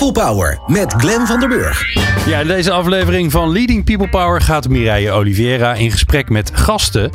People 0.00 0.22
Power 0.24 0.58
met 0.66 0.92
Glenn 0.92 1.26
van 1.26 1.40
der 1.40 1.48
Burg. 1.48 1.94
Ja, 2.26 2.40
in 2.40 2.46
deze 2.46 2.70
aflevering 2.70 3.30
van 3.30 3.52
Leading 3.52 3.84
People 3.84 4.08
Power 4.08 4.40
gaat 4.40 4.68
Mireille 4.68 5.10
Oliveira 5.10 5.74
in 5.74 5.90
gesprek 5.90 6.28
met 6.28 6.50
gasten 6.54 7.10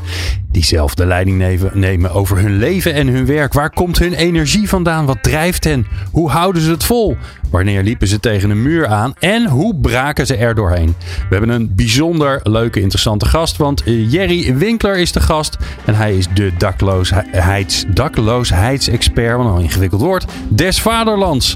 die 0.51 0.63
zelf 0.63 0.95
de 0.95 1.05
leiding 1.05 1.59
nemen- 1.73 2.11
over 2.11 2.37
hun 2.37 2.57
leven 2.57 2.93
en 2.93 3.07
hun 3.07 3.25
werk. 3.25 3.54
Waar 3.54 3.69
komt 3.69 4.00
hun 4.00 4.13
energie 4.13 4.69
vandaan? 4.69 5.05
Wat 5.05 5.23
drijft 5.23 5.63
hen? 5.63 5.87
Hoe 6.11 6.29
houden 6.29 6.61
ze 6.61 6.71
het 6.71 6.83
vol? 6.83 7.18
Wanneer 7.51 7.83
liepen 7.83 8.07
ze 8.07 8.19
tegen 8.19 8.50
een 8.50 8.61
muur 8.61 8.88
aan? 8.88 9.13
En 9.19 9.46
hoe 9.46 9.75
braken 9.75 10.25
ze 10.25 10.36
er 10.36 10.55
doorheen? 10.55 10.96
We 10.99 11.36
hebben 11.36 11.49
een 11.49 11.75
bijzonder 11.75 12.39
leuke, 12.43 12.82
interessante 12.82 13.25
gast. 13.25 13.57
Want 13.57 13.83
eh, 13.83 14.11
Jerry 14.11 14.55
Winkler 14.55 14.97
is 14.97 15.11
de 15.11 15.21
gast. 15.21 15.57
En 15.86 15.96
hij 15.96 16.18
is 16.18 16.27
de 16.33 16.52
dakloosheid, 16.57 17.86
dakloosheidexpert, 17.93 19.38
wat 19.38 19.55
een 19.55 19.61
ingewikkeld 19.61 20.02
woord, 20.02 20.25
des 20.49 20.82
vaderlands. 20.82 21.55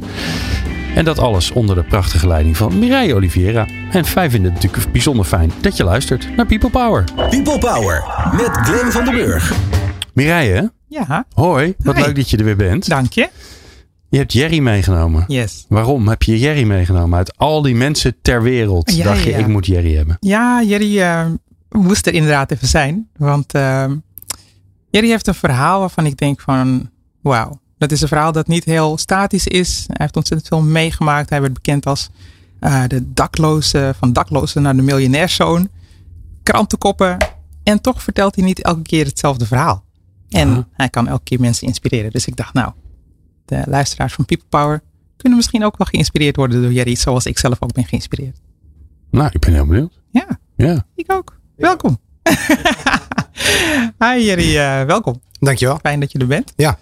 En 0.96 1.06
dat 1.06 1.20
alles 1.20 1.52
onder 1.52 1.76
de 1.76 1.84
prachtige 1.84 2.28
leiding 2.28 2.58
van 2.58 2.80
Mireille 2.80 3.16
Oliveira. 3.16 3.68
En 3.92 4.06
wij 4.14 4.30
vinden 4.30 4.54
het 4.54 4.64
natuurlijk 4.64 4.92
bijzonder 4.92 5.26
fijn 5.26 5.52
dat 5.62 5.78
je 5.78 5.84
luistert 5.84 6.36
naar 6.36 6.46
People 6.46 6.70
Power. 6.70 7.04
People 7.30 7.58
Power 7.58 8.04
met 8.32 8.50
Glenn 8.52 8.92
van 8.92 9.06
der 9.06 9.14
Burg. 9.14 9.54
Mireille, 10.14 10.72
Ja, 10.88 11.26
hoi. 11.34 11.74
Wat 11.78 11.96
Hi. 11.96 12.02
leuk 12.04 12.16
dat 12.16 12.30
je 12.30 12.38
er 12.38 12.44
weer 12.44 12.56
bent. 12.56 12.90
dank 12.90 13.12
je. 13.14 13.30
Je 14.10 14.18
hebt 14.18 14.34
Jerry 14.34 14.60
meegenomen. 14.60 15.24
Yes. 15.28 15.66
Waarom 15.70 16.08
heb 16.08 16.24
je 16.24 16.40
Jerry 16.40 16.64
meegenomen? 16.64 17.18
Uit 17.18 17.38
al 17.38 17.62
die 17.62 17.76
mensen 17.76 18.16
ter 18.22 18.42
wereld 18.44 18.96
Ja, 18.96 19.04
dacht 19.04 19.24
je, 19.24 19.30
ja. 19.30 19.38
ik 19.38 19.48
moet 19.48 19.66
Jerry 19.66 19.96
hebben. 19.96 20.18
Ja, 20.20 20.64
Jerry 20.64 21.00
eh, 21.00 21.26
moest 21.70 22.08
er 22.08 22.14
inderdaad 22.14 22.52
even 22.52 22.68
zijn. 22.68 23.10
Want 23.18 23.54
eh, 23.54 23.86
Jerry 24.90 25.10
heeft 25.10 25.28
een 25.28 25.34
verhaal 25.34 25.80
waarvan 25.80 26.06
ik 26.06 26.18
denk 26.18 26.42
van, 26.42 26.90
wauw. 27.22 27.60
Dat 27.80 27.92
is 27.92 28.02
een 28.02 28.08
verhaal 28.08 28.32
dat 28.32 28.48
niet 28.48 28.66
heel 28.66 28.98
statisch 28.98 29.48
is. 29.48 29.84
Hij 29.88 29.96
heeft 30.00 30.16
ontzettend 30.16 30.50
veel 30.50 30.62
meegemaakt. 30.62 31.30
Hij 31.30 31.42
werd 31.42 31.54
bekend 31.54 31.86
als 31.86 32.10
eh, 32.60 32.84
de 32.88 33.14
dakloze, 33.14 33.94
van 33.98 34.14
dakloze 34.14 34.60
naar 34.60 34.76
de 34.76 34.82
miljonairszoon. 34.82 35.70
Krantenkoppen. 36.44 37.18
En 37.64 37.82
toch 37.82 38.04
vertelt 38.04 38.36
hij 38.36 38.44
niet 38.44 38.62
elke 38.62 38.82
keer 38.82 39.06
hetzelfde 39.06 39.46
verhaal. 39.46 39.84
En 40.30 40.68
hij 40.74 40.90
kan 40.90 41.08
elke 41.08 41.24
keer 41.24 41.40
mensen 41.40 41.68
inspireren. 41.68 42.12
Dus 42.12 42.26
ik 42.28 42.36
dacht, 42.36 42.54
nou, 42.54 42.72
de 43.46 43.64
luisteraars 43.68 44.14
van 44.14 44.26
People 44.26 44.48
Power 44.50 44.82
kunnen 45.18 45.38
misschien 45.38 45.64
ook 45.66 45.78
wel 45.78 45.88
geïnspireerd 45.88 46.36
worden 46.36 46.62
door 46.62 46.74
Jerry. 46.74 46.96
Zoals 46.96 47.26
ik 47.26 47.38
zelf 47.40 47.58
ook 47.60 47.74
ben 47.74 47.86
geïnspireerd. 47.86 48.38
Nou, 49.12 49.30
ik 49.34 49.40
ben 49.40 49.54
heel 49.54 49.66
benieuwd. 49.66 50.00
Ja, 50.12 50.28
Ja. 50.56 50.86
ik 50.96 51.12
ook. 51.12 51.40
Welkom. 51.56 52.00
Hi 54.04 54.24
Jerry, 54.26 54.58
eh, 54.58 54.84
welkom. 54.84 55.22
Dankjewel. 55.40 55.78
Fijn 55.82 56.00
dat 56.00 56.12
je 56.12 56.20
er 56.20 56.28
bent. 56.28 56.54
Ja. 56.56 56.78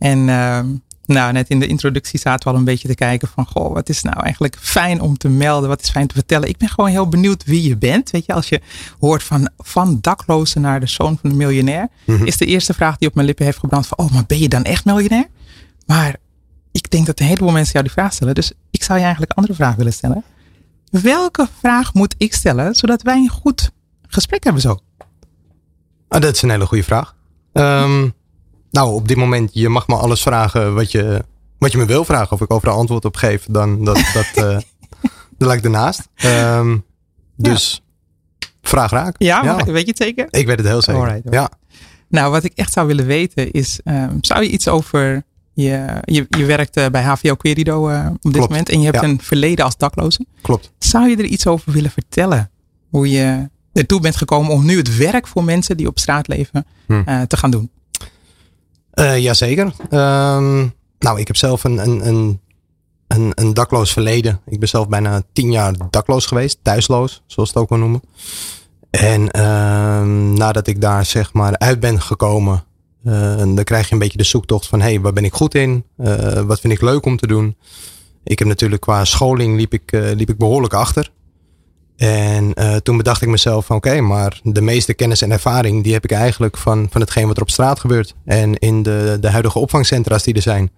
En 0.00 0.28
ehm, 0.28 0.66
nou, 1.06 1.32
net 1.32 1.48
in 1.48 1.60
de 1.60 1.66
introductie 1.66 2.18
zaten 2.18 2.44
we 2.48 2.52
al 2.52 2.58
een 2.58 2.64
beetje 2.64 2.88
te 2.88 2.94
kijken 2.94 3.28
van, 3.28 3.46
goh, 3.46 3.72
wat 3.72 3.88
is 3.88 4.02
nou 4.02 4.20
eigenlijk 4.20 4.56
fijn 4.60 5.00
om 5.00 5.16
te 5.16 5.28
melden? 5.28 5.68
Wat 5.68 5.82
is 5.82 5.90
fijn 5.90 6.06
te 6.06 6.14
vertellen? 6.14 6.48
Ik 6.48 6.56
ben 6.56 6.68
gewoon 6.68 6.90
heel 6.90 7.08
benieuwd 7.08 7.44
wie 7.44 7.68
je 7.68 7.76
bent. 7.76 8.10
Weet 8.10 8.26
je, 8.26 8.32
als 8.34 8.48
je 8.48 8.60
hoort 9.00 9.22
van, 9.22 9.48
van 9.58 9.98
dakloze 10.00 10.58
naar 10.60 10.80
de 10.80 10.86
zoon 10.86 11.18
van 11.20 11.30
een 11.30 11.36
miljonair, 11.36 11.88
Mhm. 12.06 12.24
is 12.24 12.36
de 12.36 12.46
eerste 12.46 12.74
vraag 12.74 12.96
die 12.96 13.08
op 13.08 13.14
mijn 13.14 13.26
lippen 13.26 13.44
heeft 13.44 13.58
gebrand 13.58 13.86
van, 13.86 13.98
oh, 13.98 14.10
maar 14.12 14.24
ben 14.26 14.38
je 14.38 14.48
dan 14.48 14.62
echt 14.64 14.84
miljonair? 14.84 15.26
Maar 15.86 16.16
ik 16.72 16.90
denk 16.90 17.06
dat 17.06 17.20
een 17.20 17.26
heleboel 17.26 17.50
mensen 17.52 17.72
jou 17.72 17.84
die 17.84 17.92
vraag 17.92 18.12
stellen. 18.12 18.34
Dus 18.34 18.52
ik 18.70 18.82
zou 18.82 18.98
je 18.98 19.04
eigenlijk 19.04 19.32
een 19.32 19.36
andere 19.42 19.56
vraag 19.62 19.74
willen 19.74 19.92
stellen. 19.92 20.24
Welke 20.90 21.48
vraag 21.58 21.94
moet 21.94 22.14
ik 22.18 22.34
stellen, 22.34 22.74
zodat 22.74 23.02
wij 23.02 23.16
een 23.16 23.28
goed 23.28 23.70
gesprek 24.06 24.44
hebben 24.44 24.62
zo? 24.62 24.78
Ah, 26.08 26.20
dat 26.20 26.34
is 26.34 26.42
een 26.42 26.50
hele 26.50 26.66
goede 26.66 26.82
vraag. 26.84 27.14
Ehm, 27.52 28.08
nou, 28.70 28.94
op 28.94 29.08
dit 29.08 29.16
moment, 29.16 29.50
je 29.52 29.68
mag 29.68 29.86
me 29.86 29.94
alles 29.94 30.22
vragen 30.22 30.74
wat 30.74 30.90
je, 30.90 31.24
wat 31.58 31.72
je 31.72 31.78
me 31.78 31.84
wil 31.86 32.04
vragen. 32.04 32.32
Of 32.32 32.40
ik 32.40 32.52
overal 32.52 32.76
antwoord 32.76 33.04
op 33.04 33.16
geef, 33.16 33.46
dan 33.50 33.84
dat, 33.84 33.96
dat, 34.14 34.30
eh 34.34 34.58
dat 35.38 35.48
lijkt 35.48 35.64
ernaast. 35.64 36.08
Ehm, 36.14 36.76
dus 37.36 37.82
vraag 38.62 38.90
raak. 38.90 39.14
Ja, 39.18 39.64
weet 39.64 39.80
je 39.82 39.88
het 39.88 39.96
zeker? 39.96 40.26
Ik 40.30 40.46
weet 40.46 40.58
het 40.58 40.66
heel 40.66 40.82
zeker. 40.82 41.00
Alright, 41.00 41.24
alright. 41.26 41.50
Ja. 41.52 41.58
Nou, 42.08 42.30
wat 42.30 42.44
ik 42.44 42.52
echt 42.54 42.72
zou 42.72 42.86
willen 42.86 43.06
weten 43.06 43.50
is, 43.50 43.80
ehm, 43.84 44.16
zou 44.20 44.42
je 44.42 44.48
iets 44.48 44.68
over, 44.68 45.22
je, 45.52 46.00
je, 46.04 46.26
je 46.28 46.44
werkt 46.44 46.76
eh, 46.76 46.86
bij 46.86 47.02
HVO 47.02 47.34
Querido 47.34 47.88
eh, 47.88 48.06
op 48.06 48.22
dit 48.22 48.32
Klopt, 48.32 48.48
moment 48.48 48.68
en 48.68 48.78
je 48.78 48.84
hebt 48.84 49.00
ja. 49.00 49.08
een 49.08 49.20
verleden 49.22 49.64
als 49.64 49.76
dakloze. 49.76 50.26
Klopt. 50.42 50.72
Zou 50.78 51.08
je 51.08 51.16
er 51.16 51.24
iets 51.24 51.46
over 51.46 51.72
willen 51.72 51.90
vertellen? 51.90 52.50
Hoe 52.88 53.10
je 53.10 53.48
ertoe 53.72 54.00
bent 54.00 54.16
gekomen 54.16 54.52
om 54.52 54.64
nu 54.64 54.76
het 54.76 54.96
werk 54.96 55.26
voor 55.26 55.44
mensen 55.44 55.76
die 55.76 55.86
op 55.86 55.98
straat 55.98 56.28
leven 56.28 56.66
Hm. 56.86 57.26
te 57.26 57.36
gaan 57.36 57.50
doen? 57.50 57.70
Eh, 59.00 59.18
jazeker. 59.18 59.72
Ehm, 59.90 60.66
nou, 60.98 61.20
ik 61.20 61.26
heb 61.26 61.36
zelf 61.36 61.64
een, 61.64 61.78
een, 61.78 62.06
een, 62.06 62.40
een, 63.08 63.32
een 63.34 63.54
dakloos 63.54 63.92
verleden. 63.92 64.40
Ik 64.46 64.58
ben 64.58 64.68
zelf 64.68 64.88
bijna 64.88 65.22
tien 65.32 65.52
jaar 65.52 65.74
dakloos 65.90 66.26
geweest. 66.26 66.58
Thuisloos, 66.62 67.22
zoals 67.26 67.48
het 67.48 67.58
ook 67.58 67.68
wel 67.68 67.78
noemen. 67.78 68.02
En 68.90 69.30
ehm, 69.30 70.32
nadat 70.32 70.66
ik 70.66 70.80
daar 70.80 71.04
zeg 71.04 71.32
maar 71.32 71.58
uit 71.58 71.80
ben 71.80 72.00
gekomen. 72.00 72.64
eh, 73.04 73.36
dan 73.36 73.64
krijg 73.64 73.86
je 73.86 73.92
een 73.92 73.98
beetje 73.98 74.18
de 74.18 74.24
zoektocht 74.24 74.66
van... 74.66 74.80
hey, 74.80 75.00
waar 75.00 75.12
ben 75.12 75.24
ik 75.24 75.34
goed 75.34 75.54
in? 75.54 75.84
Eh, 75.96 76.40
wat 76.40 76.60
vind 76.60 76.72
ik 76.72 76.80
leuk 76.80 77.06
om 77.06 77.16
te 77.16 77.26
doen? 77.26 77.56
Ik 78.24 78.38
heb 78.38 78.48
natuurlijk 78.48 78.82
qua 78.82 79.04
scholing 79.04 79.56
liep 79.56 79.72
ik, 79.72 79.90
liep 79.92 80.28
ik 80.28 80.38
behoorlijk 80.38 80.74
achter. 80.74 81.10
En 82.00 82.54
eh, 82.54 82.76
toen 82.76 82.96
bedacht 82.96 83.22
ik 83.22 83.28
mezelf 83.28 83.66
van 83.66 83.76
oké, 83.76 84.00
maar 84.00 84.40
de 84.42 84.60
meeste 84.60 84.94
kennis 84.94 85.22
en 85.22 85.30
ervaring 85.30 85.82
die 85.82 85.92
heb 85.92 86.04
ik 86.04 86.12
eigenlijk 86.12 86.56
van, 86.56 86.86
van 86.90 87.00
hetgeen 87.00 87.26
wat 87.26 87.36
er 87.36 87.42
op 87.42 87.50
straat 87.50 87.80
gebeurt. 87.80 88.14
En 88.24 88.54
in 88.54 88.82
de, 88.82 89.18
de 89.20 89.28
huidige 89.28 89.58
opvangcentra's 89.58 90.22
die 90.22 90.34
er 90.34 90.42
zijn. 90.42 90.70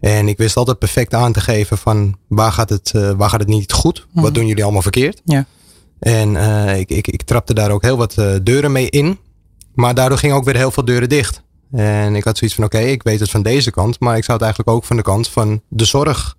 En 0.00 0.28
ik 0.28 0.36
wist 0.36 0.56
altijd 0.56 0.78
perfect 0.78 1.14
aan 1.14 1.32
te 1.32 1.40
geven 1.40 1.78
van 1.78 2.16
waar 2.28 2.52
gaat 2.52 2.68
het, 2.68 2.92
eh, 2.94 3.10
waar 3.10 3.30
gaat 3.30 3.40
het 3.40 3.48
niet 3.48 3.72
goed? 3.72 4.06
Mhm. 4.12 4.22
Wat 4.22 4.34
doen 4.34 4.46
jullie 4.46 4.62
allemaal 4.62 4.82
verkeerd? 4.82 5.20
Ja. 5.24 5.46
En 5.98 6.36
eh, 6.36 6.78
ik, 6.78 6.90
ik, 6.90 7.06
ik 7.06 7.22
trapte 7.22 7.54
daar 7.54 7.70
ook 7.70 7.82
heel 7.82 7.96
wat 7.96 8.14
deuren 8.42 8.72
mee 8.72 8.90
in. 8.90 9.18
Maar 9.74 9.94
daardoor 9.94 10.18
gingen 10.18 10.36
ook 10.36 10.44
weer 10.44 10.56
heel 10.56 10.70
veel 10.70 10.84
deuren 10.84 11.08
dicht. 11.08 11.42
En 11.72 12.14
ik 12.14 12.24
had 12.24 12.38
zoiets 12.38 12.56
van 12.56 12.66
oké, 12.66 12.78
ik 12.78 13.02
weet 13.02 13.20
het 13.20 13.30
van 13.30 13.42
deze 13.42 13.70
kant. 13.70 14.00
Maar 14.00 14.16
ik 14.16 14.24
zou 14.24 14.36
het 14.36 14.46
eigenlijk 14.46 14.76
ook 14.76 14.84
van 14.84 14.96
de 14.96 15.02
kant 15.02 15.28
van 15.28 15.62
de 15.68 15.84
zorg 15.84 16.36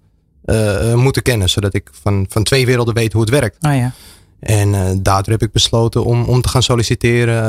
eh, 0.49 0.93
moeten 0.95 1.21
kennen. 1.21 1.49
Zodat 1.49 1.73
ik 1.73 1.89
van, 2.01 2.25
van 2.29 2.43
twee 2.43 2.65
werelden 2.65 2.93
weet 2.93 3.13
hoe 3.13 3.21
het 3.21 3.29
werkt. 3.31 3.57
Ah 3.59 3.75
ja. 3.75 3.91
En 4.39 4.73
eh, 4.75 4.89
daardoor 5.01 5.33
heb 5.33 5.41
ik 5.41 5.51
besloten 5.51 6.05
om, 6.05 6.23
om 6.23 6.41
te 6.41 6.49
gaan 6.49 6.63
solliciteren 6.63 7.43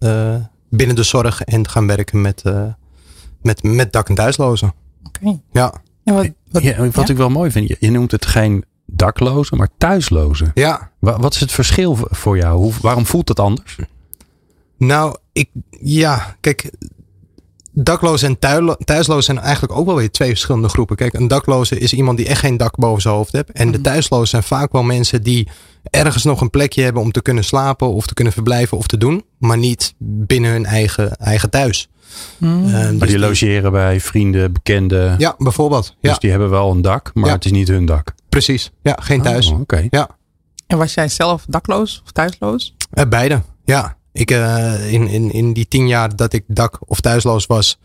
eh, 0.00 0.34
eh, 0.34 0.40
binnen 0.70 0.96
de 0.96 1.02
zorg 1.02 1.42
en 1.42 1.62
te 1.62 1.68
gaan 1.70 1.86
werken 1.86 2.20
met, 2.20 2.42
eh, 2.42 2.62
met, 3.42 3.62
met 3.62 3.92
dak- 3.92 4.08
en 4.08 4.14
thuislozen. 4.14 4.72
Oké. 5.06 5.38
Ja, 5.52 5.72
Ja, 6.04 6.12
wat, 6.12 6.28
wat, 6.50 6.62
Ja, 6.62 6.76
wat 6.76 6.94
ja? 7.06 7.12
ik 7.12 7.16
wel 7.16 7.28
mooi 7.30 7.50
vind, 7.50 7.68
je, 7.68 7.76
je 7.80 7.90
noemt 7.90 8.10
het 8.10 8.26
geen 8.26 8.64
daklozen, 8.86 9.56
maar 9.56 9.68
thuislozen. 9.78 10.50
ja. 10.54 10.90
Wa- 10.98 11.18
Wat 11.18 11.34
is 11.34 11.40
het 11.40 11.52
verschil 11.52 11.98
voor 12.00 12.36
jou? 12.36 12.56
Hoe, 12.58 12.72
waarom 12.80 13.06
voelt 13.06 13.28
het 13.28 13.40
anders? 13.40 13.78
Nou, 14.78 15.16
ik, 15.32 15.50
ja, 15.82 16.36
kijk, 16.40 16.70
daklozen 17.74 18.28
en 18.28 18.38
thuilo- 18.38 18.76
thuislozen 18.84 19.22
zijn 19.24 19.38
eigenlijk 19.38 19.72
ook 19.78 19.86
wel 19.86 19.94
weer 19.96 20.10
twee 20.10 20.28
verschillende 20.28 20.68
groepen. 20.68 20.96
Kijk, 20.96 21.14
een 21.14 21.28
dakloze 21.28 21.78
is 21.78 21.92
iemand 21.92 22.16
die 22.16 22.26
echt 22.26 22.40
geen 22.40 22.56
dak 22.56 22.76
boven 22.76 23.02
zijn 23.02 23.14
hoofd 23.14 23.32
heeft. 23.32 23.52
En 23.52 23.66
de 23.66 23.72
Mhm. 23.78 23.82
thuislozen 23.82 24.28
zijn 24.28 24.42
vaak 24.42 24.72
wel 24.72 24.82
mensen 24.82 25.22
die 25.22 25.48
ergens 25.90 26.24
nog 26.24 26.40
een 26.40 26.50
plekje 26.50 26.82
hebben 26.82 27.02
om 27.02 27.12
te 27.12 27.22
kunnen 27.22 27.44
slapen 27.44 27.92
of 27.92 28.06
te 28.06 28.14
kunnen 28.14 28.32
verblijven 28.32 28.78
of 28.78 28.86
te 28.86 28.96
doen. 28.98 29.24
Maar 29.38 29.58
niet 29.58 29.94
binnen 29.98 30.50
hun 30.50 30.64
eigen, 30.66 31.16
eigen 31.16 31.50
thuis. 31.50 31.88
Hmm. 32.38 32.64
Eh, 32.66 32.72
Maar 32.72 32.82
dus 32.90 32.98
die 32.98 33.06
die- 33.08 33.18
logeren 33.18 33.72
bij 33.72 34.00
vrienden, 34.00 34.52
bekenden. 34.52 35.14
Ja, 35.18 35.34
bijvoorbeeld. 35.38 35.96
Ja, 36.00 36.08
Dus 36.10 36.18
die 36.18 36.30
hebben 36.30 36.50
wel 36.50 36.70
een 36.70 36.82
dak, 36.82 37.10
maar 37.14 37.26
Ja. 37.26 37.32
het 37.34 37.44
is 37.44 37.50
niet 37.50 37.68
hun 37.68 37.86
dak. 37.86 38.12
precies. 38.28 38.70
Ja, 38.82 38.98
geen 39.02 39.22
thuis. 39.22 39.48
Oh, 39.50 39.60
Oké. 39.60 39.86
Ja. 39.90 40.08
En 40.66 40.78
was 40.78 40.94
jij 40.94 41.08
zelf 41.08 41.44
dakloos 41.48 42.00
of 42.04 42.10
thuisloos? 42.12 42.74
Eh, 42.90 43.04
beide, 43.08 43.42
ja. 43.64 43.96
Ik, 44.14 44.30
eh, 44.30 44.92
in, 44.92 45.08
in, 45.08 45.32
in 45.32 45.52
die 45.52 45.68
tien 45.68 45.88
jaar 45.88 46.16
dat 46.16 46.32
ik 46.32 46.44
dak- 46.46 46.80
of 46.86 47.00
thuisloos 47.00 47.46
was, 47.46 47.78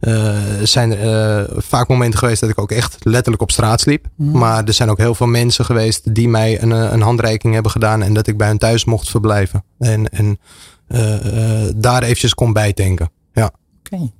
eh, 0.00 0.36
zijn 0.62 0.92
er 0.96 1.48
eh, 1.48 1.56
vaak 1.56 1.88
momenten 1.88 2.18
geweest 2.18 2.40
dat 2.40 2.50
ik 2.50 2.58
ook 2.58 2.70
echt 2.70 2.96
letterlijk 3.00 3.42
op 3.42 3.50
straat 3.50 3.80
sliep. 3.80 4.06
Mhm. 4.14 4.38
Maar 4.38 4.64
er 4.64 4.72
zijn 4.72 4.90
ook 4.90 4.98
heel 4.98 5.14
veel 5.14 5.26
mensen 5.26 5.64
geweest 5.64 6.14
die 6.14 6.28
mij 6.28 6.62
een, 6.62 6.70
een 6.70 7.00
handreiking 7.00 7.54
hebben 7.54 7.72
gedaan 7.72 8.02
en 8.02 8.14
dat 8.14 8.26
ik 8.26 8.36
bij 8.36 8.46
hen 8.46 8.58
thuis 8.58 8.84
mocht 8.84 9.10
verblijven. 9.10 9.64
En, 9.78 10.08
en 10.08 10.38
daar 11.76 12.02
eventjes 12.02 12.34
kon 12.34 12.52
bijdenken. 12.52 13.10
Ja. 13.32 13.50
Oké. 13.78 14.10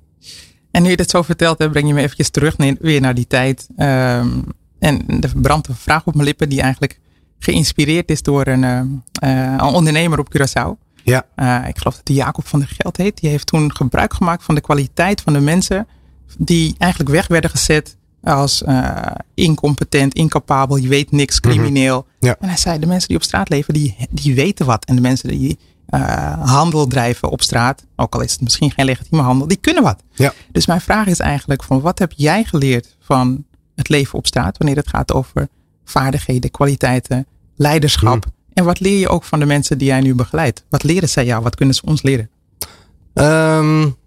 En 0.71 0.83
nu 0.83 0.89
je 0.89 0.97
dit 0.97 1.09
zo 1.09 1.21
verteld 1.21 1.57
hebt, 1.57 1.71
breng 1.71 1.87
je 1.87 1.93
me 1.93 2.01
eventjes 2.01 2.29
terug 2.29 2.55
weer 2.79 3.01
naar 3.01 3.13
die 3.13 3.27
tijd. 3.27 3.67
Ehm, 3.75 4.29
en 4.79 5.21
er 5.21 5.31
brandt 5.35 5.67
een 5.67 5.75
vraag 5.75 6.05
op 6.05 6.13
mijn 6.13 6.27
lippen 6.27 6.49
die 6.49 6.61
eigenlijk 6.61 6.99
geïnspireerd 7.39 8.11
is 8.11 8.21
door 8.21 8.47
een, 8.47 8.63
een 9.19 9.61
ondernemer 9.61 10.19
op 10.19 10.37
Curaçao. 10.37 10.88
Ja. 11.09 11.25
Eh, 11.35 11.67
ik 11.69 11.77
geloof 11.77 11.95
dat 11.95 12.05
die 12.05 12.15
Jacob 12.15 12.47
van 12.47 12.59
der 12.59 12.69
Geld 12.77 12.97
heet. 12.97 13.19
Die 13.21 13.29
heeft 13.29 13.47
toen 13.47 13.75
gebruik 13.75 14.13
gemaakt 14.13 14.43
van 14.43 14.55
de 14.55 14.61
kwaliteit 14.61 15.21
van 15.21 15.33
de 15.33 15.39
mensen 15.39 15.87
die 16.37 16.75
eigenlijk 16.77 17.11
weg 17.11 17.27
werden 17.27 17.49
gezet 17.49 17.97
als 18.23 18.61
uh, 18.61 18.95
incompetent, 19.33 20.13
incapabel, 20.13 20.75
je 20.75 20.87
weet 20.87 21.11
niks, 21.11 21.39
Mhm. 21.39 21.49
crimineel. 21.49 22.07
Ja. 22.19 22.35
En 22.39 22.47
hij 22.47 22.57
zei, 22.57 22.79
de 22.79 22.85
mensen 22.85 23.07
die 23.07 23.17
op 23.17 23.23
straat 23.23 23.49
leven, 23.49 23.73
die, 23.73 23.95
die 24.09 24.35
weten 24.35 24.65
wat. 24.65 24.85
En 24.85 24.95
de 24.95 25.01
mensen 25.01 25.29
die 25.29 25.59
uh, 25.89 26.47
handel 26.49 26.87
drijven 26.87 27.29
op 27.29 27.41
straat, 27.41 27.85
ook 27.95 28.13
al 28.13 28.21
is 28.21 28.31
het 28.31 28.41
misschien 28.41 28.71
geen 28.71 28.85
legitieme 28.85 29.21
handel, 29.23 29.47
die 29.47 29.57
kunnen 29.57 29.83
wat. 29.83 30.03
Ja. 30.13 30.33
Dus 30.51 30.65
mijn 30.65 30.81
vraag 30.81 31.07
is 31.07 31.19
eigenlijk 31.19 31.63
van 31.63 31.81
wat 31.81 31.99
heb 31.99 32.11
jij 32.15 32.43
geleerd 32.43 32.97
van 32.99 33.45
het 33.75 33.89
leven 33.89 34.17
op 34.17 34.27
straat 34.27 34.57
wanneer 34.57 34.75
het 34.77 34.87
gaat 34.87 35.13
over 35.13 35.47
vaardigheden, 35.83 36.51
kwaliteiten, 36.51 37.25
leiderschap? 37.55 38.25
Mhm. 38.25 38.33
En 38.53 38.63
wat 38.65 38.79
leer 38.79 38.99
je 38.99 39.09
ook 39.09 39.23
van 39.23 39.39
de 39.39 39.45
mensen 39.45 39.77
die 39.77 39.87
jij 39.87 40.01
nu 40.01 40.15
begeleidt? 40.15 40.65
Wat 40.69 40.83
leren 40.83 41.09
zij 41.09 41.25
jou? 41.25 41.43
Wat 41.43 41.55
kunnen 41.55 41.75
ze 41.75 41.81
ons 41.85 42.01
leren? 42.01 42.29
Um, 43.13 43.97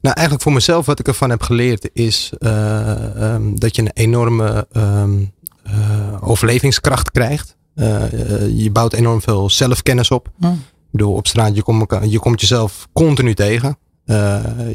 nou, 0.00 0.14
eigenlijk 0.14 0.42
voor 0.42 0.52
mezelf 0.52 0.86
wat 0.86 0.98
ik 0.98 1.08
ervan 1.08 1.30
heb 1.30 1.42
geleerd 1.42 1.90
is 1.92 2.32
uh, 2.38 3.32
um, 3.34 3.58
dat 3.58 3.76
je 3.76 3.82
een 3.82 3.90
enorme 3.94 4.66
um, 4.72 5.32
uh, 5.66 6.16
overlevingskracht 6.20 7.10
krijgt. 7.10 7.56
Uh, 7.74 8.02
je 8.48 8.70
bouwt 8.70 8.92
enorm 8.92 9.22
veel 9.22 9.50
zelfkennis 9.50 10.10
op. 10.10 10.30
Hm. 10.38 10.46
Ik 10.46 11.02
bedoel, 11.02 11.14
op 11.14 11.26
straat, 11.26 11.56
je, 11.56 11.62
kom, 11.62 11.86
je 12.02 12.18
komt 12.18 12.40
jezelf 12.40 12.88
continu 12.92 13.34
tegen. 13.34 13.78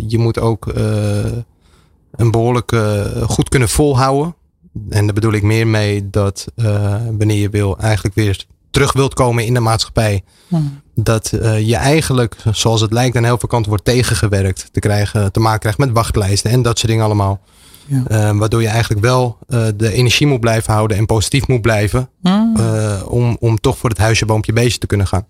Je 0.07 0.17
moet 0.17 0.39
ook 0.39 0.65
een 2.11 2.31
behoorlijk 2.31 2.75
goed 3.21 3.49
kunnen 3.49 3.69
volhouden. 3.69 4.35
En 4.89 5.05
daar 5.05 5.13
bedoel 5.13 5.33
ik 5.33 5.43
meer 5.43 5.67
mee 5.67 6.09
dat 6.09 6.47
wanneer 7.17 7.41
je 7.41 7.49
wil 7.49 7.77
eigenlijk 7.77 8.15
weer 8.15 8.45
terug 8.71 8.93
wilt 8.93 9.13
komen 9.13 9.45
in 9.45 9.53
de 9.53 9.59
maatschappij. 9.59 10.23
Hm. 10.47 10.55
Dat 10.95 11.31
uh, 11.35 11.67
je 11.67 11.75
eigenlijk, 11.75 12.35
zoals 12.51 12.81
het 12.81 12.91
lijkt, 12.91 13.15
aan 13.15 13.23
heel 13.23 13.37
veel 13.37 13.49
kanten 13.49 13.69
wordt 13.69 13.85
tegengewerkt. 13.85 14.69
Te, 14.71 14.79
krijgen, 14.79 15.31
te 15.31 15.39
maken 15.39 15.59
krijgt 15.59 15.77
met 15.77 15.91
wachtlijsten 15.91 16.51
en 16.51 16.61
dat 16.61 16.77
soort 16.77 16.91
dingen 16.91 17.05
allemaal. 17.05 17.39
Ja. 17.85 18.03
Uh, 18.11 18.37
waardoor 18.37 18.61
je 18.61 18.67
eigenlijk 18.67 19.01
wel 19.01 19.37
uh, 19.47 19.65
de 19.75 19.91
energie 19.91 20.27
moet 20.27 20.39
blijven 20.39 20.73
houden 20.73 20.97
en 20.97 21.05
positief 21.05 21.47
moet 21.47 21.61
blijven. 21.61 22.09
Hm. 22.21 22.29
om, 23.05 23.37
om 23.39 23.59
toch 23.59 23.77
voor 23.77 23.89
het 23.89 23.97
huisje, 23.97 24.25
boompje, 24.25 24.53
beestje 24.53 24.79
te 24.79 24.87
kunnen 24.87 25.07
gaan. 25.07 25.25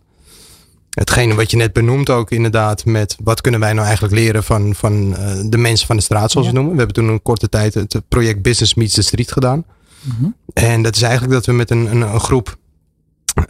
Hetgene 0.90 1.36
wat 1.36 1.52
je 1.52 1.58
net 1.58 1.74
benoemt 1.74 2.10
ook 2.10 2.32
inderdaad 2.32 2.86
met 2.86 3.18
wat 3.24 3.42
kunnen 3.42 3.60
wij 3.60 3.74
nou 3.74 3.86
eigenlijk 3.86 4.16
leren 4.16 4.44
van, 4.44 4.76
van 4.76 5.16
de 5.50 5.58
mensen 5.58 5.88
van 5.88 5.96
de 5.96 6.02
straat 6.02 6.32
zoals 6.32 6.48
Ja. 6.48 6.54
we 6.54 6.60
noemen. 6.60 6.78
We 6.78 6.84
hebben 6.84 7.04
toen 7.04 7.14
een 7.14 7.22
korte 7.22 7.50
tijd 7.50 7.74
het 7.74 8.02
project 8.08 8.42
Business 8.42 8.74
Meets 8.74 8.94
the 8.94 9.02
Street 9.02 9.32
gedaan. 9.32 9.66
Mhm. 10.02 10.30
En 10.54 10.82
dat 10.82 10.96
is 10.96 11.02
eigenlijk 11.02 11.34
dat 11.34 11.46
we 11.46 11.52
met 11.52 11.70
een, 11.70 11.92
een, 11.92 12.02
een 12.02 12.20
groep 12.20 12.58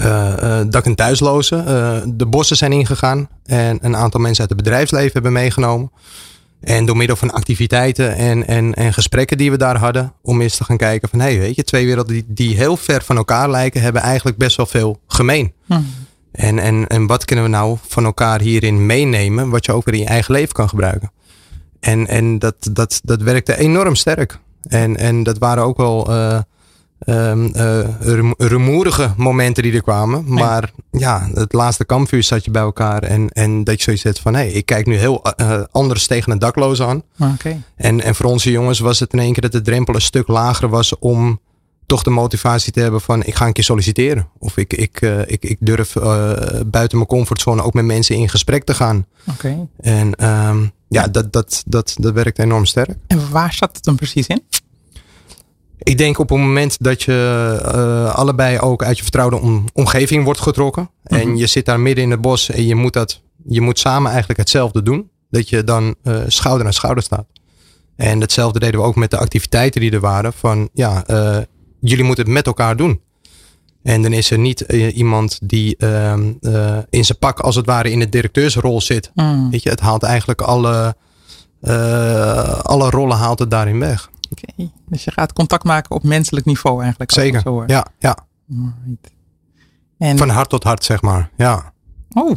uh, 0.01 0.62
dak- 0.69 0.86
en 0.86 0.95
thuislozen 0.95 1.60
uh, 1.68 2.13
de 2.16 2.25
bossen 2.25 2.57
zijn 2.57 2.72
ingegaan. 2.72 3.28
En 3.45 3.78
een 3.81 3.95
aantal 3.95 4.19
mensen 4.19 4.42
uit 4.42 4.50
het 4.50 4.63
bedrijfsleven 4.63 5.13
hebben 5.13 5.31
meegenomen. 5.33 5.92
En 6.62 6.86
door 6.86 6.98
middel 6.98 7.16
van 7.16 7.31
activiteiten 7.31 8.16
en, 8.16 8.48
en, 8.48 8.74
en 8.74 8.94
gesprekken 8.94 9.38
die 9.38 9.51
we 9.51 9.57
daar 9.57 9.78
hadden. 9.78 10.13
Om 10.22 10.42
eens 10.42 10.57
te 10.57 10.63
gaan 10.63 10.78
kijken 10.78 11.10
van, 11.10 11.19
hé 11.19 11.25
hey, 11.25 11.39
weet 11.39 11.56
je, 11.56 11.63
twee 11.63 11.86
werelden 11.86 12.13
die, 12.13 12.25
die 12.28 12.56
heel 12.56 12.78
ver 12.78 13.01
van 13.04 13.18
elkaar 13.18 13.50
lijken. 13.50 13.81
Hebben 13.81 14.01
eigenlijk 14.01 14.38
best 14.38 14.57
wel 14.57 14.66
veel 14.66 15.00
gemeen. 15.07 15.54
Hm. 15.66 15.80
En, 16.31 16.60
en, 16.60 16.88
en 16.88 17.07
wat 17.07 17.25
kunnen 17.25 17.45
we 17.45 17.51
nou 17.51 17.78
van 17.88 18.06
elkaar 18.06 18.42
hierin 18.42 18.86
meenemen. 18.86 19.50
Wat 19.50 19.66
je 19.66 19.74
ook 19.74 19.86
weer 19.86 19.94
in 19.94 20.00
je 20.00 20.07
eigen 20.07 20.33
leven 20.33 20.54
kan 20.54 20.69
gebruiken. 20.69 21.12
En, 21.80 22.07
en 22.07 22.39
dat, 22.39 22.56
dat, 22.72 23.01
dat 23.04 23.22
werkte 23.22 23.57
enorm 23.57 23.95
sterk. 23.95 24.39
En, 24.63 24.98
en 24.98 25.24
dat 25.24 25.38
waren 25.38 25.63
ook 25.63 25.78
wel... 25.78 26.10
Um, 27.06 27.51
uh, 27.56 27.80
rumoerige 28.38 29.13
momenten 29.18 29.63
die 29.63 29.74
er 29.74 29.81
kwamen. 29.81 30.24
Nee. 30.24 30.44
Maar 30.44 30.71
ja, 30.92 31.30
het 31.33 31.53
laatste 31.53 31.86
kampvuur 31.86 32.24
zat 32.24 32.45
je 32.45 32.51
bij 32.51 32.62
elkaar. 32.62 33.03
En, 33.03 33.30
en 33.30 33.63
dat 33.63 33.77
je 33.77 33.83
zoiets 33.83 34.01
zet 34.01 34.19
van 34.19 34.33
hé, 34.33 34.39
hey, 34.39 34.51
ik 34.51 34.65
kijk 34.65 34.86
nu 34.86 34.95
heel 34.95 35.21
uh, 35.42 35.62
anders 35.71 36.07
tegen 36.07 36.31
een 36.31 36.39
dakloze 36.39 36.86
aan. 36.86 37.03
Okay. 37.33 37.62
En, 37.75 38.01
en 38.01 38.15
voor 38.15 38.25
onze 38.25 38.51
jongens 38.51 38.80
was 38.80 39.00
het 39.00 39.13
in 39.13 39.19
één 39.19 39.33
keer 39.33 39.42
dat 39.42 39.51
de 39.51 39.62
drempel 39.62 39.95
een 39.95 40.01
stuk 40.01 40.27
lager 40.27 40.69
was 40.69 41.00
om 41.00 41.39
toch 41.86 42.03
de 42.03 42.09
motivatie 42.09 42.71
te 42.71 42.80
hebben 42.80 43.01
van 43.01 43.24
ik 43.24 43.36
ga 43.36 43.47
een 43.47 43.54
keer 43.54 43.63
solliciteren. 43.63 44.27
Of 44.39 44.57
ik, 44.57 44.74
ik, 44.74 45.01
uh, 45.01 45.19
ik, 45.19 45.44
ik 45.44 45.57
durf 45.59 45.94
buiten 46.65 46.97
mijn 46.97 47.09
comfortzone 47.09 47.63
ook 47.63 47.74
met 47.74 47.86
mensen 47.86 48.15
in 48.15 48.30
gesprek 48.30 48.63
te 48.63 48.74
gaan. 48.74 49.06
Okay. 49.30 49.68
En 49.80 50.27
um, 50.30 50.71
ja, 50.88 51.07
dat, 51.07 51.33
dat, 51.33 51.63
dat, 51.65 51.95
dat 52.00 52.13
werkt 52.13 52.39
enorm 52.39 52.65
sterk. 52.65 52.97
En 53.07 53.31
waar 53.31 53.54
zat 53.54 53.75
het 53.75 53.83
dan 53.83 53.95
precies 53.95 54.27
in? 54.27 54.44
Ik 55.83 55.98
denk 55.98 56.19
op 56.19 56.30
het 56.30 56.38
moment 56.38 56.78
dat 56.80 57.04
je 57.04 57.60
uh, 57.66 58.16
allebei 58.16 58.60
ook 58.60 58.83
uit 58.83 58.98
je 58.98 59.04
vertrouwde 59.04 59.39
om, 59.39 59.66
omgeving 59.74 60.24
wordt 60.24 60.39
getrokken. 60.39 60.81
Mm 60.81 60.89
-hmm. 61.04 61.18
En 61.18 61.38
je 61.38 61.48
zit 61.48 61.66
daar 61.66 61.80
midden 61.80 62.04
in 62.04 62.12
het 62.12 62.22
bos 62.22 62.50
en 62.50 62.66
je 62.66 62.75
moet, 62.75 62.94
dat, 62.94 63.22
je 63.45 63.62
moet 63.62 63.80
samen 63.80 64.10
eigenlijk 64.10 64.39
hetzelfde 64.39 64.83
doen. 64.83 65.10
Dat 65.30 65.50
je 65.50 65.63
dan 65.63 65.95
uh, 66.04 66.19
schouder 66.28 66.66
aan 66.66 66.74
schouder 66.74 67.04
staat. 67.04 67.25
En 67.95 68.22
hetzelfde 68.22 68.60
deden 68.60 68.80
we 68.80 68.86
ook 68.86 68.95
met 68.95 69.12
de 69.12 69.18
activiteiten 69.18 69.81
die 69.81 69.92
er 69.92 70.00
waren. 70.00 70.33
Van 70.33 70.69
ja, 70.74 71.04
uh, 71.07 71.38
jullie 71.80 72.04
moeten 72.04 72.24
het 72.24 72.33
met 72.33 72.45
elkaar 72.45 72.75
doen. 72.75 73.01
En 73.83 74.01
dan 74.01 74.13
is 74.13 74.31
er 74.31 74.39
niet 74.39 74.60
iemand 74.94 75.39
die 75.44 75.78
ehm, 75.78 76.33
in 76.89 77.06
zijn 77.06 77.18
pak 77.19 77.39
als 77.39 77.56
het 77.56 77.66
ware 77.66 77.92
in 77.92 78.00
de 78.00 78.10
directeursrol 78.10 78.81
zit. 78.81 79.12
Mm. 79.13 79.50
Weet 79.50 79.63
je, 79.63 79.69
het 79.69 79.80
haalt 79.80 80.04
eigenlijk 80.04 80.42
alle, 80.42 80.95
alle 82.62 82.89
rollen 82.89 83.18
haalt 83.18 83.39
het 83.39 83.51
daarin 83.51 83.80
weg. 83.80 84.10
Oké, 84.31 84.51
okay. 84.51 84.72
dus 84.88 85.04
je 85.04 85.12
gaat 85.12 85.33
contact 85.33 85.63
maken 85.63 85.95
op 85.95 86.04
menselijk 86.04 86.45
niveau 86.45 86.81
eigenlijk. 86.81 87.12
Zeker, 87.12 87.42
zo 87.42 87.63
ja. 87.68 87.86
ja. 88.00 88.18
Right. 88.48 89.12
En, 89.98 90.18
van 90.18 90.30
hart 90.30 90.50
tot 90.50 90.63
hart, 90.63 90.83
zeg 90.83 91.01
maar. 91.01 91.30
Ja. 91.36 91.74
Oh, 92.10 92.36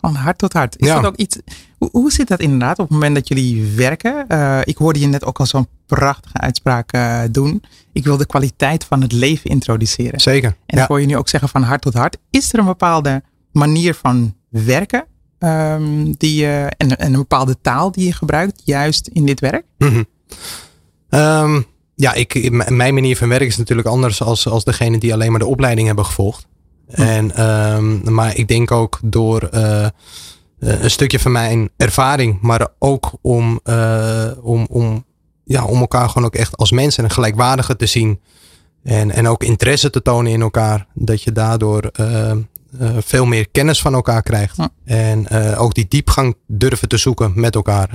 van 0.00 0.14
hart 0.14 0.38
tot 0.38 0.52
hart. 0.52 0.78
Is 0.78 0.86
ja. 0.86 0.94
dat 0.94 1.04
ook 1.04 1.16
iets, 1.16 1.38
hoe, 1.78 1.88
hoe, 1.92 2.12
zit 2.12 2.28
dat 2.28 2.40
inderdaad 2.40 2.78
op 2.78 2.84
het 2.84 2.92
moment 2.92 3.14
dat 3.14 3.28
jullie 3.28 3.74
werken? 3.76 4.24
Uh, 4.28 4.58
ik 4.64 4.76
hoorde 4.76 5.00
je 5.00 5.06
net 5.06 5.24
ook 5.24 5.40
al 5.40 5.46
zo'n 5.46 5.66
prachtige 5.86 6.38
uitspraak 6.38 6.94
uh, 6.94 7.22
doen. 7.30 7.62
Ik 7.92 8.04
wil 8.04 8.16
de 8.16 8.26
kwaliteit 8.26 8.84
van 8.84 9.00
het 9.00 9.12
leven 9.12 9.50
introduceren. 9.50 10.20
Zeker. 10.20 10.56
En 10.66 10.76
ja. 10.76 10.82
ik 10.82 10.88
hoor 10.88 11.00
je 11.00 11.06
nu 11.06 11.16
ook 11.16 11.28
zeggen 11.28 11.48
van 11.48 11.62
hart 11.62 11.82
tot 11.82 11.94
hart. 11.94 12.16
Is 12.30 12.52
er 12.52 12.58
een 12.58 12.64
bepaalde 12.64 13.22
manier 13.52 13.94
van 13.94 14.34
werken 14.48 15.04
um, 15.38 16.14
die, 16.16 16.42
uh, 16.42 16.64
en, 16.64 16.76
en, 16.76 16.96
een 16.98 17.12
bepaalde 17.12 17.60
taal 17.60 17.92
die 17.92 18.06
je 18.06 18.12
gebruikt 18.12 18.62
juist 18.64 19.06
in 19.06 19.26
dit 19.26 19.40
werk? 19.40 19.64
Mm 19.78 19.88
-hmm. 19.88 20.06
Um, 21.14 21.66
ja, 21.94 22.14
ik, 22.14 22.50
mijn 22.70 22.94
manier 22.94 23.16
van 23.16 23.28
werken 23.28 23.46
is 23.46 23.56
natuurlijk 23.56 23.88
anders 23.88 24.22
als, 24.22 24.48
als 24.48 24.64
degene 24.64 24.98
die 24.98 25.12
alleen 25.12 25.30
maar 25.30 25.40
de 25.40 25.46
opleiding 25.46 25.86
hebben 25.86 26.04
gevolgd. 26.04 26.46
Hm. 26.94 27.00
En, 27.00 27.46
um, 27.74 28.14
maar 28.14 28.36
ik 28.36 28.48
denk 28.48 28.70
ook 28.70 28.98
door 29.04 29.48
uh, 29.54 29.86
een 30.58 30.90
stukje 30.90 31.18
van 31.18 31.32
mijn 31.32 31.70
ervaring, 31.76 32.40
maar 32.40 32.68
ook 32.78 33.12
om, 33.20 33.60
uh, 33.64 34.30
om, 34.42 34.66
om, 34.70 35.04
ja, 35.44 35.64
om 35.64 35.80
elkaar 35.80 36.08
gewoon 36.08 36.26
ook 36.26 36.34
echt 36.34 36.56
als 36.56 36.70
mensen 36.70 37.04
en 37.04 37.10
gelijkwaardige 37.10 37.76
te 37.76 37.86
zien. 37.86 38.20
En, 38.82 39.10
en 39.10 39.28
ook 39.28 39.42
interesse 39.42 39.90
te 39.90 40.02
tonen 40.02 40.32
in 40.32 40.40
elkaar. 40.40 40.86
Dat 40.94 41.22
je 41.22 41.32
daardoor 41.32 41.90
uh, 42.00 42.32
veel 42.98 43.26
meer 43.26 43.48
kennis 43.50 43.80
van 43.80 43.94
elkaar 43.94 44.22
krijgt. 44.22 44.56
En 44.84 45.28
ook 45.56 45.74
die 45.74 45.88
diepgang 45.88 46.36
durven 46.46 46.88
te 46.88 46.96
zoeken 46.96 47.32
met 47.34 47.54
elkaar 47.54 47.88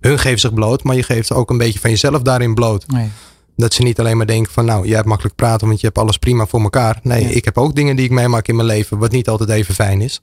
hun 0.00 0.18
geven 0.18 0.38
zich 0.40 0.54
bloot, 0.54 0.82
maar 0.82 0.96
je 0.96 1.02
geeft 1.02 1.32
ook 1.32 1.50
een 1.50 1.58
beetje 1.58 1.78
van 1.80 1.90
jezelf 1.90 2.22
daarin 2.22 2.54
bloot. 2.54 2.86
Nee. 2.86 3.08
Dat 3.56 3.74
ze 3.74 3.82
niet 3.82 4.00
alleen 4.00 4.16
maar 4.16 4.26
denken 4.26 4.52
van 4.52 4.64
nou, 4.64 4.86
jij 4.86 4.96
hebt 4.96 5.08
makkelijk 5.08 5.34
praten, 5.36 5.66
want 5.66 5.80
je 5.80 5.86
hebt 5.86 5.98
alles 5.98 6.16
prima 6.16 6.46
voor 6.46 6.60
elkaar. 6.60 7.00
Nee, 7.02 7.22
Ja. 7.22 7.28
ik 7.28 7.44
heb 7.44 7.58
ook 7.58 7.74
dingen 7.74 7.96
die 7.96 8.04
ik 8.04 8.10
meemaak 8.10 8.48
in 8.48 8.56
mijn 8.56 8.66
leven, 8.68 8.98
wat 8.98 9.10
niet 9.10 9.28
altijd 9.28 9.50
even 9.50 9.74
fijn 9.74 10.00
is. 10.00 10.22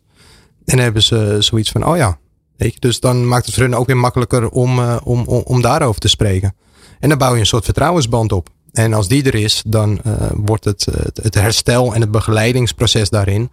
En 0.65 0.75
dan 0.75 0.79
hebben 0.79 1.03
ze 1.03 1.37
zoiets 1.39 1.71
van, 1.71 1.85
oh 1.85 1.97
ja. 1.97 2.17
Weet 2.57 2.73
je, 2.73 2.79
dus 2.79 2.99
dan 2.99 3.27
maakt 3.27 3.45
het 3.45 3.55
voor 3.55 3.63
hun 3.63 3.75
ook 3.75 3.87
weer 3.87 3.97
makkelijker 3.97 4.49
om, 4.49 4.79
uh, 4.79 4.97
om, 5.03 5.23
om, 5.25 5.41
om 5.45 5.61
daarover 5.61 6.01
te 6.01 6.07
spreken. 6.07 6.55
En 6.99 7.09
dan 7.09 7.17
bouw 7.17 7.33
je 7.33 7.39
een 7.39 7.45
soort 7.45 7.65
vertrouwensband 7.65 8.31
op. 8.31 8.49
En 8.71 8.93
als 8.93 9.07
die 9.07 9.23
er 9.23 9.35
is, 9.35 9.63
dan 9.67 9.99
uh, 10.07 10.13
wordt 10.35 10.65
het, 10.65 10.87
het, 10.91 11.19
het 11.23 11.33
herstel 11.35 11.93
en 11.93 12.01
het 12.01 12.11
begeleidingsproces 12.11 13.09
daarin, 13.09 13.49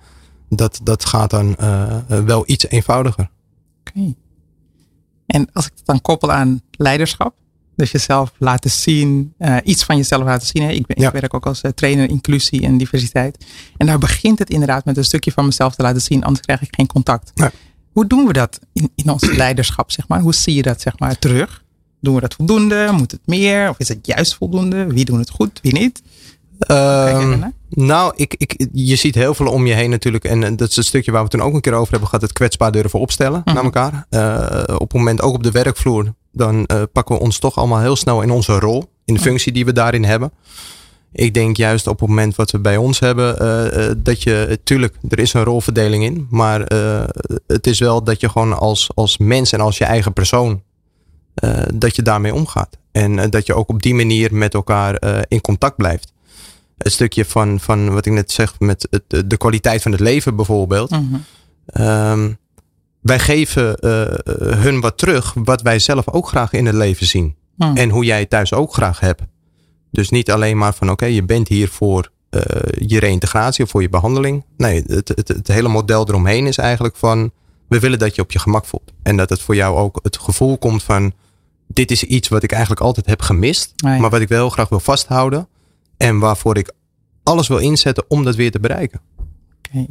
dat, 0.49 0.81
dat 0.83 1.04
gaat 1.04 1.31
dan 1.31 1.57
uh, 1.61 1.97
wel 2.25 2.43
iets 2.47 2.69
eenvoudiger. 2.69 3.31
Oké. 3.81 3.99
Okay. 3.99 4.14
En 5.26 5.49
als 5.52 5.66
ik 5.66 5.73
het 5.76 5.87
dan 5.87 6.00
koppel 6.00 6.33
aan 6.33 6.62
leiderschap, 6.71 7.35
dus 7.76 7.90
jezelf 7.90 8.33
laten 8.38 8.71
zien, 8.71 9.35
uh, 9.38 9.57
iets 9.64 9.85
van 9.85 9.97
jezelf 9.97 10.23
laten 10.25 10.47
zien. 10.47 10.62
Hè? 10.62 10.71
Ik, 10.71 10.87
ben, 10.87 11.00
Ja. 11.00 11.07
ik 11.07 11.12
werk 11.21 11.35
ook 11.35 11.47
als 11.47 11.62
uh, 11.62 11.71
trainer 11.71 12.09
inclusie 12.09 12.62
en 12.62 12.76
diversiteit. 12.78 13.45
En 13.76 13.87
daar 13.87 13.99
begint 13.99 14.38
het 14.38 14.50
inderdaad 14.50 14.85
met 14.85 14.97
een 14.97 15.04
stukje 15.04 15.33
van 15.33 15.45
mezelf 15.45 15.75
te 15.75 15.83
laten 15.83 16.00
zien, 16.02 16.25
anders 16.25 16.47
krijg 16.47 16.62
ik 16.62 16.75
geen 16.75 16.87
contact. 16.87 17.31
Ja. 17.35 17.50
Hoe 17.93 18.07
doen 18.07 18.26
we 18.26 18.33
dat 18.33 18.61
in, 18.73 18.90
in 18.95 19.11
ons 19.11 19.35
leiderschap, 19.43 19.90
zeg 19.90 20.09
maar? 20.09 20.21
Hoe 20.21 20.35
zie 20.35 20.54
je 20.54 20.62
dat, 20.62 20.81
zeg 20.81 20.99
maar, 20.99 21.19
terug? 21.19 21.62
Doen 22.00 22.14
we 22.14 22.21
dat 22.21 22.35
voldoende? 22.35 22.88
Moet 22.93 23.11
het 23.11 23.21
meer? 23.25 23.69
Of 23.69 23.78
is 23.78 23.88
het 23.88 24.07
juist 24.07 24.35
voldoende? 24.35 24.87
Wie 24.87 25.04
doen 25.04 25.19
het 25.19 25.31
goed, 25.31 25.59
wie 25.62 25.73
niet? 25.73 26.02
Ehm, 26.58 27.40
nou, 27.70 28.12
ik, 28.16 28.34
ik, 28.38 28.66
je 28.73 28.96
ziet 28.96 29.14
heel 29.14 29.34
veel 29.34 29.46
om 29.46 29.66
je 29.66 29.75
heen 29.75 29.90
natuurlijk. 29.90 30.25
En 30.25 30.42
eh, 30.44 30.52
dat 30.56 30.68
is 30.68 30.76
het 30.76 30.87
stukje 30.87 31.11
waar 31.11 31.20
we 31.20 31.28
het 31.28 31.37
toen 31.38 31.49
ook 31.49 31.54
een 31.54 31.61
keer 31.61 31.73
over 31.75 31.90
hebben 31.90 32.08
gehad. 32.08 32.23
Het 32.23 32.32
kwetsbaar 32.32 32.73
durven 32.73 33.00
opstellen 33.00 33.42
Mhm. 33.44 33.54
naar 33.54 33.64
elkaar. 33.64 34.06
Eh, 34.11 34.75
op 34.75 34.88
het 34.90 34.99
moment 34.99 35.23
ook 35.23 35.34
op 35.34 35.42
de 35.42 35.50
werkvloer. 35.50 36.14
Dan 36.32 36.66
eh, 36.66 36.82
pakken 36.92 37.14
we 37.14 37.20
ons 37.20 37.38
toch 37.38 37.56
allemaal 37.56 37.80
heel 37.80 37.96
snel 37.96 38.23
in 38.23 38.30
onze 38.30 38.58
rol. 38.58 38.84
In 39.04 39.14
de 39.14 39.20
functie 39.20 39.52
die 39.52 39.64
we 39.64 39.73
daarin 39.73 40.04
hebben. 40.04 40.32
Ik 41.12 41.34
denk 41.34 41.56
juist 41.56 41.87
op 41.87 42.00
het 42.00 42.08
moment 42.08 42.37
wat 42.37 42.50
we 42.50 42.58
bij 42.58 42.76
ons 42.76 42.99
hebben. 43.00 44.02
dat 44.02 44.23
je, 44.23 44.61
tuurlijk, 44.64 44.94
er 45.08 45.18
is 45.18 45.32
een 45.32 45.44
rolverdeling 45.44 46.04
in. 46.04 46.26
Maar 46.30 46.61
het 47.46 47.66
is 47.66 47.78
wel 47.78 48.04
dat 48.04 48.20
je 48.20 48.28
gewoon 48.28 48.58
als, 48.58 48.90
als 48.94 49.18
mens 49.18 49.52
en 49.52 49.61
als 49.61 49.78
je 49.78 49.84
eigen 49.84 50.12
persoon. 50.12 50.62
dat 51.75 51.96
je 51.96 52.02
daarmee 52.02 52.34
omgaat. 52.34 52.78
En 52.92 53.30
dat 53.30 53.46
je 53.46 53.54
ook 53.54 53.68
op 53.68 53.82
die 53.82 53.94
manier 53.94 54.34
met 54.34 54.54
elkaar 54.54 55.02
in 55.28 55.40
contact 55.40 55.76
blijft. 55.76 56.12
Het 56.78 56.93
stukje 56.93 57.25
van, 57.25 57.61
van 57.61 57.93
wat 57.93 58.07
ik 58.07 58.12
net 58.12 58.31
zeg 58.31 58.54
met 58.59 58.88
het, 58.90 59.31
de 59.31 59.37
kwaliteit 59.37 59.83
van 59.83 59.93
het 59.93 60.00
leven 60.00 60.37
bijvoorbeeld. 60.37 60.90
Mhm. 60.90 61.02
Ehm, 61.66 62.33
wij 63.00 63.19
geven 63.19 63.76
eh, 63.76 64.35
hun 64.62 64.81
wat 64.81 64.99
terug 64.99 65.35
wat 65.35 65.62
wij 65.62 65.78
zelf 65.78 66.09
ook 66.09 66.28
graag 66.28 66.52
in 66.52 66.66
het 66.66 66.75
leven 66.75 67.07
zien. 67.07 67.37
Mhm. 67.57 67.76
En 67.76 67.90
hoe 67.90 68.04
jij 68.04 68.21
het 68.21 68.31
thuis 68.31 68.52
ook 68.52 68.75
graag 68.75 69.00
hebt. 69.00 69.23
Dus 69.90 70.11
niet 70.11 70.31
alleen 70.31 70.59
maar 70.59 70.75
van 70.75 70.90
oké, 70.90 71.04
je 71.04 71.23
bent 71.23 71.49
hier 71.49 71.69
voor 71.69 72.11
eh, 72.31 72.40
je 72.87 72.99
reïntegratie 72.99 73.64
of 73.64 73.71
voor 73.71 73.83
je 73.83 73.88
behandeling. 73.88 74.45
Nee, 74.57 74.83
het, 74.87 75.09
het, 75.09 75.28
het 75.28 75.49
hele 75.49 75.69
model 75.69 76.09
eromheen 76.09 76.47
is 76.47 76.59
eigenlijk 76.59 76.97
van 76.97 77.33
we 77.69 77.78
willen 77.78 77.99
dat 77.99 78.14
je 78.14 78.23
op 78.23 78.33
je 78.33 78.38
gemak 78.38 78.66
voelt. 78.66 78.93
En 79.02 79.16
dat 79.16 79.28
het 79.28 79.40
voor 79.40 79.54
jou 79.54 79.76
ook 79.76 79.99
het 80.02 80.19
gevoel 80.19 80.59
komt 80.59 80.83
van 80.83 81.12
dit 81.66 81.90
is 81.90 82.04
iets 82.04 82.28
wat 82.28 82.43
ik 82.43 82.52
eigenlijk 82.52 82.81
altijd 82.81 83.07
heb 83.07 83.23
gemist. 83.23 83.73
Ja. 83.76 83.99
Maar 83.99 84.11
wat 84.11 84.21
ik 84.21 84.28
wel 84.28 84.50
graag 84.50 84.69
wil 84.69 84.81
vasthouden. 84.81 85.49
En 85.96 86.18
waarvoor 86.18 86.58
ik 86.58 86.72
alles 87.22 87.48
wil 87.48 87.58
inzetten 87.58 88.04
om 88.08 88.24
dat 88.24 88.36
weer 88.36 88.50
te 88.50 88.60
bereiken. 88.60 89.00
Oké. 89.58 89.86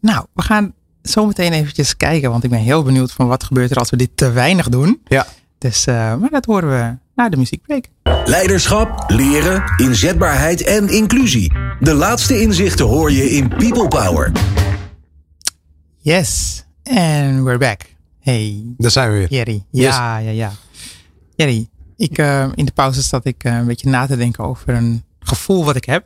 Nou, 0.00 0.26
we 0.34 0.42
gaan 0.42 0.74
zo 1.02 1.26
meteen 1.26 1.52
eventjes 1.52 1.96
kijken, 1.96 2.30
want 2.30 2.44
ik 2.44 2.50
ben 2.50 2.58
heel 2.58 2.82
benieuwd 2.82 3.12
van 3.12 3.26
wat 3.26 3.44
gebeurt 3.44 3.70
er 3.70 3.76
als 3.76 3.90
we 3.90 3.96
dit 3.96 4.10
te 4.14 4.30
weinig 4.30 4.68
doen. 4.68 5.00
Ja. 5.04 5.26
Dus, 5.58 5.86
eh, 5.86 6.16
maar 6.16 6.30
dat 6.30 6.44
horen 6.44 6.68
we 6.68 6.96
na 7.14 7.28
de 7.28 7.36
muziekbreak. 7.36 7.88
Leiderschap, 8.24 9.04
leren, 9.10 9.62
inzetbaarheid 9.76 10.62
en 10.62 10.88
inclusie. 10.88 11.52
De 11.80 11.94
laatste 11.94 12.40
inzichten 12.40 12.86
hoor 12.86 13.12
je 13.12 13.30
in 13.30 13.48
People 13.48 13.88
Power. 13.88 14.32
Yes, 15.96 16.64
and 16.84 17.42
we're 17.42 17.58
back. 17.58 17.96
Hey, 18.20 18.62
Daar 18.76 18.90
zijn 18.90 19.12
we 19.12 19.18
weer. 19.18 19.30
Jerry. 19.30 19.64
Ja, 19.70 20.18
ja, 20.18 20.30
ja. 20.30 20.52
Jerry, 21.36 21.68
ik, 21.96 22.18
eh, 22.18 22.48
in 22.54 22.64
de 22.64 22.72
pauze 22.72 23.02
zat 23.02 23.24
ik 23.24 23.44
eh, 23.44 23.56
een 23.56 23.66
beetje 23.66 23.88
na 23.88 24.06
te 24.06 24.16
denken 24.16 24.44
over 24.44 24.74
een 24.74 25.04
gevoel 25.28 25.64
wat 25.64 25.76
ik 25.76 25.84
heb. 25.84 26.04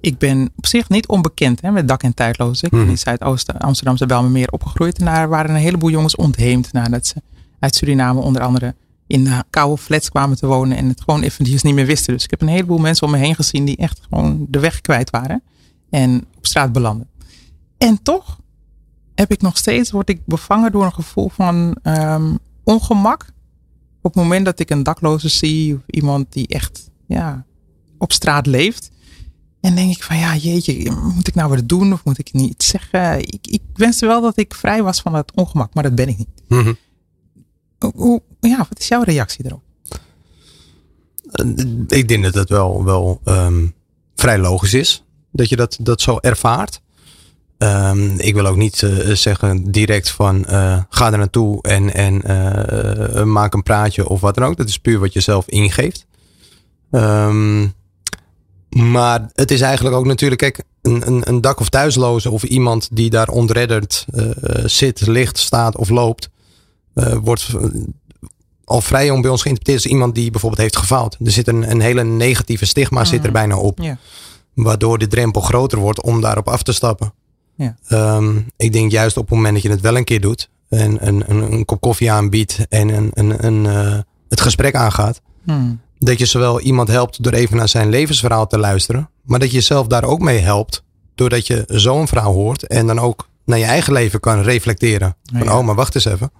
Ik 0.00 0.18
ben 0.18 0.50
op 0.56 0.66
zich 0.66 0.88
niet 0.88 1.06
onbekend 1.08 1.60
hè, 1.60 1.70
met 1.70 1.88
dak- 1.88 2.02
en 2.02 2.14
tijdlozen. 2.14 2.64
Ik 2.64 2.70
ben 2.70 2.80
Mhm. 2.80 2.90
in 2.90 2.98
Zuidoosten 2.98 3.58
Amsterdamse 3.58 4.06
Bijlmermeer 4.06 4.48
opgegroeid. 4.50 4.98
En 4.98 5.04
daar 5.04 5.28
waren 5.28 5.50
een 5.50 5.60
heleboel 5.60 5.90
jongens 5.90 6.16
ontheemd 6.16 6.72
nadat 6.72 7.06
ze 7.06 7.14
uit 7.58 7.74
Suriname 7.74 8.20
onder 8.20 8.42
andere 8.42 8.74
in 9.06 9.24
de 9.24 9.44
koude 9.50 9.82
flats 9.82 10.08
kwamen 10.08 10.36
te 10.36 10.46
wonen. 10.46 10.76
En 10.76 10.88
het 10.88 11.00
gewoon 11.00 11.22
eventjes 11.22 11.62
niet 11.62 11.74
meer 11.74 11.86
wisten. 11.86 12.14
Dus 12.14 12.24
ik 12.24 12.30
heb 12.30 12.40
een 12.42 12.48
heleboel 12.48 12.78
mensen 12.78 13.06
om 13.06 13.12
me 13.12 13.18
heen 13.18 13.34
gezien 13.34 13.64
die 13.64 13.76
echt 13.76 14.00
gewoon 14.08 14.46
de 14.48 14.58
weg 14.60 14.80
kwijt 14.80 15.10
waren. 15.10 15.42
En 15.90 16.24
op 16.36 16.46
straat 16.46 16.72
belanden. 16.72 17.08
En 17.78 18.02
toch 18.02 18.38
heb 19.14 19.30
ik 19.32 19.40
nog 19.42 19.56
steeds, 19.56 19.90
word 19.90 20.08
ik 20.08 20.20
bevangen 20.26 20.72
door 20.72 20.84
een 20.84 20.92
gevoel 20.94 21.28
van 21.28 21.76
ehm, 21.82 22.34
ongemak. 22.64 23.26
Op 24.02 24.14
het 24.14 24.22
moment 24.22 24.44
dat 24.44 24.58
ik 24.58 24.70
een 24.70 24.82
dakloze 24.82 25.28
zie 25.28 25.74
of 25.74 25.80
iemand 25.86 26.32
die 26.32 26.46
echt 26.48 26.90
ja, 27.06 27.44
op 28.02 28.12
straat 28.12 28.46
leeft. 28.46 28.90
En 29.60 29.74
denk 29.74 29.90
ik 29.96 30.02
van 30.02 30.18
ja, 30.18 30.36
jeetje, 30.36 30.90
moet 31.14 31.28
ik 31.28 31.34
nou 31.34 31.48
wat 31.48 31.68
doen 31.68 31.92
of 31.92 32.04
moet 32.04 32.18
ik 32.18 32.32
niet 32.32 32.62
zeggen? 32.62 33.18
Ik, 33.18 33.46
ik 33.46 33.60
wenste 33.74 34.06
wel 34.06 34.20
dat 34.20 34.38
ik 34.38 34.54
vrij 34.54 34.82
was 34.82 35.00
van 35.00 35.12
dat 35.12 35.32
ongemak, 35.34 35.74
maar 35.74 35.82
dat 35.82 35.94
ben 35.94 36.08
ik 36.08 36.18
niet. 36.18 36.28
Mhm. 36.48 36.72
Hoe- 37.78 37.92
Hoe, 37.96 38.22
ja, 38.40 38.56
wat 38.68 38.78
is 38.78 38.88
jouw 38.88 39.02
reactie 39.02 39.44
erop? 39.44 39.62
Eh, 41.32 41.46
Ik 41.98 42.08
denk 42.08 42.22
dat 42.24 42.34
het 42.34 42.48
wel, 42.48 42.84
wel 42.84 43.20
ehm, 43.24 43.66
vrij 44.14 44.38
logisch 44.38 44.74
is 44.74 45.04
dat 45.32 45.48
je 45.48 45.56
dat, 45.56 45.76
dat 45.80 46.00
zo 46.00 46.18
ervaart. 46.20 46.80
Ehm, 47.58 48.18
ik 48.18 48.34
wil 48.34 48.46
ook 48.46 48.56
niet 48.56 48.82
eh, 48.82 49.10
zeggen 49.14 49.70
direct 49.70 50.10
van 50.10 50.44
eh, 50.44 50.82
ga 50.88 51.12
er 51.12 51.18
naartoe 51.18 51.62
en, 51.62 51.94
en 51.94 53.32
maak 53.32 53.54
een 53.54 53.62
praatje 53.62 54.08
of 54.08 54.20
wat 54.20 54.34
dan 54.34 54.44
ook. 54.44 54.56
Dat 54.56 54.68
is 54.68 54.78
puur 54.78 54.98
wat 54.98 55.12
je 55.12 55.20
zelf 55.20 55.48
ingeeft. 55.48 56.06
Ehm, 56.90 57.66
maar 58.72 59.28
het 59.32 59.50
is 59.50 59.60
eigenlijk 59.60 59.96
ook 59.96 60.06
natuurlijk, 60.06 60.40
kijk, 60.40 60.62
een, 60.82 61.06
een, 61.06 61.28
een 61.28 61.40
dak- 61.40 61.60
of 61.60 61.68
thuisloze 61.68 62.30
of 62.30 62.42
iemand 62.42 62.88
die 62.92 63.10
daar 63.10 63.28
ontredderd 63.28 64.06
eh, 64.12 64.30
eh, 64.30 64.64
zit, 64.68 65.06
ligt, 65.06 65.38
staat 65.38 65.76
of 65.76 65.88
loopt, 65.88 66.30
eh, 66.94 67.16
wordt 67.22 67.48
al 68.64 68.80
vrij 68.80 69.06
jong 69.06 69.22
bij 69.22 69.30
ons 69.30 69.42
geïnterpreteerd 69.42 69.84
als 69.84 69.92
iemand 69.94 70.14
die 70.14 70.30
bijvoorbeeld 70.30 70.60
heeft 70.62 70.76
gefaald. 70.76 71.16
Er 71.24 71.30
zit 71.30 71.48
een, 71.48 71.70
een 71.70 71.80
hele 71.80 72.04
negatieve 72.04 72.66
stigma 72.66 73.04
zit 73.04 73.18
er 73.18 73.24
Mhm. 73.24 73.32
bijna 73.32 73.56
op. 73.56 73.78
Ja. 73.78 73.98
Waardoor 74.54 74.98
de 74.98 75.06
drempel 75.06 75.40
groter 75.40 75.78
wordt 75.78 76.02
om 76.02 76.20
daarop 76.20 76.48
af 76.48 76.62
te 76.62 76.72
stappen. 76.72 77.12
Ja. 77.56 77.76
Ehm, 77.88 78.36
ik 78.56 78.72
denk 78.72 78.90
juist 78.90 79.16
op 79.16 79.22
het 79.28 79.34
moment 79.36 79.54
dat 79.54 79.62
je 79.62 79.70
het 79.70 79.80
wel 79.80 79.96
een 79.96 80.04
keer 80.04 80.20
doet. 80.20 80.50
En 80.68 81.06
een, 81.06 81.22
een, 81.30 81.52
een 81.52 81.64
kop 81.64 81.80
koffie 81.80 82.12
aanbiedt 82.12 82.58
en 82.68 82.88
een, 82.88 83.10
een, 83.14 83.46
een, 83.46 83.64
het 84.28 84.40
gesprek 84.40 84.74
aangaat. 84.74 85.20
Hmm. 85.44 85.80
Dat 86.04 86.18
je 86.18 86.26
zowel 86.26 86.60
iemand 86.60 86.88
helpt 86.88 87.22
door 87.22 87.32
even 87.32 87.56
naar 87.56 87.68
zijn 87.68 87.88
levensverhaal 87.88 88.46
te 88.46 88.58
luisteren. 88.58 89.10
Maar 89.24 89.38
dat 89.38 89.48
je 89.48 89.54
jezelf 89.54 89.86
daar 89.86 90.04
ook 90.04 90.20
mee 90.20 90.38
helpt. 90.38 90.84
Doordat 91.14 91.46
je 91.46 91.64
zo'n 91.66 92.08
verhaal 92.08 92.32
hoort. 92.32 92.66
En 92.66 92.86
dan 92.86 92.98
ook 92.98 93.28
naar 93.44 93.58
je 93.58 93.64
eigen 93.64 93.92
leven 93.92 94.20
kan 94.20 94.42
reflecteren. 94.42 95.16
Van 95.32 95.44
Ja. 95.44 95.58
oh 95.58 95.64
maar 95.64 95.74
wacht 95.74 95.94
eens 95.94 96.04
even. 96.04 96.32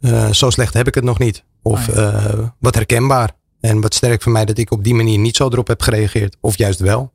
Eh, 0.00 0.32
zo 0.32 0.50
slecht 0.50 0.74
heb 0.74 0.86
ik 0.86 0.94
het 0.94 1.04
nog 1.04 1.18
niet. 1.18 1.44
Of 1.62 1.88
Oh 1.88 1.96
eh, 1.96 2.38
wat 2.58 2.74
herkenbaar. 2.74 3.30
En 3.60 3.80
wat 3.80 3.94
sterk 3.94 4.22
voor 4.22 4.32
mij 4.32 4.44
dat 4.44 4.58
ik 4.58 4.70
op 4.70 4.84
die 4.84 4.94
manier 4.94 5.18
niet 5.18 5.36
zo 5.36 5.48
erop 5.48 5.66
heb 5.66 5.82
gereageerd. 5.82 6.36
Of 6.40 6.58
juist 6.58 6.78
wel. 6.78 7.12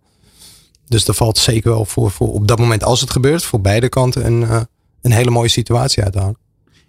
Dus 0.88 1.08
er 1.08 1.14
valt 1.14 1.38
zeker 1.38 1.72
wel 1.72 1.86
voor, 1.86 2.12
voor 2.12 2.34
op 2.34 2.48
dat 2.48 2.60
moment 2.60 2.84
als 2.84 3.02
het 3.02 3.10
gebeurt. 3.10 3.44
Voor 3.44 3.62
beide 3.62 3.90
kanten 3.90 4.26
een, 4.26 4.44
eh, 4.44 4.62
een 5.02 5.12
hele 5.12 5.30
mooie 5.30 5.50
situatie 5.50 6.04
uit 6.04 6.14
te 6.14 6.20
halen. 6.20 6.38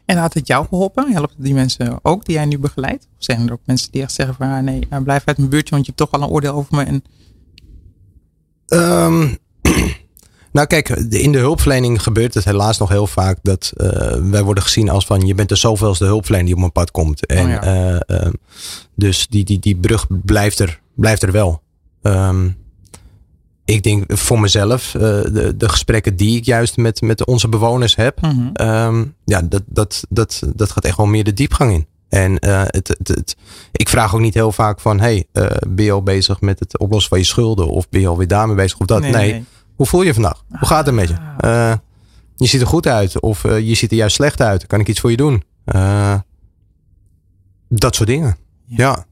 En 0.06 0.16
had 0.16 0.34
het 0.34 0.46
jou 0.46 0.66
geholpen? 0.68 1.12
Helpt 1.12 1.32
het 1.36 1.44
die 1.44 1.54
mensen 1.54 1.98
ook 2.02 2.24
die 2.24 2.34
jij 2.34 2.44
nu 2.44 2.58
begeleidt? 2.58 3.04
Of 3.04 3.24
zijn 3.24 3.46
er 3.46 3.52
ook 3.52 3.60
mensen 3.64 3.92
die 3.92 4.02
echt 4.02 4.12
zeggen 4.12 4.34
van 4.34 4.50
ah, 4.50 4.62
nee, 4.62 4.86
nou, 4.90 5.02
blijf 5.02 5.22
uit 5.24 5.38
mijn 5.38 5.50
buurtje, 5.50 5.74
want 5.74 5.86
je 5.86 5.92
hebt 5.96 6.10
toch 6.10 6.20
al 6.20 6.26
een 6.26 6.34
oordeel 6.34 6.52
over 6.52 6.76
me. 6.76 6.82
En, 6.82 7.02
Ehm, 8.66 9.28
nou 10.56 10.66
kijk, 10.66 10.88
in 11.10 11.32
de 11.32 11.38
hulpverlening 11.38 12.02
gebeurt 12.02 12.34
het 12.34 12.44
helaas 12.44 12.78
nog 12.78 12.88
heel 12.88 13.06
vaak 13.06 13.38
dat 13.42 13.72
eh, 13.76 14.16
wij 14.22 14.42
worden 14.42 14.62
gezien 14.62 14.88
als 14.88 15.06
van 15.06 15.20
je 15.20 15.34
bent 15.34 15.48
de 15.48 15.56
zoveelste 15.56 16.04
hulpverlener 16.04 16.46
die 16.46 16.54
op 16.54 16.60
mijn 16.60 16.72
pad 16.72 16.90
komt. 16.90 17.26
En 17.26 17.48
ja. 17.48 17.62
eh, 17.62 18.00
ehm, 18.06 18.32
dus 18.94 19.26
die, 19.26 19.44
die, 19.44 19.58
die 19.58 19.76
brug 19.76 20.06
blijft 20.08 20.58
er, 20.58 20.80
blijft 20.94 21.22
er 21.22 21.32
wel. 21.32 21.62
Ehm, 22.02 22.48
ik 23.66 23.82
denk 23.82 24.04
voor 24.16 24.40
mezelf, 24.40 24.94
eh, 24.94 25.00
de, 25.00 25.54
de 25.56 25.68
gesprekken 25.68 26.16
die 26.16 26.36
ik 26.36 26.44
juist 26.44 26.76
met, 26.76 27.00
met 27.00 27.26
onze 27.26 27.48
bewoners 27.48 27.96
heb, 27.96 28.20
Mhm. 28.20 28.48
Ehm, 28.52 29.04
ja, 29.24 29.42
dat, 29.42 29.62
dat, 29.66 30.04
dat, 30.08 30.42
dat 30.54 30.70
gaat 30.70 30.84
echt 30.84 30.96
wel 30.96 31.06
meer 31.06 31.24
de 31.24 31.32
diepgang 31.34 31.72
in. 31.72 31.86
En 32.08 32.38
eh, 32.38 32.62
het, 32.66 32.88
het, 32.88 33.08
het- 33.08 33.36
ik 33.72 33.88
vraag 33.88 34.14
ook 34.14 34.20
niet 34.20 34.34
heel 34.34 34.52
vaak 34.52 34.80
van, 34.80 35.00
hey, 35.00 35.26
eh, 35.32 35.46
ben 35.68 35.84
je 35.84 35.92
al 35.92 36.02
bezig 36.02 36.40
met 36.40 36.58
het 36.58 36.78
oplossen 36.78 37.08
van 37.10 37.18
je 37.18 37.24
schulden? 37.24 37.68
Of 37.68 37.88
ben 37.88 38.00
je 38.00 38.06
alweer 38.08 38.26
daarmee 38.28 38.56
bezig 38.56 38.78
of 38.78 38.86
dat? 38.86 39.00
Nee, 39.00 39.12
Hoe 39.76 39.86
voel 39.86 40.00
je 40.00 40.06
je 40.06 40.14
vandaag? 40.14 40.42
Hoe 40.48 40.68
gaat 40.68 40.86
het 40.86 40.94
met 40.94 41.08
je? 41.08 41.14
Ah. 41.38 41.72
Je 42.36 42.46
ziet 42.46 42.60
er 42.60 42.66
goed 42.66 42.86
uit 42.86 43.20
of 43.20 43.42
je 43.42 43.74
ziet 43.74 43.90
er 43.90 43.96
juist 43.96 44.14
slecht 44.16 44.40
uit. 44.40 44.66
Kan 44.66 44.80
ik 44.80 44.88
iets 44.88 45.00
voor 45.00 45.10
je 45.10 45.16
doen? 45.16 45.42
Dat 47.68 47.94
soort 47.94 48.08
dingen. 48.08 48.36
Ja. 48.66 49.05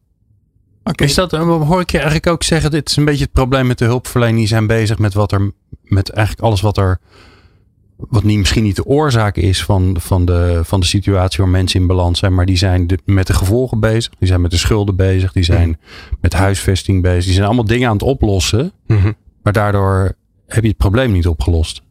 Oké. 0.84 1.04
Is 1.04 1.14
dat, 1.14 1.32
eh, 1.32 1.40
hoor 1.42 1.80
ik 1.80 1.90
je 1.90 1.96
eigenlijk 1.96 2.26
ook 2.26 2.42
zeggen, 2.42 2.70
dit 2.70 2.88
is 2.90 2.96
een 2.96 3.04
beetje 3.04 3.24
het 3.24 3.32
probleem 3.32 3.66
met 3.66 3.78
de 3.78 3.84
hulpverlening. 3.84 4.38
Die 4.38 4.46
zijn 4.46 4.66
bezig 4.66 4.98
met 4.98 5.14
wat 5.14 5.32
er, 5.32 5.52
met 5.82 6.10
eigenlijk 6.10 6.46
alles 6.46 6.60
wat 6.60 6.76
er, 6.78 6.98
wat 7.96 8.22
niet, 8.22 8.38
misschien 8.38 8.62
niet 8.62 8.76
de 8.76 8.84
oorzaak 8.86 9.36
is 9.36 9.64
van, 9.64 9.96
van, 10.00 10.24
de, 10.24 10.60
van 10.64 10.80
de 10.80 10.86
situatie 10.86 11.38
waar 11.44 11.52
mensen 11.52 11.80
in 11.80 11.86
balans 11.86 12.18
zijn. 12.18 12.34
Maar 12.34 12.46
die 12.46 12.56
zijn 12.56 12.86
de- 12.86 12.98
met 13.04 13.26
de 13.26 13.32
gevolgen 13.34 13.80
bezig. 13.80 14.12
Die 14.18 14.28
zijn 14.28 14.40
met 14.40 14.50
de 14.50 14.56
schulden 14.56 14.96
bezig. 14.96 15.32
Die 15.32 15.42
zijn 15.42 15.78
met 16.20 16.32
huisvesting 16.32 17.02
bezig. 17.02 17.24
Die 17.24 17.32
zijn 17.32 17.46
allemaal 17.46 17.64
dingen 17.64 17.88
aan 17.88 17.94
het 17.94 18.02
oplossen. 18.02 18.72
Mhm. 18.86 19.12
Maar 19.42 19.52
daardoor 19.52 20.12
heb 20.46 20.62
je 20.62 20.68
het 20.68 20.76
probleem 20.78 21.12
niet 21.12 21.26
opgelost. 21.26 21.82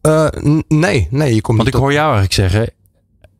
Eh, 0.00 0.28
nee, 0.68 1.06
nee, 1.10 1.34
je 1.34 1.40
komt 1.40 1.56
Want 1.56 1.68
ik 1.68 1.74
hoor 1.74 1.92
jou 1.92 2.04
eigenlijk 2.04 2.32
zeggen, 2.34 2.60
het 2.60 2.74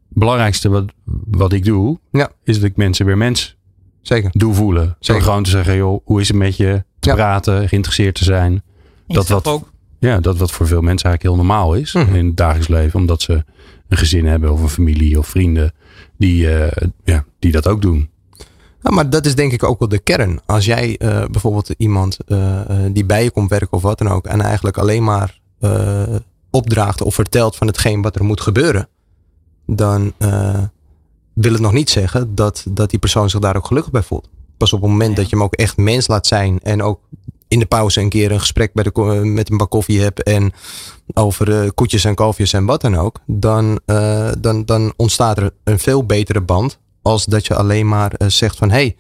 belangrijkste 0.08 0.68
wat, 0.68 0.84
wat 1.30 1.52
ik 1.52 1.64
doe, 1.64 1.98
Ja. 2.12 2.30
is 2.44 2.54
dat 2.60 2.64
ik 2.70 2.76
mensen 2.76 3.06
weer 3.06 3.16
mens 3.16 3.56
Zeker. 4.02 4.30
doe 4.32 4.54
voelen. 4.54 4.96
Zo 5.00 5.18
gewoon 5.20 5.42
te 5.42 5.50
zeggen, 5.50 5.76
joh, 5.76 6.00
hoe 6.04 6.20
is 6.20 6.28
het 6.28 6.36
met 6.36 6.56
je? 6.56 6.84
Te 6.98 7.08
Ja. 7.08 7.14
praten, 7.14 7.68
geïnteresseerd 7.68 8.14
te 8.14 8.24
zijn. 8.24 8.62
dat 9.06 9.28
wat- 9.28 9.46
ook. 9.46 9.70
Ja, 9.98 10.20
dat 10.20 10.36
wat 10.36 10.50
voor 10.52 10.66
veel 10.66 10.80
mensen 10.80 11.08
eigenlijk 11.08 11.36
heel 11.36 11.46
normaal 11.46 11.74
is 11.74 11.92
Mhm. 11.92 12.14
in 12.14 12.26
het 12.26 12.36
dagelijks 12.36 12.68
leven. 12.68 13.00
Omdat 13.00 13.22
ze 13.22 13.44
een 13.88 13.96
gezin 13.98 14.26
hebben 14.26 14.52
of 14.52 14.62
een 14.62 14.68
familie 14.68 15.18
of 15.18 15.26
vrienden 15.26 15.72
die, 16.18 16.50
eh, 16.56 16.88
ja, 17.04 17.24
die 17.38 17.52
dat 17.52 17.66
ook 17.68 17.82
doen. 17.82 18.10
Ja, 18.82 18.90
maar 18.90 19.10
dat 19.10 19.26
is 19.26 19.34
denk 19.34 19.52
ik 19.52 19.62
ook 19.62 19.78
wel 19.78 19.88
de 19.88 19.98
kern. 19.98 20.40
Als 20.46 20.64
jij 20.64 20.96
eh, 20.98 21.24
bijvoorbeeld 21.30 21.68
iemand 21.76 22.16
eh, 22.26 22.60
die 22.92 23.04
bij 23.04 23.22
je 23.24 23.30
komt 23.30 23.50
werken 23.50 23.72
of 23.72 23.82
wat 23.82 23.98
dan 23.98 24.08
ook. 24.08 24.26
En 24.26 24.40
eigenlijk 24.40 24.78
alleen 24.78 25.04
maar 25.04 25.40
eh, 25.60 26.02
opdraagt 26.50 27.02
of 27.02 27.14
vertelt 27.14 27.56
van 27.56 27.66
hetgeen 27.66 28.02
wat 28.02 28.14
er 28.16 28.24
moet 28.24 28.40
gebeuren. 28.40 28.88
Dan 29.66 30.12
eh, 30.18 30.62
wil 31.34 31.52
het 31.52 31.60
nog 31.60 31.72
niet 31.72 31.90
zeggen 31.90 32.34
dat, 32.34 32.64
dat 32.70 32.90
die 32.90 32.98
persoon 32.98 33.30
zich 33.30 33.40
daar 33.40 33.56
ook 33.56 33.66
gelukkig 33.66 33.92
bij 33.92 34.02
voelt. 34.02 34.28
Pas 34.56 34.72
op 34.72 34.80
het 34.82 34.90
moment 34.90 35.10
Ja. 35.10 35.16
dat 35.16 35.30
je 35.30 35.36
hem 35.36 35.44
ook 35.44 35.54
echt 35.54 35.76
mens 35.76 36.06
laat 36.06 36.26
zijn. 36.26 36.58
En 36.62 36.82
ook 36.82 37.00
in 37.48 37.58
de 37.58 37.66
pauze 37.66 38.00
een 38.00 38.08
keer 38.08 38.32
een 38.32 38.40
gesprek 38.40 38.72
bij 38.72 38.84
de, 38.84 38.90
ko- 38.90 39.24
met 39.24 39.50
een 39.50 39.56
bak 39.56 39.70
koffie 39.70 40.00
hebt. 40.00 40.22
En 40.22 40.52
over 41.14 41.62
eh, 41.62 41.68
koetjes 41.74 42.04
en 42.04 42.14
kalfjes 42.14 42.52
en 42.52 42.64
wat 42.64 42.80
dan 42.80 42.94
ook. 42.96 43.18
Dan, 43.26 43.80
eh, 43.84 44.30
dan, 44.38 44.64
dan 44.64 44.92
ontstaat 44.96 45.38
er 45.38 45.50
een 45.64 45.78
veel 45.78 46.06
betere 46.06 46.40
band 46.40 46.78
als 47.02 47.24
dat 47.24 47.46
je 47.46 47.54
alleen 47.54 47.88
maar 47.88 48.12
eh, 48.12 48.28
zegt 48.28 48.56
van 48.56 48.70
hé, 48.70 48.76
hey, 48.76 48.96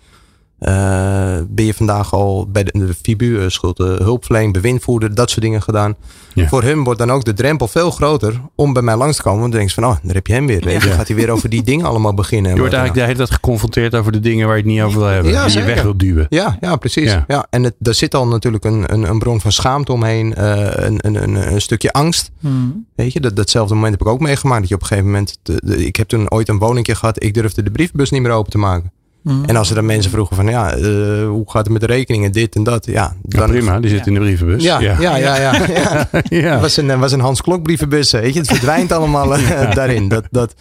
eh, 0.66 1.38
ben 1.48 1.64
je 1.64 1.74
vandaag 1.74 2.12
al 2.12 2.48
bij 2.50 2.64
de, 2.64 2.72
de 2.86 2.94
FIBU, 3.02 3.24
uh, 3.40 3.48
schuld, 3.48 3.80
uh, 3.80 3.86
hulpverlening, 3.96 4.52
bewindvoerder, 4.52 5.14
dat 5.14 5.30
soort 5.30 5.42
dingen 5.42 5.62
gedaan. 5.62 5.94
Ja. 6.34 6.48
Voor 6.48 6.62
hun 6.62 6.84
wordt 6.84 6.98
dan 6.98 7.10
ook 7.10 7.24
de 7.24 7.32
drempel 7.32 7.68
veel 7.68 7.90
groter 7.90 8.40
om 8.54 8.72
bij 8.72 8.82
mij 8.82 8.96
langs 8.96 9.16
te 9.16 9.22
komen. 9.22 9.40
Want 9.40 9.52
dan 9.52 9.60
denk 9.60 9.74
je 9.74 9.80
van, 9.80 9.90
oh, 9.90 9.96
daar 10.02 10.14
heb 10.14 10.26
je 10.26 10.32
hem 10.32 10.46
weer. 10.46 10.60
Weet 10.64 10.82
je, 10.82 10.88
Dan 10.88 10.96
gaat 10.96 11.06
hij 11.06 11.16
weer 11.16 11.30
over 11.30 11.48
die 11.48 11.62
dingen 11.62 11.86
allemaal 11.86 12.14
beginnen. 12.14 12.52
Je 12.52 12.58
wordt 12.58 12.74
eigenlijk 12.74 13.02
de 13.06 13.12
hele 13.12 13.24
tijd 13.26 13.38
geconfronteerd 13.40 13.94
over 13.94 14.12
de 14.12 14.20
dingen 14.20 14.46
waar 14.46 14.56
je 14.56 14.62
het 14.62 14.70
niet 14.72 14.82
over 14.82 14.98
wil 14.98 15.08
hebben. 15.08 15.32
Ja, 15.32 15.46
die 15.46 15.58
je 15.58 15.64
weg 15.64 15.82
wilt 15.82 15.98
duwen. 15.98 16.26
Ja, 16.28 16.56
ja 16.60 16.76
precies. 16.76 17.10
Ja. 17.10 17.24
Ja. 17.28 17.46
en 17.50 17.62
het, 17.62 17.74
er 17.82 17.94
zit 17.94 18.14
al 18.14 18.26
natuurlijk 18.26 18.64
een, 18.64 18.92
een, 18.92 19.02
een 19.08 19.18
bron 19.18 19.40
van 19.40 19.52
schaamte 19.52 19.92
omheen. 19.92 20.34
eh, 20.34 20.84
een, 20.86 20.98
een, 21.06 21.22
een, 21.22 21.52
een 21.52 21.60
stukje 21.60 21.92
angst. 21.92 22.30
Hmm. 22.40 22.86
Weet 22.94 23.12
je, 23.12 23.20
dat, 23.20 23.36
datzelfde 23.36 23.74
moment 23.74 23.92
heb 23.92 24.00
ik 24.00 24.08
ook 24.12 24.20
meegemaakt. 24.20 24.60
Dat 24.60 24.68
je 24.68 24.74
op 24.74 24.80
een 24.80 24.86
gegeven 24.86 25.10
moment. 25.10 25.38
De, 25.42 25.60
de- 25.64 25.86
ik 25.86 25.96
heb 25.96 26.08
toen 26.08 26.30
ooit 26.30 26.48
een 26.48 26.58
woningje 26.58 26.94
gehad. 26.94 27.22
Ik 27.22 27.34
durfde 27.34 27.62
de 27.62 27.70
brievenbus 27.70 28.10
niet 28.10 28.22
meer 28.22 28.30
open 28.32 28.50
te 28.50 28.58
maken. 28.58 28.92
Hmm. 29.22 29.44
En 29.44 29.56
als 29.56 29.68
er 29.68 29.74
dan 29.74 29.86
mensen 29.86 30.10
vroegen 30.10 30.36
van 30.36 30.46
ja, 30.46 30.74
eh, 30.74 30.82
hoe 31.26 31.44
gaat 31.46 31.62
het 31.64 31.72
met 31.72 31.80
de 31.80 31.86
rekeningen, 31.86 32.32
dit 32.32 32.54
en 32.54 32.62
dat. 32.62 32.86
Ja, 32.86 32.92
Ja, 32.92 33.38
dan, 33.38 33.50
prima, 33.50 33.80
die 33.80 33.90
zit 33.90 34.06
in 34.06 34.14
de 34.14 34.20
brievenbus. 34.20 34.62
Ja, 34.62 34.80
ja, 34.80 35.00
ja. 35.00 35.16
ja, 35.16 35.36
ja, 35.36 35.52
Ja. 36.28 36.52
Het 36.52 36.60
was 36.60 36.76
een, 36.76 36.98
was 36.98 37.12
een 37.12 37.20
Hans 37.20 37.42
Klok 37.42 37.62
brievenbus. 37.62 38.10
Weet 38.10 38.32
je, 38.32 38.38
het 38.38 38.48
verdwijnt 38.48 38.92
allemaal 38.98 39.36
eh, 39.36 39.74
daarin. 39.74 40.08
Dat, 40.08 40.24
dat, 40.30 40.54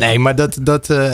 nee, 0.00 0.18
maar 0.18 0.34
dat, 0.34 0.58
dat, 0.62 0.90
eh, 0.90 1.12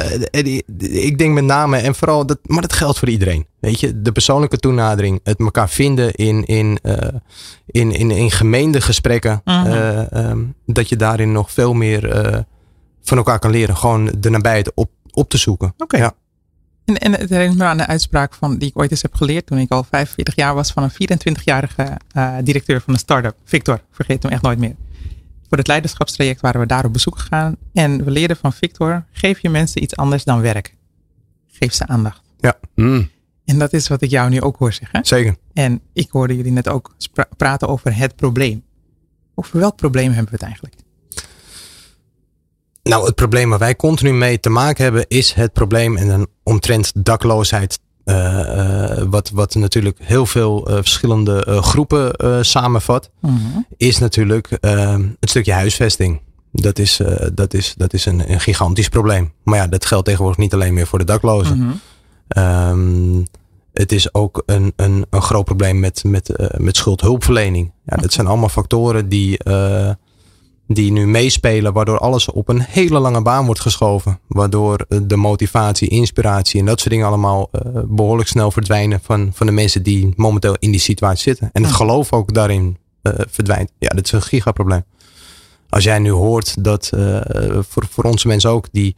ik 0.80 1.18
denk 1.18 1.34
met 1.34 1.44
name 1.44 1.76
en 1.76 1.94
vooral, 1.94 2.26
dat, 2.26 2.38
maar 2.42 2.60
dat 2.60 2.72
geldt 2.72 2.98
voor 2.98 3.08
iedereen. 3.08 3.46
Weet 3.62 3.80
je, 3.80 4.02
de 4.02 4.12
persoonlijke 4.12 4.58
toenadering, 4.58 5.20
het 5.22 5.38
elkaar 5.38 5.68
vinden 5.68 6.12
in, 6.12 6.44
in, 6.44 6.78
eh, 6.82 7.08
in, 7.66 7.92
in, 7.92 8.10
in 8.10 8.30
gemeende 8.30 8.80
gesprekken. 8.80 9.40
Mhm. 9.44 9.66
eh, 9.66 10.12
ehm, 10.12 10.40
dat 10.66 10.88
je 10.88 10.96
daarin 10.96 11.32
nog 11.32 11.50
veel 11.50 11.72
meer 11.72 12.10
eh, 12.10 12.38
van 13.02 13.16
elkaar 13.16 13.38
kan 13.38 13.50
leren. 13.50 13.76
Gewoon 13.76 14.12
de 14.18 14.30
nabijheid 14.30 14.74
op, 14.74 14.90
op 15.10 15.28
te 15.28 15.38
zoeken. 15.38 15.74
Oké. 15.78 15.96
Ja. 15.96 16.12
En, 16.84 16.98
en 16.98 17.12
het 17.12 17.30
herinnert 17.30 17.58
me 17.58 17.64
aan 17.64 17.78
een 17.78 17.86
uitspraak 17.86 18.34
van, 18.34 18.58
die 18.58 18.68
ik 18.68 18.78
ooit 18.78 18.90
eens 18.90 19.02
heb 19.02 19.14
geleerd 19.14 19.46
toen 19.46 19.58
ik 19.58 19.70
al 19.70 19.84
45 19.84 20.34
jaar 20.34 20.54
was 20.54 20.72
van 20.72 20.82
een 20.82 21.18
24-jarige 21.18 21.98
eh, 22.12 22.36
directeur 22.42 22.80
van 22.80 22.94
een 22.94 23.00
start-up. 23.00 23.36
Victor, 23.44 23.80
vergeet 23.90 24.22
hem 24.22 24.32
echt 24.32 24.42
nooit 24.42 24.58
meer. 24.58 24.74
Voor 25.48 25.58
het 25.58 25.66
leiderschapstraject 25.66 26.40
waren 26.40 26.60
we 26.60 26.66
daar 26.66 26.84
op 26.84 26.92
bezoek 26.92 27.18
gegaan. 27.18 27.56
En 27.72 28.04
we 28.04 28.10
leerden 28.10 28.36
van 28.36 28.52
Victor, 28.52 29.04
geef 29.12 29.40
je 29.40 29.50
mensen 29.50 29.82
iets 29.82 29.96
anders 29.96 30.24
dan 30.24 30.40
werk. 30.40 30.76
Geef 31.46 31.72
ze 31.72 31.86
aandacht. 31.86 32.22
Mm. 32.74 33.10
En 33.44 33.58
dat 33.58 33.72
is 33.72 33.88
wat 33.88 34.02
ik 34.02 34.10
jou 34.10 34.30
nu 34.30 34.40
ook 34.40 34.56
hoor 34.56 34.72
zeggen. 34.72 35.04
Zeker. 35.04 35.36
En 35.52 35.80
ik 35.92 36.10
hoorde 36.10 36.36
jullie 36.36 36.52
net 36.52 36.68
ook 36.68 36.94
praten 37.36 37.68
over 37.68 37.96
het 37.96 38.16
probleem. 38.16 38.64
Over 39.34 39.58
welk 39.58 39.76
probleem 39.76 40.12
hebben 40.12 40.24
we 40.24 40.30
het 40.32 40.42
eigenlijk? 40.42 40.74
Nou, 42.82 43.06
het 43.06 43.14
probleem 43.14 43.50
waar 43.50 43.58
wij 43.58 43.76
continu 43.76 44.12
mee 44.12 44.40
te 44.40 44.50
maken 44.50 44.84
hebben 44.84 45.04
is 45.08 45.32
het 45.32 45.52
probleem 45.52 45.96
en 45.96 46.08
dan 46.08 46.26
omtrent 46.42 47.04
dakloosheid. 47.04 47.80
eh, 48.04 48.98
eh, 48.98 49.06
wat, 49.10 49.30
wat 49.30 49.54
natuurlijk 49.54 49.98
heel 50.02 50.26
veel 50.26 50.66
eh, 50.68 50.74
verschillende 50.74 51.44
groepen 51.62 52.44
samenvat, 52.44 53.10
is 53.76 53.98
natuurlijk 53.98 54.50
eh, 54.50 54.96
het 55.20 55.30
stukje 55.30 55.52
huisvesting. 55.52 56.20
Dat 56.52 56.78
is, 56.78 57.00
dat 57.34 57.54
is, 57.54 57.74
dat 57.76 57.92
is 57.92 58.06
een, 58.06 58.32
een 58.32 58.40
gigantisch 58.40 58.88
probleem. 58.88 59.32
Maar 59.44 59.58
ja, 59.58 59.66
dat 59.66 59.86
geldt 59.86 60.04
tegenwoordig 60.04 60.38
niet 60.40 60.54
alleen 60.54 60.74
meer 60.74 60.86
voor 60.86 60.98
de 60.98 61.04
daklozen. 61.04 61.58
Mhm. 61.58 61.72
Ehm, 62.28 63.22
het 63.72 63.92
is 63.92 64.14
ook 64.14 64.42
een, 64.46 64.72
een, 64.76 65.06
een 65.10 65.22
groot 65.22 65.44
probleem 65.44 65.80
met, 65.80 66.04
met, 66.04 66.32
met 66.56 66.76
schuldhulpverlening. 66.76 67.72
Ja, 67.84 67.96
dat 67.96 68.12
zijn 68.12 68.26
allemaal 68.26 68.48
factoren 68.48 69.08
die, 69.08 69.38
die 70.74 70.92
nu 70.92 71.06
meespelen, 71.06 71.72
waardoor 71.72 71.98
alles 71.98 72.30
op 72.30 72.48
een 72.48 72.60
hele 72.60 72.98
lange 72.98 73.22
baan 73.22 73.44
wordt 73.44 73.60
geschoven. 73.60 74.18
Waardoor 74.26 74.84
eh, 74.88 74.98
de 75.02 75.16
motivatie, 75.16 75.88
inspiratie 75.88 76.60
en 76.60 76.66
dat 76.66 76.78
soort 76.78 76.90
dingen 76.90 77.06
allemaal 77.06 77.48
eh, 77.52 77.60
behoorlijk 77.84 78.28
snel 78.28 78.50
verdwijnen 78.50 79.00
van, 79.02 79.30
van 79.34 79.46
de 79.46 79.52
mensen 79.52 79.82
die 79.82 80.12
momenteel 80.16 80.56
in 80.58 80.70
die 80.70 80.80
situatie 80.80 81.22
zitten. 81.22 81.50
En 81.52 81.62
het 81.62 81.72
geloof 81.72 82.12
ook 82.12 82.34
daarin 82.34 82.76
eh, 83.02 83.12
verdwijnt. 83.28 83.72
Ja, 83.78 83.88
dat 83.88 84.04
is 84.04 84.12
een 84.12 84.22
gigaprobleem. 84.22 84.84
Als 85.68 85.84
jij 85.84 85.98
nu 85.98 86.10
hoort 86.10 86.64
dat 86.64 86.90
voor, 87.68 87.86
voor 87.90 88.04
onze 88.04 88.26
mensen 88.28 88.50
ook, 88.50 88.66
die, 88.72 88.96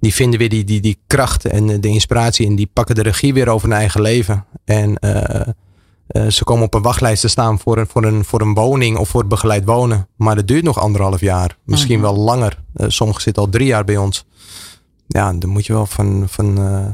die 0.00 0.14
vinden 0.14 0.38
weer 0.38 0.48
die, 0.48 0.64
die, 0.64 0.80
die 0.80 0.98
kracht 1.06 1.44
en 1.44 1.80
de 1.80 1.88
inspiratie 1.88 2.46
en 2.46 2.56
die 2.56 2.70
pakken 2.72 2.94
de 2.94 3.02
regie 3.02 3.34
weer 3.34 3.48
over 3.48 3.68
hun 3.68 3.78
eigen 3.78 4.00
leven. 4.00 4.44
En 4.64 4.98
eh, 6.06 6.26
ze 6.26 6.44
komen 6.44 6.64
op 6.64 6.74
een 6.74 6.82
wachtlijst 6.82 7.20
te 7.20 7.28
staan 7.28 7.58
voor 7.58 7.78
een, 7.78 7.86
voor, 7.86 8.04
een, 8.04 8.24
voor 8.24 8.40
een 8.40 8.54
woning 8.54 8.96
of 8.96 9.08
voor 9.08 9.20
het 9.20 9.28
begeleid 9.28 9.64
wonen. 9.64 10.08
Maar 10.16 10.34
dat 10.34 10.46
duurt 10.46 10.64
nog 10.64 10.80
anderhalf 10.80 11.20
jaar. 11.20 11.56
Misschien 11.64 12.00
wel 12.00 12.16
langer. 12.16 12.62
Eh, 12.74 12.86
sommigen 12.88 13.22
zitten 13.22 13.42
al 13.42 13.48
drie 13.48 13.66
jaar 13.66 13.84
bij 13.84 13.96
ons. 13.96 14.26
Ja, 15.06 15.32
dan 15.32 15.50
moet 15.50 15.66
je 15.66 15.72
wel 15.72 15.86
van, 15.86 16.24
van, 16.28 16.58
eh, 16.58 16.86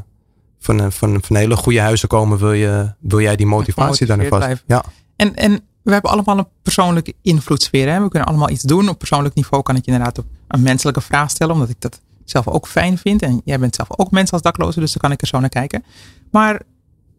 van, 0.59 0.81
eh, 0.81 0.87
van, 0.90 1.23
van 1.23 1.37
hele 1.37 1.57
goede 1.57 1.81
huizen 1.81 2.09
komen. 2.09 2.38
Wil, 2.38 2.53
je, 2.53 2.94
wil 3.01 3.20
jij 3.20 3.37
die 3.37 3.46
motivatie 3.46 4.07
daarin 4.07 4.29
vast? 4.29 4.62
Ja, 4.66 4.85
En, 5.16 5.35
en 5.35 5.61
we 5.83 5.92
hebben 5.92 6.11
allemaal 6.11 6.38
een 6.38 6.49
persoonlijke 6.62 7.14
invloedssfeer. 7.23 7.88
Hè? 7.92 8.03
We 8.03 8.09
kunnen 8.09 8.29
allemaal 8.29 8.51
iets 8.51 8.62
doen. 8.62 8.88
Op 8.88 8.99
persoonlijk 8.99 9.35
niveau 9.35 9.62
kan 9.62 9.77
ik 9.77 9.85
je 9.85 9.90
inderdaad 9.90 10.18
op 10.18 10.25
een 10.49 10.62
menselijke 10.62 11.01
vraag 11.01 11.31
stellen. 11.31 11.55
Omdat 11.55 11.68
ik 11.68 11.81
dat 11.81 12.01
zelf 12.25 12.49
ook 12.49 12.66
fijn 12.66 12.99
vind. 12.99 13.23
En 13.23 13.40
jij 13.44 13.59
bent 13.59 13.75
zelf 13.75 13.88
ook 13.96 14.11
mens 14.11 14.31
als 14.31 14.42
dakloze. 14.42 14.81
Dus 14.81 14.92
dan 14.92 15.03
kan 15.03 15.12
ik 15.12 15.20
er 15.20 15.27
zo 15.27 15.40
naar 15.40 15.49
kijken. 15.49 15.85
Maar 16.31 16.62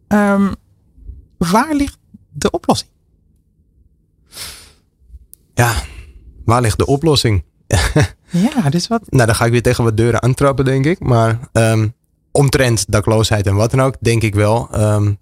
ehm, 0.07 0.51
waar 1.51 1.73
ligt 1.75 1.97
de 2.33 2.49
oplossing? 2.49 2.89
ja, 5.53 5.73
waar 6.45 6.61
ligt 6.61 6.77
de 6.77 6.85
oplossing? 6.85 7.43
Ja, 8.31 8.69
dus 8.69 8.87
wat? 8.87 9.01
Nou, 9.11 9.25
dan 9.25 9.35
ga 9.35 9.45
ik 9.45 9.51
weer 9.51 9.61
tegen 9.61 9.83
wat 9.83 9.97
deuren 9.97 10.21
aantrappen, 10.21 10.65
denk 10.65 10.85
ik. 10.85 10.99
Maar 10.99 11.39
ehm, 11.51 11.87
omtrent 12.31 12.91
dakloosheid 12.91 13.47
en 13.47 13.55
wat 13.55 13.71
dan 13.71 13.81
ook, 13.81 13.95
denk 13.99 14.21
ik 14.23 14.35
wel. 14.35 14.67
ehm, 14.71 15.13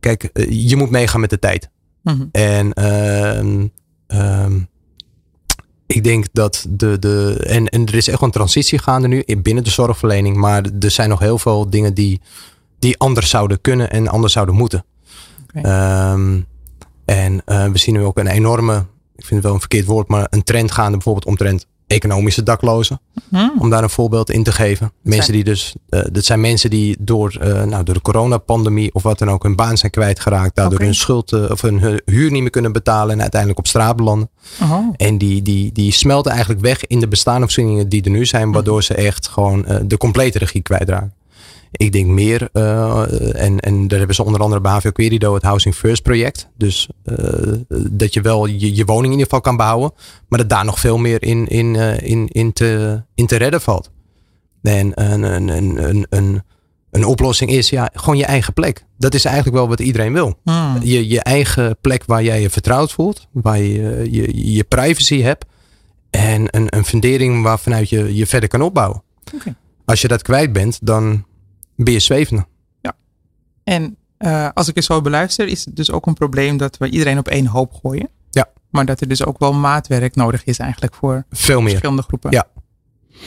kijk, 0.00 0.22
eh, 0.24 0.68
je 0.68 0.76
moet 0.76 0.90
meegaan 0.90 1.20
met 1.20 1.30
de 1.30 1.38
tijd. 1.38 1.70
Mhm. 2.02 2.24
En 2.32 2.72
ehm, 2.72 4.60
ik 5.86 6.04
denk 6.04 6.26
dat 6.32 6.66
de. 6.68 6.98
de 6.98 7.44
en, 7.46 7.66
en 7.68 7.86
er 7.86 7.94
is 7.94 8.08
echt 8.08 8.22
een 8.22 8.30
transitie 8.30 8.78
gaande 8.78 9.08
nu 9.08 9.20
in- 9.24 9.42
binnen 9.42 9.64
de 9.64 9.70
zorgverlening. 9.70 10.36
Maar 10.36 10.64
er 10.80 10.90
zijn 10.90 11.08
nog 11.08 11.18
heel 11.18 11.38
veel 11.38 11.70
dingen 11.70 11.94
die, 11.94 12.20
die 12.78 12.98
anders 12.98 13.30
zouden 13.30 13.60
kunnen 13.60 13.90
en 13.90 14.08
anders 14.08 14.32
zouden 14.32 14.54
moeten. 14.54 14.84
Ehm, 15.52 16.40
en 17.04 17.42
eh, 17.44 17.66
we 17.66 17.78
zien 17.78 17.94
nu 17.94 18.02
ook 18.02 18.18
een 18.18 18.26
enorme, 18.26 18.74
ik 19.16 19.24
vind 19.24 19.30
het 19.30 19.42
wel 19.42 19.52
een 19.54 19.60
verkeerd 19.60 19.86
woord, 19.86 20.08
maar 20.08 20.26
een 20.30 20.42
trend 20.42 20.72
gaande 20.72 20.92
bijvoorbeeld 20.92 21.26
omtrent 21.26 21.66
economische 21.86 22.42
daklozen. 22.42 23.00
Hmm. 23.28 23.52
Om 23.58 23.70
daar 23.70 23.82
een 23.82 23.90
voorbeeld 23.90 24.30
in 24.30 24.42
te 24.42 24.52
geven. 24.52 24.92
Mensen 25.02 25.32
die 25.32 25.44
dus, 25.44 25.74
eh, 25.88 26.00
dat 26.12 26.24
zijn 26.24 26.40
mensen 26.40 26.70
die 26.70 26.96
door, 26.98 27.36
eh, 27.40 27.62
nou, 27.62 27.84
door 27.84 27.94
de 27.94 28.00
coronapandemie 28.00 28.94
of 28.94 29.02
wat 29.02 29.18
dan 29.18 29.30
ook 29.30 29.42
hun 29.42 29.56
baan 29.56 29.78
zijn 29.78 29.92
kwijtgeraakt. 29.92 30.56
Daardoor 30.56 30.80
hun 30.80 30.94
schuld 30.94 31.50
of 31.50 31.60
hun 31.60 31.80
hu- 31.80 31.98
huur 32.04 32.30
niet 32.30 32.40
meer 32.42 32.50
kunnen 32.50 32.72
betalen 32.72 33.14
en 33.14 33.20
uiteindelijk 33.20 33.60
op 33.60 33.66
straat 33.66 33.96
belanden. 33.96 34.30
Oh. 34.62 34.86
En 34.96 35.18
die, 35.18 35.42
die, 35.42 35.72
die 35.72 35.92
smelten 35.92 36.30
eigenlijk 36.30 36.60
weg 36.62 36.86
in 36.86 37.00
de 37.00 37.08
bestaande 37.08 37.40
voorzieningen 37.40 37.88
die 37.88 38.02
er 38.02 38.10
nu 38.10 38.26
zijn, 38.26 38.52
waardoor 38.52 38.82
ze 38.82 38.94
echt 38.94 39.28
gewoon 39.28 39.66
de 39.86 39.96
complete 39.96 40.38
regie 40.38 40.62
kwijtraken. 40.62 41.12
Ik 41.72 41.92
denk 41.92 42.06
meer, 42.06 42.48
eh, 42.52 43.02
en, 43.44 43.60
en 43.60 43.88
daar 43.88 43.98
hebben 43.98 44.16
ze 44.16 44.24
onder 44.24 44.40
andere 44.40 44.60
bij 44.60 44.72
HVO 44.72 44.90
Querido 44.90 45.34
het 45.34 45.42
Housing 45.42 45.74
First 45.74 46.02
project. 46.02 46.48
Dus 46.56 46.88
eh, 47.04 47.16
dat 47.90 48.14
je 48.14 48.20
wel 48.20 48.46
je, 48.46 48.74
je 48.74 48.84
woning 48.84 49.04
in 49.04 49.10
ieder 49.10 49.24
geval 49.24 49.40
kan 49.40 49.56
behouden, 49.56 49.92
maar 50.28 50.38
dat 50.38 50.48
daar 50.48 50.64
nog 50.64 50.80
veel 50.80 50.98
meer 50.98 51.22
in, 51.22 51.46
in, 51.46 51.76
eh, 51.76 52.10
in, 52.10 52.28
in, 52.28 52.52
te, 52.52 53.02
in 53.14 53.26
te 53.26 53.36
redden 53.36 53.60
valt. 53.60 53.90
En 54.62 55.02
een, 55.02 55.22
een, 55.22 55.48
een, 55.48 55.88
een, 55.88 56.06
een, 56.10 56.42
een 56.90 57.04
oplossing 57.04 57.50
is 57.50 57.70
ja, 57.70 57.90
gewoon 57.94 58.16
je 58.16 58.24
eigen 58.24 58.52
plek. 58.52 58.84
Dat 58.98 59.14
is 59.14 59.24
eigenlijk 59.24 59.56
wel 59.56 59.68
wat 59.68 59.80
iedereen 59.80 60.12
wil. 60.12 60.38
Hmm. 60.44 60.78
Je, 60.82 61.08
je 61.08 61.20
eigen 61.20 61.76
plek 61.80 62.02
waar 62.06 62.22
jij 62.22 62.40
je 62.40 62.50
vertrouwd 62.50 62.92
voelt. 62.92 63.26
Waar 63.32 63.58
je 63.58 64.08
je, 64.10 64.52
je 64.54 64.64
privacy 64.64 65.20
hebt. 65.20 65.44
En 66.10 66.56
een, 66.56 66.76
een 66.76 66.84
fundering 66.84 67.42
waarvanuit 67.42 67.88
je 67.88 68.14
je 68.14 68.26
verder 68.26 68.48
kan 68.48 68.62
opbouwen. 68.62 69.02
Als 69.84 70.00
je 70.00 70.08
dat 70.08 70.22
kwijt 70.22 70.52
bent, 70.52 70.78
dan 70.82 71.24
ben 71.76 71.92
je 71.92 71.98
zwevende. 72.00 72.46
En 73.64 73.96
eh, 74.16 74.48
als 74.54 74.68
ik 74.68 74.74
het 74.74 74.84
zo 74.84 75.00
beluister, 75.00 75.46
is 75.48 75.64
het 75.64 75.76
dus 75.76 75.90
ook 75.90 76.06
een 76.06 76.14
probleem 76.14 76.56
dat 76.56 76.76
we 76.76 76.88
iedereen 76.88 77.18
op 77.18 77.28
één 77.28 77.46
hoop 77.46 77.72
gooien. 77.74 78.08
Ja. 78.30 78.48
Maar 78.70 78.86
dat 78.86 79.00
er 79.00 79.08
dus 79.08 79.24
ook 79.24 79.38
wel 79.38 79.52
maatwerk 79.52 80.14
nodig 80.14 80.44
is 80.44 80.58
eigenlijk 80.58 80.94
voor 80.94 81.24
Veel 81.30 81.60
meer. 81.60 81.68
verschillende 81.68 82.02
groepen. 82.02 82.30
Ja. 82.30 82.46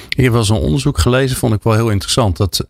Ik 0.10 0.24
heb 0.24 0.30
wel 0.32 0.40
eens 0.40 0.50
een 0.50 0.56
onderzoek 0.56 0.98
gelezen, 0.98 1.38
vond 1.38 1.54
ik 1.54 1.64
wel 1.64 1.74
heel 1.74 1.90
interessant. 1.90 2.38
Dat, 2.38 2.68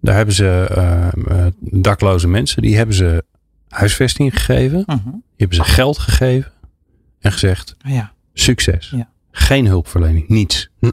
daar 0.00 0.14
hebben 0.16 0.34
ze 0.34 0.66
eh, 0.70 1.06
eh, 1.46 1.52
dakloze 1.60 2.28
mensen, 2.28 2.62
die 2.62 2.76
hebben 2.76 2.94
ze 2.94 3.24
huisvesting 3.68 4.32
gegeven. 4.32 4.82
Mhm. 4.86 4.98
Die 5.10 5.22
hebben 5.36 5.56
ze 5.56 5.64
geld 5.64 5.98
gegeven. 5.98 6.52
En 7.20 7.32
gezegd, 7.32 7.76
Ah, 7.80 7.92
ja. 7.92 8.12
succes. 8.32 8.90
Ja. 8.96 9.08
Geen 9.30 9.66
hulpverlening, 9.66 10.28
niets. 10.28 10.70
Hm. 10.78 10.90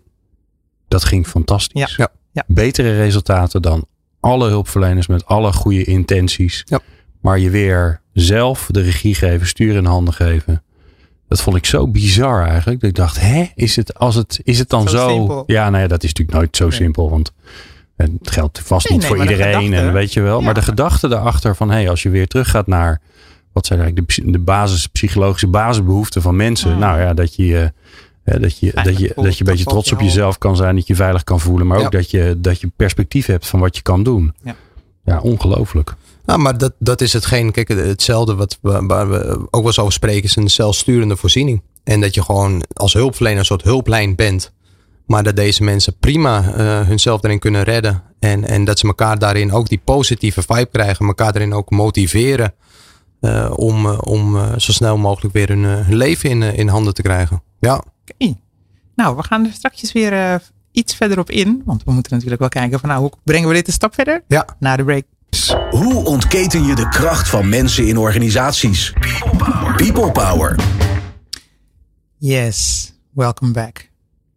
Dat 0.87 1.03
ging 1.03 1.27
fantastisch. 1.27 1.95
Ja. 1.95 2.09
Ja. 2.31 2.43
Betere 2.47 2.95
resultaten 2.97 3.61
dan 3.61 3.85
alle 4.27 4.47
hulpverleners 4.49 5.07
met 5.07 5.25
alle 5.25 5.53
goede 5.53 5.83
intenties. 5.83 6.63
Ja. 6.65 6.79
Maar 7.21 7.39
je 7.39 7.49
weer 7.49 8.01
zelf 8.13 8.67
de 8.71 8.81
regie 8.81 9.15
geven, 9.15 9.47
sturen 9.47 9.75
in 9.75 9.85
handen 9.85 10.13
geven. 10.13 10.63
Dat 11.27 11.41
vond 11.41 11.55
ik 11.55 11.65
zo 11.65 11.87
bizar 11.87 12.45
eigenlijk. 12.47 12.79
Dat 12.79 12.89
ik 12.89 12.95
dacht, 12.95 13.19
hè, 13.19 13.45
is 13.55 13.75
het, 13.75 13.93
als 13.99 14.15
het, 14.15 14.39
is 14.43 14.59
het 14.59 14.69
dan 14.69 14.89
Zo 14.89 14.97
zo? 14.97 15.09
simpel. 15.09 15.43
Ja, 15.47 15.69
nou 15.69 15.81
ja, 15.81 15.87
dat 15.87 16.03
is 16.03 16.09
natuurlijk 16.09 16.37
nooit 16.37 16.55
zo 16.55 16.67
Nee. 16.67 16.73
simpel. 16.77 17.09
Want 17.09 17.31
En 17.95 18.17
het 18.19 18.31
geldt 18.31 18.59
vast 18.59 18.89
Nee, 18.89 18.97
niet 18.97 19.07
nee, 19.07 19.17
voor 19.17 19.29
iedereen, 19.29 19.53
gedachte, 19.63 19.85
en 19.87 19.93
weet 19.93 20.13
je 20.13 20.21
wel. 20.21 20.39
ja. 20.39 20.45
Maar 20.45 20.53
de 20.53 20.61
gedachte 20.61 21.07
daarachter 21.07 21.55
van, 21.55 21.69
hé, 21.69 21.75
hey, 21.75 21.89
als 21.89 22.03
je 22.03 22.09
weer 22.09 22.27
terug 22.27 22.49
gaat 22.49 22.67
naar, 22.67 23.01
wat 23.53 23.65
zijn 23.65 23.79
eigenlijk 23.79 24.15
de, 24.15 24.31
de 24.31 24.39
basis, 24.39 24.87
psychologische 24.87 25.47
basisbehoeften 25.47 26.21
van 26.21 26.35
mensen. 26.35 26.79
Nou 26.79 26.99
ja, 26.99 27.13
dat 27.13 27.35
je, 27.35 27.59
eh, 27.59 27.67
dat 28.35 28.59
je, 28.59 28.71
dat 28.83 28.97
je, 28.97 29.11
dat 29.15 29.37
je 29.37 29.43
een 29.45 29.51
beetje 29.51 29.63
trots 29.65 29.91
op 29.91 29.99
je 29.99 30.05
jezelf 30.05 30.37
kan 30.37 30.55
zijn, 30.55 30.75
dat 30.75 30.87
je 30.87 30.93
je 30.93 30.99
veilig 30.99 31.23
kan 31.23 31.39
voelen. 31.39 31.67
Maar 31.67 31.77
ook 31.77 31.83
Ja. 31.83 31.89
dat 31.89 32.11
je, 32.11 32.35
dat 32.37 32.61
je 32.61 32.71
perspectief 32.75 33.25
hebt 33.25 33.47
van 33.47 33.59
wat 33.59 33.75
je 33.75 33.81
kan 33.81 34.03
doen. 34.03 34.33
Ja. 34.43 34.55
Ja, 35.05 35.19
ongelooflijk. 35.19 35.93
Nou, 36.25 36.39
maar 36.39 36.57
dat, 36.57 36.73
dat 36.79 37.01
is 37.01 37.13
hetgeen, 37.13 37.51
kijk, 37.51 37.67
hetzelfde 37.67 38.35
wat 38.35 38.57
we, 38.61 38.85
waar 38.85 39.09
we 39.09 39.31
ook 39.35 39.49
wel 39.51 39.65
eens 39.65 39.79
over 39.79 39.93
spreken, 39.93 40.23
is 40.23 40.35
een 40.35 40.49
zelfsturende 40.49 41.15
voorziening. 41.15 41.61
En 41.83 42.01
dat 42.01 42.13
je 42.13 42.23
gewoon 42.23 42.63
als 42.73 42.93
hulpverlener 42.93 43.39
een 43.39 43.45
soort 43.45 43.63
hulplijn 43.63 44.15
bent. 44.15 44.51
Maar 45.05 45.23
dat 45.23 45.35
deze 45.35 45.63
mensen 45.63 45.97
prima 45.99 46.53
eh 46.53 46.87
hunzelf 46.87 47.23
erin 47.23 47.39
kunnen 47.39 47.63
redden. 47.63 48.03
En, 48.19 48.43
en 48.47 48.65
dat 48.65 48.79
ze 48.79 48.87
elkaar 48.87 49.19
daarin 49.19 49.51
ook 49.51 49.67
die 49.69 49.81
positieve 49.83 50.41
vibe 50.41 50.69
krijgen. 50.71 51.05
Elkaar 51.07 51.31
daarin 51.33 51.53
ook 51.53 51.69
motiveren. 51.69 52.53
eh, 53.21 53.51
om 53.55 53.85
eh, 53.85 53.97
om 54.01 54.37
zo 54.59 54.71
snel 54.71 54.97
mogelijk 54.97 55.33
weer 55.33 55.47
hun, 55.47 55.63
hun 55.63 55.95
leven 55.95 56.29
in, 56.29 56.41
in 56.43 56.67
handen 56.67 56.93
te 56.93 57.01
krijgen. 57.01 57.43
Ja, 57.59 57.83
Oké. 58.11 58.33
Nou, 58.95 59.15
we 59.15 59.23
gaan 59.23 59.45
er 59.45 59.51
straks 59.51 59.91
weer 59.91 60.13
eh, 60.13 60.35
iets 60.71 60.95
verder 60.95 61.19
op 61.19 61.29
in. 61.29 61.61
Want 61.65 61.83
we 61.83 61.91
moeten 61.91 62.11
natuurlijk 62.11 62.39
wel 62.39 62.49
kijken 62.49 62.79
van 62.79 62.89
nou, 62.89 63.01
hoe 63.01 63.11
brengen 63.23 63.47
we 63.47 63.53
dit 63.53 63.67
een 63.67 63.73
stap 63.73 63.93
verder? 63.93 64.23
ja. 64.27 64.45
Na 64.59 64.75
de 64.75 64.83
break. 64.83 65.03
Hoe 65.69 66.05
ontketen 66.05 66.63
je 66.63 66.75
de 66.75 66.89
kracht 66.89 67.29
van 67.29 67.49
mensen 67.49 67.87
in 67.87 67.97
organisaties? 67.97 68.93
People 69.75 70.11
Power. 70.11 70.55
Yes, 72.17 72.91
welcome 73.13 73.51
back. 73.51 73.89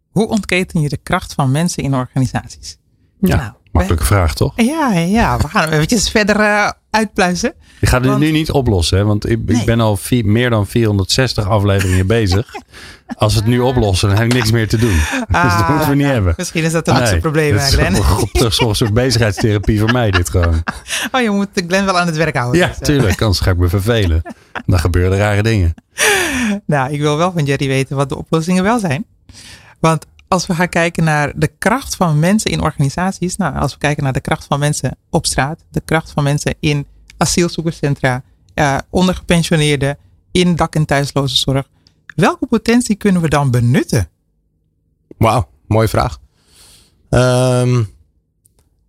Hoe 0.09 0.27
ontketen 0.27 0.81
je 0.81 0.89
de 0.89 0.97
kracht 0.97 1.33
van 1.33 1.51
mensen 1.51 1.83
in 1.83 1.95
organisaties? 1.95 2.77
Ja, 3.19 3.35
Nou, 3.35 3.51
makkelijke 3.71 4.05
vraag 4.05 4.33
toch? 4.33 4.53
Ja, 4.55 4.93
ja, 4.93 5.37
we 5.37 5.47
gaan 5.47 5.69
eventjes 5.69 6.09
verder 6.09 6.39
eh, 6.39 6.71
uitpluizen. 6.91 7.53
Ik 7.79 7.87
ga 7.87 7.99
dit 7.99 8.07
Want- 8.09 8.21
nu 8.21 8.31
niet 8.31 8.51
oplossen, 8.51 8.97
hè, 8.97 9.03
want 9.05 9.29
ik, 9.29 9.39
Nee. 9.45 9.59
ik 9.59 9.65
ben 9.65 9.79
al 9.79 9.97
vier- 9.97 10.25
meer 10.25 10.49
dan 10.49 10.67
460 10.67 11.47
afleveringen 11.49 12.07
bezig. 12.17 12.55
Als 13.15 13.33
we 13.33 13.39
het 13.39 13.47
nu 13.49 13.59
oplossen, 13.59 14.07
dan 14.09 14.17
heb 14.17 14.27
ik 14.27 14.33
niks 14.33 14.51
meer 14.51 14.67
te 14.67 14.77
doen. 14.77 14.93
dus 15.41 15.53
dat 15.57 15.67
moeten 15.69 15.87
we 15.89 15.93
niet 15.95 16.01
nou, 16.03 16.13
hebben. 16.13 16.33
Misschien 16.37 16.63
is 16.63 16.71
dat 16.71 16.87
laatste 16.87 17.11
Nee, 17.11 17.19
probleem, 17.21 17.55
is 17.55 17.73
Glenn. 17.73 17.95
Op 18.21 18.29
terug 18.31 18.59
een 18.59 18.75
soort 18.75 18.93
bezigheidstherapie 18.93 19.79
voor 19.79 19.91
mij 19.91 20.11
dit 20.11 20.29
gewoon. 20.29 20.63
Oh, 21.11 21.21
je 21.21 21.29
moet 21.29 21.47
Glenn 21.67 21.85
wel 21.85 21.99
aan 21.99 22.07
het 22.07 22.15
werk 22.17 22.35
houden. 22.35 22.59
Ja, 22.61 22.67
Dus, 22.67 22.75
eh, 22.77 22.81
tuurlijk. 22.83 23.21
Anders 23.21 23.39
ga 23.39 23.51
ik 23.51 23.57
me 23.57 23.67
vervelen. 23.69 24.21
Dan 24.65 24.79
gebeuren 24.79 25.17
rare 25.17 25.43
dingen. 25.43 25.73
Nou, 26.65 26.93
ik 26.93 26.99
wil 26.99 27.17
wel 27.17 27.31
van 27.31 27.45
Jerry 27.45 27.67
weten 27.67 27.95
wat 27.95 28.09
de 28.09 28.17
oplossingen 28.17 28.63
wel 28.63 28.79
zijn. 28.79 29.05
Want 29.79 30.05
als 30.31 30.47
we 30.47 30.55
gaan 30.55 30.69
kijken 30.69 31.03
naar 31.03 31.31
de 31.35 31.47
kracht 31.57 31.95
van 31.95 32.19
mensen 32.19 32.51
in 32.51 32.61
organisaties. 32.61 33.35
Nou, 33.35 33.55
als 33.55 33.73
we 33.73 33.77
kijken 33.79 34.03
naar 34.03 34.13
de 34.13 34.21
kracht 34.21 34.45
van 34.45 34.59
mensen 34.59 34.97
op 35.09 35.25
straat. 35.25 35.65
De 35.69 35.81
kracht 35.85 36.11
van 36.11 36.23
mensen 36.23 36.55
in 36.59 36.85
asielzoekerscentra. 37.17 38.23
eh, 38.53 38.77
ondergepensioneerden. 38.89 39.97
In 40.31 40.55
dak- 40.55 40.75
en 40.75 40.85
thuislozenzorg. 40.85 41.69
Welke 42.15 42.45
potentie 42.45 42.95
kunnen 42.95 43.21
we 43.21 43.27
dan 43.29 43.51
benutten? 43.51 44.09
Wauw, 45.17 45.49
mooie 45.67 45.87
vraag. 45.87 46.19
Ehm, 47.09 47.83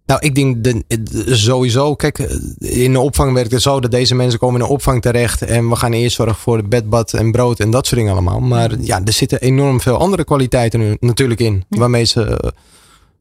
nou, 0.06 0.20
ik 0.20 0.34
denk 0.34 0.64
de, 0.64 0.82
sowieso, 1.26 1.94
kijk, 1.94 2.18
in 2.58 2.92
de 2.92 3.00
opvang 3.00 3.32
werkt 3.32 3.52
het 3.52 3.62
zo 3.62 3.80
dat 3.80 3.90
deze 3.90 4.14
mensen 4.14 4.38
komen 4.38 4.60
in 4.60 4.66
de 4.66 4.72
opvang 4.72 5.02
terecht 5.02 5.42
en 5.42 5.68
we 5.68 5.76
gaan 5.76 5.92
eerst 5.92 6.16
zorgen 6.16 6.36
voor 6.36 6.68
bed, 6.68 6.90
bad 6.90 7.12
en 7.12 7.32
brood 7.32 7.60
en 7.60 7.70
dat 7.70 7.86
soort 7.86 7.96
dingen 8.00 8.12
allemaal. 8.12 8.40
Maar 8.40 8.70
ja, 8.80 9.00
er 9.04 9.12
zitten 9.12 9.40
enorm 9.40 9.80
veel 9.80 9.96
andere 9.96 10.24
kwaliteiten 10.24 10.80
nu 10.80 10.96
natuurlijk 11.00 11.40
in, 11.40 11.64
waarmee 11.68 12.04
ze 12.04 12.52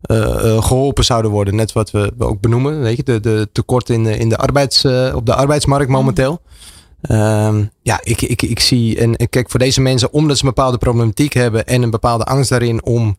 eh, 0.01 0.17
eh, 0.55 0.63
geholpen 0.63 1.03
zouden 1.03 1.31
worden. 1.31 1.55
Net 1.55 1.71
wat 1.71 1.91
we 1.91 2.13
ook 2.17 2.39
benoemen, 2.41 2.81
weet 2.81 2.97
je, 2.97 3.03
de, 3.03 3.19
de 3.19 3.49
tekort 3.51 3.89
in, 3.89 4.03
de- 4.03 4.17
in 4.17 4.29
de 4.29 4.37
arbeids, 4.37 4.83
eh, 4.83 5.11
op 5.15 5.25
de 5.25 5.35
arbeidsmarkt 5.35 5.89
momenteel. 5.89 6.41
Ehm, 7.01 7.63
ja, 7.81 7.99
ik, 8.03 8.21
ik, 8.21 8.41
ik 8.41 8.59
zie, 8.59 8.97
en 8.97 9.29
kijk, 9.29 9.49
voor 9.49 9.59
deze 9.59 9.81
mensen, 9.81 10.13
omdat 10.13 10.37
ze 10.37 10.43
een 10.45 10.53
bepaalde 10.53 10.77
problematiek 10.77 11.33
hebben 11.33 11.65
en 11.67 11.81
een 11.81 11.89
bepaalde 11.89 12.23
angst 12.23 12.49
daarin 12.49 12.85
om, 12.85 13.17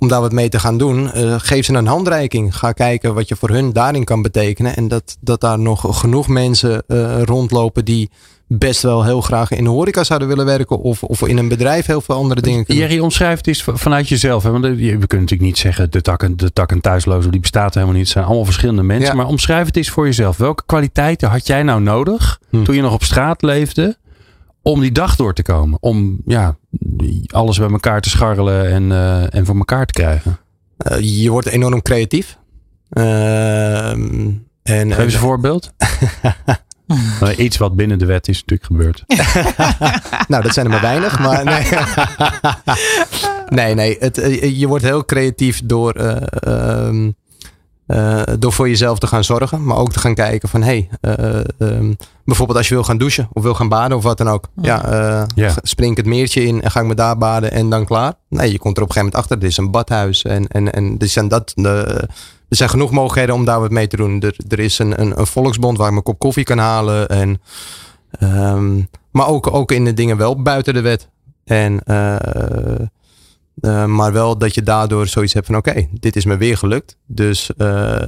om 0.00 0.08
daar 0.08 0.20
wat 0.20 0.32
mee 0.32 0.48
te 0.48 0.58
gaan 0.58 0.78
doen, 0.78 1.12
eh, 1.12 1.34
geef 1.38 1.64
ze 1.64 1.74
een 1.74 1.86
handreiking. 1.86 2.56
Ga 2.56 2.72
kijken 2.72 3.14
wat 3.14 3.28
je 3.28 3.36
voor 3.36 3.48
hun 3.48 3.72
daarin 3.72 4.04
kan 4.04 4.22
betekenen. 4.22 4.76
En 4.76 4.88
dat, 4.88 5.16
dat 5.20 5.40
daar 5.40 5.58
nog 5.58 5.98
genoeg 6.00 6.28
mensen 6.28 6.82
eh, 6.86 7.22
rondlopen 7.22 7.84
die 7.84 8.10
best 8.46 8.82
wel 8.82 9.04
heel 9.04 9.20
graag 9.20 9.50
in 9.50 9.64
de 9.64 9.70
horeca 9.70 10.04
zouden 10.04 10.28
willen 10.28 10.44
werken 10.44 10.80
of, 10.80 11.02
of 11.02 11.26
in 11.26 11.38
een 11.38 11.48
bedrijf 11.48 11.86
heel 11.86 12.00
veel 12.00 12.14
andere 12.14 12.40
dingen 12.40 12.64
kunnen. 12.64 12.84
Jerry, 12.84 13.00
omschrijf 13.02 13.36
het 13.36 13.46
eens 13.46 13.64
vanuit 13.66 14.08
jezelf. 14.08 14.42
Hè? 14.42 14.50
Want 14.50 14.64
eh, 14.64 14.70
we 14.70 14.76
kunnen 14.78 14.98
natuurlijk 14.98 15.40
niet 15.40 15.58
zeggen, 15.58 15.90
de 15.90 16.00
tak 16.00 16.22
en, 16.22 16.36
de 16.36 16.52
tak 16.52 16.70
en 16.70 16.80
thuislozen, 16.80 17.30
die 17.30 17.40
bestaat 17.40 17.74
helemaal 17.74 17.94
niet. 17.94 18.04
Het 18.04 18.12
zijn 18.12 18.24
allemaal 18.24 18.44
verschillende 18.44 18.82
mensen. 18.82 19.10
Ja. 19.10 19.14
Maar 19.14 19.26
omschrijf 19.26 19.66
het 19.66 19.76
eens 19.76 19.90
voor 19.90 20.06
jezelf. 20.06 20.36
Welke 20.36 20.62
kwaliteiten 20.66 21.28
had 21.28 21.46
jij 21.46 21.62
nou 21.62 21.80
nodig 21.80 22.38
Hm. 22.50 22.62
toen 22.62 22.74
je 22.74 22.82
nog 22.82 22.92
op 22.92 23.02
straat 23.02 23.42
leefde 23.42 23.96
om 24.68 24.80
die 24.80 24.92
dag 24.92 25.16
door 25.16 25.34
te 25.34 25.42
komen? 25.42 25.78
Om 25.82 26.20
ja, 26.26 26.56
alles 27.26 27.58
bij 27.58 27.70
elkaar 27.70 28.00
te 28.00 28.08
scharrelen 28.08 28.70
en, 28.70 28.92
eh, 28.92 29.34
en 29.34 29.46
voor 29.46 29.56
elkaar 29.56 29.86
te 29.86 29.92
krijgen. 29.92 30.38
Eh, 30.76 31.22
je 31.22 31.30
wordt 31.30 31.46
enorm 31.46 31.82
creatief. 31.82 32.38
Ehm, 32.88 34.30
en, 34.62 34.92
Geef 34.92 34.98
eens 34.98 35.14
een 35.14 35.20
voorbeeld. 35.20 35.72
Nou, 37.20 37.34
Iets 37.34 37.56
wat 37.56 37.76
binnen 37.76 37.98
de 37.98 38.06
wet 38.06 38.28
is 38.28 38.44
natuurlijk 38.44 38.64
gebeurd. 38.64 39.04
Nou, 40.28 40.42
dat 40.42 40.52
zijn 40.52 40.66
er 40.66 40.72
maar 40.72 40.80
weinig. 40.80 41.18
Maar 41.18 41.44
nee, 41.44 41.66
nee, 43.58 43.74
nee 43.74 43.96
het, 43.98 44.18
eh, 44.18 44.58
je 44.58 44.66
wordt 44.66 44.84
heel 44.84 45.04
creatief 45.04 45.60
door, 45.64 45.92
eh, 45.92 46.98
eh, 47.88 48.22
door 48.38 48.52
voor 48.52 48.68
jezelf 48.68 48.98
te 48.98 49.06
gaan 49.06 49.24
zorgen. 49.24 49.64
Maar 49.64 49.76
ook 49.76 49.92
te 49.92 49.98
gaan 49.98 50.14
kijken 50.14 50.48
van, 50.48 50.62
hé, 50.62 50.88
hey, 51.00 51.16
eh, 51.16 51.40
ehm, 51.58 51.92
bijvoorbeeld 52.24 52.58
als 52.58 52.68
je 52.68 52.74
wil 52.74 52.84
gaan 52.84 52.98
douchen 52.98 53.28
of 53.32 53.42
wil 53.42 53.54
gaan 53.54 53.68
baden 53.68 53.96
of 53.96 54.02
wat 54.02 54.18
dan 54.18 54.28
ook. 54.28 54.48
Ja, 54.62 54.84
eh, 55.36 55.52
spring 55.62 55.90
ik 55.90 55.96
het 55.96 56.06
meertje 56.06 56.44
in 56.44 56.62
en 56.62 56.70
ga 56.70 56.80
ik 56.80 56.86
me 56.86 56.94
daar 56.94 57.18
baden 57.18 57.52
en 57.52 57.70
dan 57.70 57.84
klaar. 57.84 58.14
Nee, 58.28 58.52
je 58.52 58.58
komt 58.58 58.76
er 58.76 58.82
op 58.82 58.88
een 58.88 58.94
gegeven 58.94 58.98
moment 59.00 59.14
achter. 59.14 59.38
Dit 59.38 59.50
is 59.50 59.56
een 59.56 59.70
badhuis 59.70 60.24
en, 60.24 60.46
en, 60.46 60.72
en 60.72 60.94
er, 60.98 61.08
zijn 61.08 61.28
dat, 61.28 61.52
de, 61.54 61.68
er 62.48 62.56
zijn 62.56 62.70
genoeg 62.70 62.90
mogelijkheden 62.90 63.34
om 63.34 63.44
daar 63.44 63.60
wat 63.60 63.70
mee 63.70 63.86
te 63.86 63.96
doen. 63.96 64.20
Er, 64.20 64.36
er 64.48 64.58
is 64.58 64.78
een, 64.78 65.00
een, 65.00 65.18
een 65.18 65.26
volksbond 65.26 65.76
waar 65.76 65.86
ik 65.86 65.92
mijn 65.92 66.04
kop 66.04 66.18
koffie 66.18 66.44
kan 66.44 66.58
halen. 66.58 67.08
En, 67.08 67.40
ehm, 68.10 68.80
maar 69.10 69.28
ook, 69.28 69.54
ook 69.54 69.72
in 69.72 69.84
de 69.84 69.94
dingen 69.94 70.16
wel 70.16 70.42
buiten 70.42 70.74
de 70.74 70.80
wet. 70.80 71.08
En, 71.44 71.80
eh, 73.60 73.84
maar 73.84 74.12
wel 74.12 74.38
dat 74.38 74.54
je 74.54 74.62
daardoor 74.62 75.06
zoiets 75.06 75.32
hebt 75.32 75.46
van 75.46 75.56
oké, 75.56 75.86
dit 75.92 76.16
is 76.16 76.24
me 76.24 76.36
weer 76.36 76.56
gelukt. 76.56 76.96
Dus, 77.06 77.50
eh, 77.56 78.06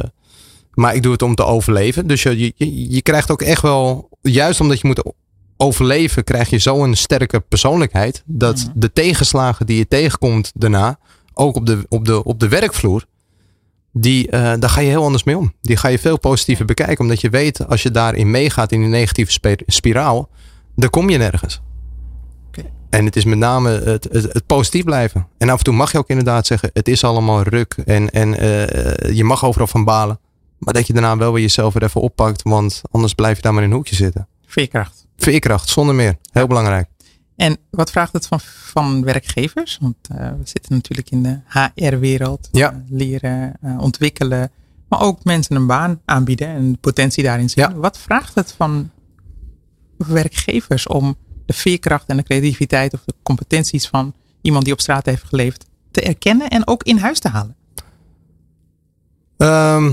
maar 0.74 0.94
ik 0.94 1.02
doe 1.02 1.12
het 1.12 1.22
om 1.22 1.34
te 1.34 1.44
overleven. 1.44 2.06
Dus 2.06 2.22
je, 2.22 2.38
je, 2.56 2.90
je 2.90 3.02
krijgt 3.02 3.30
ook 3.30 3.42
echt 3.42 3.62
wel, 3.62 4.08
juist 4.22 4.60
omdat 4.60 4.80
je 4.80 4.86
moet 4.86 5.12
overleven, 5.56 6.24
krijg 6.24 6.50
je 6.50 6.58
zo'n 6.58 6.94
sterke 6.94 7.40
persoonlijkheid. 7.40 8.22
Dat 8.26 8.56
Mhm. 8.56 8.70
de 8.74 8.92
tegenslagen 8.92 9.66
die 9.66 9.76
je 9.76 9.88
tegenkomt 9.88 10.52
daarna, 10.54 10.98
ook 11.34 11.56
op 11.56 11.66
de, 11.66 11.84
op 11.88 12.04
de, 12.04 12.24
op 12.24 12.40
de 12.40 12.48
werkvloer, 12.48 13.04
die, 13.92 14.30
eh, 14.30 14.52
daar 14.58 14.70
ga 14.70 14.80
je 14.80 14.88
heel 14.88 15.04
anders 15.04 15.24
mee 15.24 15.36
om. 15.38 15.52
Die 15.60 15.76
ga 15.76 15.88
je 15.88 15.98
veel 15.98 16.18
positiever 16.18 16.64
bekijken. 16.64 17.00
Omdat 17.04 17.20
je 17.20 17.30
weet, 17.30 17.68
als 17.68 17.82
je 17.82 17.90
daarin 17.90 18.30
meegaat 18.30 18.72
in 18.72 18.80
die 18.80 18.88
negatieve 18.88 19.56
spiraal, 19.66 20.28
dan 20.76 20.90
kom 20.90 21.10
je 21.10 21.18
nergens. 21.18 21.60
En 22.90 23.04
het 23.04 23.16
is 23.16 23.24
met 23.24 23.38
name 23.38 23.70
het, 23.70 24.04
het, 24.04 24.32
het 24.32 24.46
positief 24.46 24.84
blijven. 24.84 25.26
En 25.38 25.48
af 25.48 25.58
en 25.58 25.64
toe 25.64 25.74
mag 25.74 25.92
je 25.92 25.98
ook 25.98 26.08
inderdaad 26.08 26.46
zeggen, 26.46 26.70
het 26.72 26.88
is 26.88 27.04
allemaal 27.04 27.42
ruk. 27.42 27.74
En, 27.84 28.10
en 28.10 28.38
eh, 28.38 29.16
je 29.16 29.24
mag 29.24 29.44
overal 29.44 29.66
van 29.66 29.84
balen. 29.84 30.20
Maar 30.58 30.74
dat 30.74 30.86
je 30.86 30.92
daarna 30.92 31.16
wel 31.16 31.32
weer 31.32 31.42
jezelf 31.42 31.72
weer 31.72 31.82
even 31.82 32.00
oppakt. 32.00 32.42
Want 32.42 32.82
anders 32.90 33.14
blijf 33.14 33.36
je 33.36 33.42
daar 33.42 33.54
maar 33.54 33.62
in 33.62 33.70
een 33.70 33.76
hoekje 33.76 33.94
zitten. 33.94 34.28
Veerkracht. 34.46 35.06
Veerkracht, 35.16 35.68
zonder 35.68 35.94
meer. 35.94 36.16
Heel 36.32 36.46
belangrijk. 36.46 36.88
En 37.36 37.56
wat 37.70 37.90
vraagt 37.90 38.12
het 38.12 38.26
van, 38.26 38.40
van 38.42 39.04
werkgevers? 39.04 39.78
Want 39.80 39.96
eh, 40.14 40.28
we 40.28 40.44
zitten 40.44 40.74
natuurlijk 40.74 41.10
in 41.10 41.22
de 41.22 41.38
HR-wereld. 41.48 42.48
Ja. 42.52 42.70
Eh, 42.70 42.76
leren, 42.88 43.58
ontwikkelen. 43.78 44.50
Maar 44.88 45.00
ook 45.00 45.24
mensen 45.24 45.56
een 45.56 45.66
baan 45.66 46.00
aanbieden 46.04 46.48
en 46.48 46.78
potentie 46.80 47.22
daarin 47.24 47.50
zien. 47.50 47.64
Ja. 47.68 47.74
Wat 47.74 47.98
vraagt 47.98 48.34
het 48.34 48.52
van 48.52 48.90
werkgevers 49.96 50.86
om 50.86 51.16
de 51.50 51.56
veerkracht 51.56 52.04
en 52.06 52.16
de 52.16 52.22
creativiteit 52.22 52.94
of 52.94 53.00
de 53.04 53.14
competenties 53.22 53.88
van 53.88 54.14
iemand 54.40 54.64
die 54.64 54.72
op 54.72 54.80
straat 54.80 55.06
heeft 55.06 55.24
geleefd 55.24 55.66
te 55.90 56.00
erkennen 56.00 56.48
en 56.48 56.66
ook 56.66 56.82
in 56.82 56.98
huis 56.98 57.18
te 57.18 57.28
halen? 57.28 57.56
Ehm, 59.36 59.86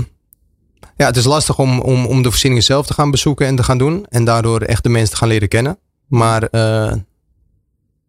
ja, 0.96 1.06
het 1.06 1.16
is 1.16 1.24
lastig 1.24 1.58
om, 1.58 1.80
om, 1.80 2.06
om 2.06 2.22
de 2.22 2.28
voorzieningen 2.28 2.64
zelf 2.64 2.86
te 2.86 2.94
gaan 2.94 3.10
bezoeken 3.10 3.46
en 3.46 3.56
te 3.56 3.62
gaan 3.62 3.78
doen. 3.78 4.06
En 4.08 4.24
daardoor 4.24 4.60
echt 4.60 4.82
de 4.82 4.88
mensen 4.88 5.10
te 5.10 5.16
gaan 5.16 5.28
leren 5.28 5.48
kennen. 5.48 5.78
Maar 6.06 6.42
eh, 6.42 6.92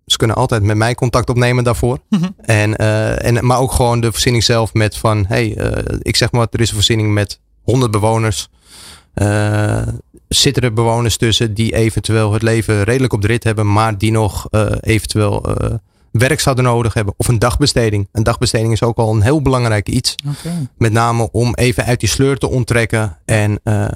ze 0.05 0.17
kunnen 0.17 0.35
altijd 0.35 0.63
met 0.63 0.77
mij 0.77 0.95
contact 0.95 1.29
opnemen 1.29 1.63
daarvoor. 1.63 1.99
Mhm. 2.09 2.29
En, 2.37 2.75
eh, 2.75 3.25
en, 3.25 3.45
maar 3.45 3.59
ook 3.59 3.71
gewoon 3.71 4.01
de 4.01 4.11
voorziening 4.11 4.43
zelf 4.43 4.73
met 4.73 4.97
van... 4.97 5.25
Hey, 5.27 5.55
eh, 5.55 5.97
ik 6.01 6.15
zeg 6.15 6.31
maar, 6.31 6.47
er 6.51 6.61
is 6.61 6.69
een 6.69 6.75
voorziening 6.75 7.13
met 7.13 7.39
100 7.63 7.91
bewoners. 7.91 8.49
Zitten 10.29 10.63
er 10.63 10.73
bewoners 10.73 11.17
tussen 11.17 11.53
die 11.53 11.75
eventueel 11.75 12.33
het 12.33 12.41
leven 12.41 12.83
redelijk 12.83 13.13
op 13.13 13.21
de 13.21 13.27
rit 13.27 13.43
hebben... 13.43 13.71
maar 13.71 13.97
die 13.97 14.11
nog 14.11 14.47
eh, 14.49 14.65
eventueel 14.81 15.55
eh, 15.55 15.73
werk 16.11 16.39
zouden 16.39 16.63
nodig 16.63 16.93
hebben. 16.93 17.13
Of 17.17 17.27
een 17.27 17.39
dagbesteding. 17.39 18.07
Een 18.11 18.23
dagbesteding 18.23 18.71
is 18.73 18.83
ook 18.83 18.97
al 18.97 19.13
een 19.13 19.21
heel 19.21 19.41
belangrijk 19.41 19.89
iets. 19.89 20.15
Met 20.77 20.91
name 20.91 21.31
om 21.31 21.53
even 21.55 21.85
uit 21.85 21.99
die 21.99 22.09
sleur 22.09 22.37
te 22.37 22.49
onttrekken. 22.49 23.17
En 23.25 23.59
eh, 23.63 23.87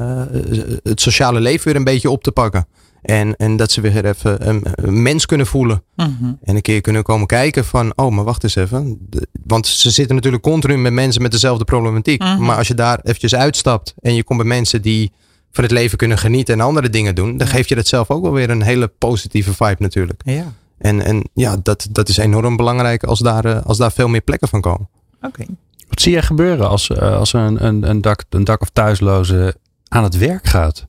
het 0.84 1.02
sociale 1.02 1.40
leven 1.40 1.66
weer 1.66 1.76
een 1.76 1.84
beetje 1.84 2.10
op 2.10 2.24
te 2.24 2.32
pakken. 2.32 2.68
En, 3.04 3.36
en 3.36 3.56
dat 3.56 3.72
ze 3.72 3.82
weer 3.82 4.06
even 4.06 4.48
een, 4.48 4.62
een 4.64 5.02
mens 5.02 5.26
kunnen 5.26 5.48
voelen. 5.48 5.84
Mhm. 5.96 6.34
En 6.44 6.56
een 6.56 6.62
keer 6.62 6.82
kunnen 6.82 7.04
komen 7.04 7.28
kijken 7.28 7.66
van, 7.66 7.94
oh, 7.96 8.12
maar 8.12 8.24
wacht 8.24 8.44
eens 8.44 8.56
even. 8.56 8.98
De- 9.10 9.28
want 9.46 9.68
ze 9.68 9.90
zitten 9.90 10.16
natuurlijk 10.16 10.44
continu 10.44 10.78
met 10.78 10.94
mensen 10.94 11.22
met 11.22 11.32
dezelfde 11.32 11.64
problematiek. 11.64 12.22
Mhm. 12.22 12.44
Maar 12.44 12.58
als 12.58 12.68
je 12.68 12.74
daar 12.74 13.00
eventjes 13.04 13.36
uitstapt 13.36 13.94
en 14.02 14.16
je 14.16 14.24
komt 14.24 14.40
bij 14.40 14.48
mensen 14.48 14.82
die 14.82 15.12
van 15.56 15.64
het 15.64 15.74
leven 15.74 15.98
kunnen 15.98 16.18
genieten 16.18 16.54
en 16.54 16.60
andere 16.66 16.90
dingen 16.90 17.16
doen, 17.16 17.38
dan 17.38 17.48
Ja. 17.48 17.54
geef 17.54 17.70
je 17.70 17.76
dat 17.76 17.88
zelf 17.88 18.10
ook 18.10 18.22
wel 18.24 18.32
weer 18.32 18.50
een 18.50 18.62
hele 18.62 18.88
positieve 18.88 19.54
vibe 19.54 19.76
natuurlijk. 19.80 20.22
Ja, 20.26 20.54
En, 20.78 21.02
en 21.02 21.30
ja, 21.34 21.58
dat, 21.64 21.88
dat 21.92 22.10
is 22.10 22.18
enorm 22.18 22.56
belangrijk 22.56 23.04
als 23.04 23.20
daar, 23.20 23.46
eh, 23.46 23.66
als 23.66 23.78
daar 23.78 23.92
veel 23.92 24.08
meer 24.08 24.22
plekken 24.22 24.48
van 24.48 24.62
komen. 24.62 24.90
oké. 25.22 25.46
Wat 25.90 26.02
zie 26.02 26.12
jij 26.12 26.22
gebeuren 26.22 26.70
als, 26.70 26.90
eh, 26.90 27.18
als 27.18 27.34
een, 27.34 27.66
een, 27.66 27.90
een, 27.90 28.02
dak, 28.02 28.24
een 28.30 28.44
dak- 28.44 28.62
of 28.62 28.70
thuisloze 28.70 29.56
aan 29.88 30.04
het 30.04 30.18
werk 30.18 30.48
gaat? 30.48 30.88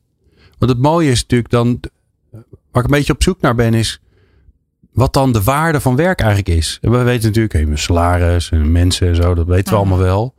Want 0.57 0.71
het 0.71 0.81
mooie 0.81 1.11
is 1.11 1.21
natuurlijk 1.21 1.49
dan, 1.51 1.79
waar 2.31 2.83
ik 2.83 2.89
een 2.89 2.97
beetje 2.97 3.13
op 3.13 3.23
zoek 3.23 3.41
naar 3.41 3.55
ben, 3.55 3.73
is 3.73 3.99
wat 4.91 5.13
dan 5.13 5.31
de 5.31 5.43
waarde 5.43 5.79
van 5.81 5.95
werk 5.95 6.19
eigenlijk 6.19 6.57
is. 6.57 6.77
En 6.81 6.91
we 6.91 6.97
weten 7.03 7.25
natuurlijk, 7.25 7.53
hey, 7.53 7.65
mijn 7.65 7.77
salaris 7.77 8.49
en 8.49 8.71
mensen 8.71 9.07
en 9.07 9.15
zo, 9.15 9.33
dat 9.33 9.45
weten 9.47 9.73
we 9.73 9.79
allemaal 9.79 9.97
wel. 9.97 10.33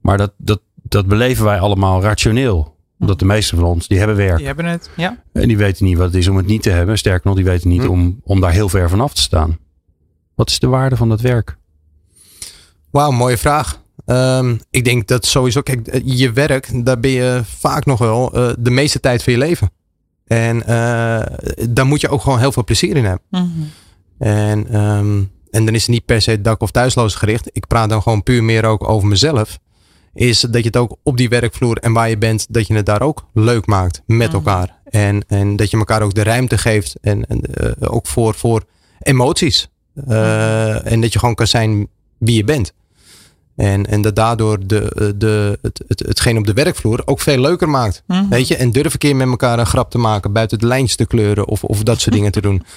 Maar 0.00 0.16
dat, 0.18 0.32
dat, 0.36 0.60
dat 0.82 1.06
beleven 1.06 1.44
wij 1.44 1.58
allemaal 1.60 2.02
rationeel. 2.02 2.76
Omdat 3.00 3.18
de 3.18 3.24
meesten 3.24 3.58
van 3.58 3.66
ons, 3.66 3.88
die 3.88 3.98
hebben 3.98 4.16
werk. 4.16 4.36
Die 4.36 4.46
hebben 4.46 4.64
het, 4.64 4.90
ja. 4.96 5.22
En 5.32 5.48
die 5.48 5.56
weten 5.56 5.84
niet 5.84 5.96
wat 5.96 6.06
het 6.06 6.14
is 6.14 6.28
om 6.28 6.36
het 6.36 6.46
niet 6.46 6.62
te 6.62 6.70
hebben. 6.70 6.98
Sterker 6.98 7.26
nog, 7.26 7.34
die 7.36 7.44
weten 7.44 7.68
niet 7.68 7.82
Hm. 7.82 7.88
om, 7.88 8.20
om 8.24 8.40
daar 8.40 8.52
heel 8.52 8.68
ver 8.68 8.88
vanaf 8.90 9.14
te 9.14 9.20
staan. 9.20 9.58
Wat 10.34 10.50
is 10.50 10.58
de 10.58 10.66
waarde 10.66 10.96
van 10.96 11.08
dat 11.08 11.20
werk? 11.20 11.56
Wauw, 12.90 13.10
mooie 13.10 13.38
vraag. 13.38 13.82
Ehm, 14.06 14.56
ik 14.70 14.84
denk 14.84 15.06
dat 15.08 15.26
sowieso, 15.26 15.60
kijk, 15.60 15.86
eh, 15.88 16.00
je 16.04 16.32
werk, 16.32 16.84
daar 16.84 17.00
ben 17.00 17.10
je 17.10 17.40
vaak 17.44 17.84
nog 17.86 17.98
wel 17.98 18.32
eh, 18.32 18.52
de 18.58 18.70
meeste 18.70 19.00
tijd 19.00 19.22
van 19.22 19.32
je 19.32 19.38
leven. 19.38 19.70
En 20.26 20.66
eh, 20.66 21.36
daar 21.70 21.86
moet 21.86 22.00
je 22.00 22.08
ook 22.08 22.20
gewoon 22.20 22.38
heel 22.38 22.52
veel 22.52 22.64
plezier 22.64 22.96
in 22.96 23.04
hebben. 23.04 23.24
Mhm. 23.30 23.48
En, 24.18 24.66
ehm, 24.70 25.22
en 25.50 25.64
dan 25.64 25.74
is 25.74 25.80
het 25.82 25.90
niet 25.90 26.04
per 26.04 26.22
se 26.22 26.40
dak- 26.40 26.60
of 26.62 26.70
thuisloos 26.70 27.14
gericht. 27.14 27.48
Ik 27.52 27.66
praat 27.66 27.88
dan 27.88 28.02
gewoon 28.02 28.22
puur 28.22 28.44
meer 28.44 28.64
ook 28.64 28.88
over 28.88 29.08
mezelf. 29.08 29.58
Is 30.14 30.40
dat 30.40 30.60
je 30.60 30.66
het 30.66 30.76
ook 30.76 30.96
op 31.02 31.16
die 31.16 31.28
werkvloer 31.28 31.76
en 31.76 31.92
waar 31.92 32.08
je 32.08 32.18
bent, 32.18 32.46
dat 32.48 32.66
je 32.66 32.74
het 32.74 32.86
daar 32.86 33.02
ook 33.02 33.24
leuk 33.34 33.66
maakt 33.66 34.02
met 34.06 34.26
Mhm. 34.26 34.36
elkaar. 34.36 34.78
En, 34.84 35.24
en 35.28 35.56
dat 35.56 35.70
je 35.70 35.76
elkaar 35.76 36.02
ook 36.02 36.14
de 36.14 36.22
ruimte 36.22 36.58
geeft. 36.58 36.96
En, 37.00 37.26
en 37.26 37.40
eh, 37.40 37.92
ook 37.92 38.06
voor, 38.06 38.34
voor 38.34 38.62
emoties. 39.00 39.68
Eh, 40.06 40.92
En 40.92 41.00
dat 41.00 41.12
je 41.12 41.18
gewoon 41.18 41.34
kan 41.34 41.46
zijn 41.46 41.88
wie 42.18 42.36
je 42.36 42.44
bent. 42.44 42.72
En, 43.56 43.86
en 43.86 44.02
dat 44.02 44.16
daardoor 44.16 44.66
de, 44.66 44.92
eh, 44.94 45.06
de, 45.16 45.58
het, 45.62 45.82
het, 45.88 45.98
hetgeen 46.00 46.38
op 46.38 46.46
de 46.46 46.52
werkvloer 46.52 47.02
ook 47.04 47.20
veel 47.20 47.38
leuker 47.40 47.68
maakt. 47.68 48.02
Mhm. 48.06 48.28
Weet 48.28 48.48
je, 48.48 48.56
en 48.56 48.70
durf 48.70 48.92
een 48.92 48.98
keer 48.98 49.16
met 49.16 49.28
elkaar 49.28 49.58
een 49.58 49.66
grap 49.66 49.90
te 49.90 49.98
maken, 49.98 50.32
buiten 50.32 50.58
het 50.58 50.66
lijntje 50.66 50.96
te 50.96 51.06
kleuren 51.06 51.48
of, 51.48 51.64
of 51.64 51.82
dat 51.82 52.00
soort 52.00 52.14
dingen 52.14 52.32
te 52.32 52.40
doen. 52.40 52.62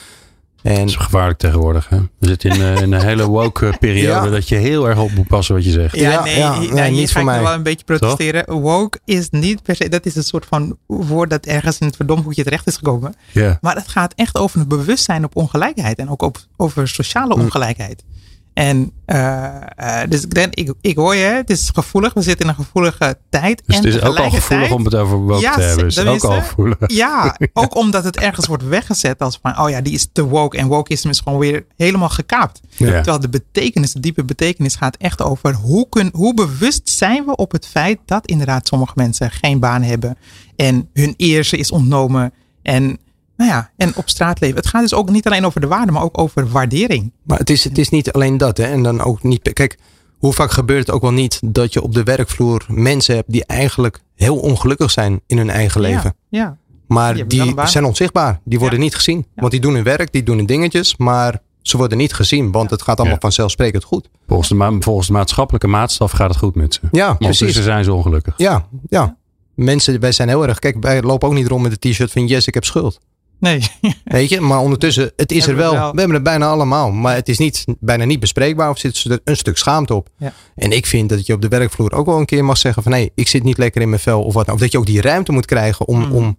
En 0.63 0.75
Dat 0.75 0.87
is 0.87 0.95
gevaarlijk 0.95 1.39
tegenwoordig. 1.39 1.89
Hè? 1.89 1.97
We 2.19 2.27
zitten 2.27 2.49
in, 2.49 2.61
eh, 2.61 2.81
in 2.81 2.91
een 2.91 3.01
hele 3.01 3.25
woke 3.27 3.73
periode 3.79 4.25
Ja. 4.25 4.29
dat 4.31 4.49
je 4.49 4.55
heel 4.55 4.89
erg 4.89 4.99
op 4.99 5.11
moet 5.11 5.27
passen 5.27 5.55
wat 5.55 5.63
je 5.65 5.71
zegt. 5.71 5.95
Ja, 5.95 6.11
Ja, 6.11 6.23
nee, 6.23 6.37
ja, 6.37 6.59
nee, 6.59 6.69
nee, 6.71 6.91
hier 6.91 7.07
ga 7.09 7.19
ik 7.19 7.25
mij. 7.25 7.41
wel 7.41 7.53
een 7.53 7.63
beetje 7.63 7.85
protesteren. 7.85 8.51
Woke 8.61 8.99
is 9.05 9.29
niet 9.29 9.63
per 9.63 9.75
se, 9.75 9.89
dat 9.89 10.05
is 10.05 10.15
een 10.15 10.23
soort 10.23 10.45
van 10.45 10.77
woord 10.85 11.29
dat 11.29 11.45
ergens 11.45 11.77
in 11.79 11.87
het 11.87 11.95
verdomhoekje 11.95 12.43
terecht 12.43 12.67
is 12.67 12.75
gekomen. 12.75 13.15
Ja. 13.31 13.57
Maar 13.61 13.75
het 13.75 13.87
gaat 13.87 14.13
echt 14.15 14.37
over 14.37 14.59
een 14.59 14.67
bewustzijn 14.67 15.23
op 15.23 15.35
ongelijkheid 15.35 15.97
en 15.99 16.09
ook 16.09 16.21
op, 16.21 16.37
over 16.57 16.87
sociale 16.87 17.33
ongelijkheid. 17.35 18.03
En 18.53 18.91
eh, 19.05 19.55
eh, 19.75 20.09
dus 20.09 20.23
ik 20.23 20.33
denk, 20.33 20.53
ik, 20.53 20.73
ik 20.81 20.95
hoor 20.95 21.15
je, 21.15 21.25
het 21.25 21.49
is 21.49 21.69
gevoelig, 21.73 22.13
we 22.13 22.21
zitten 22.21 22.45
in 22.45 22.51
een 22.51 22.65
gevoelige 22.65 23.17
tijd. 23.29 23.63
Dus 23.65 23.75
en 23.77 23.83
het 23.85 23.93
is 23.93 24.01
ook 24.01 24.17
al 24.17 24.29
gevoelig 24.29 24.71
om 24.71 24.85
het 24.85 24.95
over 24.95 25.17
woke 25.17 25.41
Ja, 25.41 25.53
te 25.53 25.61
hebben. 25.61 25.87
Is 25.87 25.99
ook 25.99 26.23
al 26.23 26.41
gevoelig. 26.41 26.77
Ja, 26.87 27.37
ook 27.53 27.75
omdat 27.75 28.03
het 28.03 28.17
ergens 28.17 28.47
wordt 28.47 28.67
weggezet 28.67 29.19
als 29.19 29.39
van, 29.41 29.59
oh 29.59 29.69
ja, 29.69 29.81
die 29.81 29.93
is 29.93 30.07
te 30.11 30.23
woke. 30.23 30.57
En 30.57 30.67
wokeisme 30.67 31.09
is 31.09 31.19
gewoon 31.19 31.39
weer 31.39 31.65
helemaal 31.75 32.09
gekaapt. 32.09 32.61
Ja. 32.69 32.91
Terwijl 32.91 33.19
de 33.19 33.29
betekenis, 33.29 33.93
de 33.93 33.99
diepe 33.99 34.23
betekenis 34.23 34.75
gaat 34.75 34.97
echt 34.97 35.21
over 35.21 35.53
hoe, 35.53 35.89
kun, 35.89 36.09
hoe 36.13 36.33
bewust 36.33 36.89
zijn 36.89 37.25
we 37.25 37.35
op 37.35 37.51
het 37.51 37.67
feit 37.67 37.99
dat 38.05 38.25
inderdaad 38.25 38.67
sommige 38.67 38.93
mensen 38.95 39.31
geen 39.31 39.59
baan 39.59 39.81
hebben. 39.81 40.17
En 40.55 40.89
hun 40.93 41.13
eerste 41.17 41.57
is 41.57 41.71
ontnomen. 41.71 42.33
En, 42.61 42.99
nou 43.37 43.49
ja, 43.51 43.71
en 43.77 43.95
op 43.95 44.09
straat 44.09 44.39
leven. 44.39 44.55
Het 44.57 44.67
gaat 44.67 44.81
dus 44.81 44.93
ook 44.93 45.09
niet 45.09 45.25
alleen 45.25 45.45
over 45.45 45.61
de 45.61 45.67
waarde, 45.67 45.91
maar 45.91 46.03
ook 46.03 46.17
over 46.17 46.47
waardering. 46.49 47.11
Maar 47.23 47.37
het 47.37 47.49
is, 47.49 47.63
het 47.63 47.77
is 47.77 47.89
niet 47.89 48.11
alleen 48.11 48.37
dat. 48.37 48.57
Hè? 48.57 48.63
En 48.63 48.83
dan 48.83 49.01
ook 49.01 49.23
niet. 49.23 49.53
Kijk, 49.53 49.77
hoe 50.17 50.33
vaak 50.33 50.51
gebeurt 50.51 50.85
het 50.87 50.95
ook 50.95 51.01
wel 51.01 51.11
niet 51.13 51.39
dat 51.45 51.73
je 51.73 51.81
op 51.81 51.93
de 51.93 52.03
werkvloer 52.03 52.65
mensen 52.67 53.15
hebt 53.15 53.31
die 53.31 53.45
eigenlijk 53.45 53.99
heel 54.15 54.37
ongelukkig 54.37 54.91
zijn 54.91 55.21
in 55.27 55.37
hun 55.37 55.49
eigen 55.49 55.81
leven. 55.81 56.15
Ja, 56.29 56.39
ja. 56.39 56.57
Maar 56.87 57.27
Die 57.27 57.41
een 57.57 57.67
zijn 57.67 57.85
onzichtbaar. 57.85 58.39
Die 58.43 58.59
worden 58.59 58.77
Ja. 58.77 58.83
niet 58.83 58.95
gezien. 58.95 59.17
Ja. 59.17 59.23
Want 59.35 59.51
die 59.51 59.61
doen 59.61 59.73
hun 59.73 59.83
werk, 59.83 60.11
die 60.11 60.23
doen 60.23 60.37
hun 60.37 60.45
dingetjes. 60.45 60.97
Maar 60.97 61.41
ze 61.61 61.77
worden 61.77 61.97
niet 61.97 62.13
gezien. 62.13 62.51
Want 62.51 62.69
het 62.69 62.81
gaat 62.81 62.95
allemaal 62.97 63.13
Ja. 63.15 63.21
vanzelfsprekend 63.21 63.83
goed. 63.83 64.09
Volgens 64.27 64.49
de, 64.49 64.55
ma- 64.55 64.75
volgens 64.79 65.07
de 65.07 65.13
maatschappelijke 65.13 65.67
maatstaf 65.67 66.11
gaat 66.11 66.29
het 66.29 66.37
goed 66.37 66.55
met 66.55 66.73
ze. 66.73 66.79
Ja, 66.91 67.07
Maar 67.07 67.17
precies. 67.17 67.27
ondertussen 67.41 67.63
zijn 67.63 67.83
ze 67.83 67.93
ongelukkig. 67.93 68.33
Ja, 68.37 68.65
ja. 68.89 69.17
Mensen, 69.55 69.99
wij 69.99 70.11
zijn 70.11 70.27
heel 70.27 70.47
erg. 70.47 70.59
Kijk, 70.59 70.75
wij 70.79 71.01
lopen 71.01 71.27
ook 71.27 71.33
niet 71.33 71.47
rond 71.47 71.61
met 71.67 71.81
de 71.81 71.89
t-shirt 71.89 72.11
van 72.11 72.27
yes, 72.27 72.47
ik 72.47 72.53
heb 72.53 72.63
schuld. 72.63 72.99
Nee. 73.43 73.61
Weet 74.03 74.29
je, 74.29 74.41
maar 74.41 74.59
ondertussen, 74.59 75.11
het 75.15 75.31
is 75.31 75.47
er 75.47 75.55
we 75.55 75.61
wel. 75.61 75.71
We 75.71 75.77
hebben 75.97 76.13
het 76.13 76.23
bijna 76.23 76.47
allemaal. 76.47 76.91
Maar 76.91 77.15
het 77.15 77.29
is 77.29 77.37
niet, 77.37 77.65
bijna 77.79 78.03
niet 78.05 78.19
bespreekbaar 78.19 78.69
of 78.69 78.77
zit 78.77 79.03
er 79.03 79.19
een 79.23 79.37
stuk 79.37 79.57
schaamte 79.57 79.93
op. 79.93 80.09
Ja. 80.17 80.33
En 80.55 80.71
ik 80.71 80.85
vind 80.85 81.09
dat 81.09 81.25
je 81.25 81.33
op 81.33 81.41
de 81.41 81.47
werkvloer 81.47 81.93
ook 81.93 82.05
wel 82.05 82.19
een 82.19 82.25
keer 82.25 82.45
mag 82.45 82.57
zeggen 82.57 82.83
van 82.83 82.91
nee, 82.91 83.11
ik 83.15 83.27
zit 83.27 83.43
niet 83.43 83.57
lekker 83.57 83.81
in 83.81 83.89
mijn 83.89 84.01
vel 84.01 84.23
of 84.23 84.33
wat. 84.33 84.49
Of 84.51 84.59
dat 84.59 84.71
je 84.71 84.77
ook 84.77 84.85
die 84.85 85.01
ruimte 85.01 85.31
moet 85.31 85.45
krijgen 85.45 85.87
om, 85.87 85.99
Mhm. 85.99 86.11
om, 86.11 86.37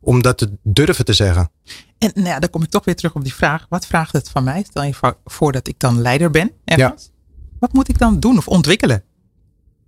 om 0.00 0.22
dat 0.22 0.38
te 0.38 0.52
durven 0.62 1.04
te 1.04 1.12
zeggen. 1.12 1.50
En 1.98 2.10
nou 2.14 2.26
ja, 2.28 2.38
dan 2.38 2.50
kom 2.50 2.62
ik 2.62 2.70
toch 2.70 2.84
weer 2.84 2.96
terug 2.96 3.14
op 3.14 3.22
die 3.22 3.34
vraag. 3.34 3.66
Wat 3.68 3.86
vraagt 3.86 4.12
het 4.12 4.28
van 4.30 4.44
mij? 4.44 4.64
Stel 4.68 4.82
je 4.82 4.94
voor- 5.24 5.52
dat 5.52 5.68
ik 5.68 5.74
dan 5.78 6.00
leider 6.00 6.30
ben. 6.30 6.50
Ergens. 6.64 7.10
Wat 7.58 7.72
moet 7.72 7.88
ik 7.88 7.98
dan 7.98 8.20
doen 8.20 8.36
of 8.38 8.48
ontwikkelen? 8.48 9.02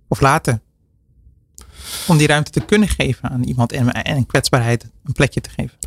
Of 0.07 0.21
laten? 0.21 0.61
Om 2.07 2.17
die 2.17 2.27
ruimte 2.27 2.51
te 2.51 2.59
kunnen 2.65 2.87
geven 2.89 3.29
aan 3.29 3.43
iemand 3.43 3.71
en, 3.71 3.91
en 3.91 4.25
kwetsbaarheid 4.25 4.83
een 5.03 5.13
plekje 5.13 5.41
te 5.41 5.49
geven. 5.49 5.77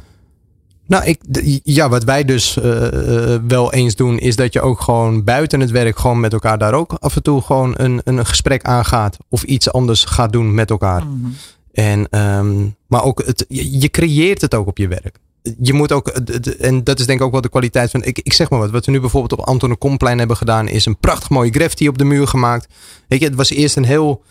Nou, 0.89 1.05
ik, 1.05 1.21
ja, 1.65 1.89
wat 1.89 2.05
wij 2.05 2.25
dus 2.25 2.59
eh, 2.59 3.35
eh, 3.35 3.41
wel 3.49 3.73
eens 3.73 3.97
doen, 3.97 4.19
is 4.19 4.37
dat 4.37 4.53
je 4.53 4.61
ook 4.61 4.81
gewoon 4.81 5.25
buiten 5.25 5.61
het 5.61 5.71
werk 5.71 5.99
gewoon 5.99 6.21
met 6.21 6.33
elkaar 6.33 6.59
daar 6.59 6.75
ook 6.75 6.93
af 6.93 7.17
en 7.17 7.23
toe 7.23 7.43
gewoon 7.43 7.75
een, 7.77 8.01
een 8.05 8.27
gesprek 8.27 8.63
aangaat. 8.63 9.17
Of 9.29 9.43
iets 9.43 9.73
anders 9.73 10.05
gaat 10.05 10.33
doen 10.33 10.55
met 10.55 10.71
elkaar. 10.71 11.07
Mhm. 11.07 11.31
En, 11.73 12.09
ehm, 12.11 12.67
maar 12.87 13.05
ook, 13.05 13.23
het, 13.27 13.45
je, 13.49 13.81
je 13.81 13.89
creëert 13.89 14.41
het 14.41 14.55
ook 14.55 14.67
op 14.67 14.79
je 14.79 14.89
werk. 14.89 15.19
Je 15.61 15.73
moet 15.73 15.93
ook, 15.93 16.09
en 16.09 16.85
dat 16.85 16.99
is 16.99 17.07
denk 17.07 17.19
ik 17.19 17.27
ook 17.27 17.33
wel 17.33 17.41
de 17.41 17.49
kwaliteit 17.49 17.91
van, 17.91 18.05
ik, 18.05 18.19
ik 18.19 18.33
zeg 18.33 18.51
maar 18.51 18.59
wat, 18.59 18.71
wat 18.71 18.87
we 18.87 18.93
nu 18.93 19.01
bijvoorbeeld 19.01 19.41
op 19.41 19.47
Anton 19.47 19.71
de 19.71 19.77
Komplein 19.77 20.19
hebben 20.19 20.37
gedaan, 20.37 20.69
is 20.69 20.87
een 20.87 20.99
prachtig 20.99 21.31
mooie 21.31 21.51
graffiti 21.51 21.89
op 21.89 21.99
de 21.99 22.05
muur 22.05 22.27
gemaakt. 22.27 22.67
Weet 23.09 23.21
je, 23.21 23.27
het 23.27 23.35
was 23.35 23.51
eerst 23.51 23.77
een 23.77 23.85
heel 23.85 24.23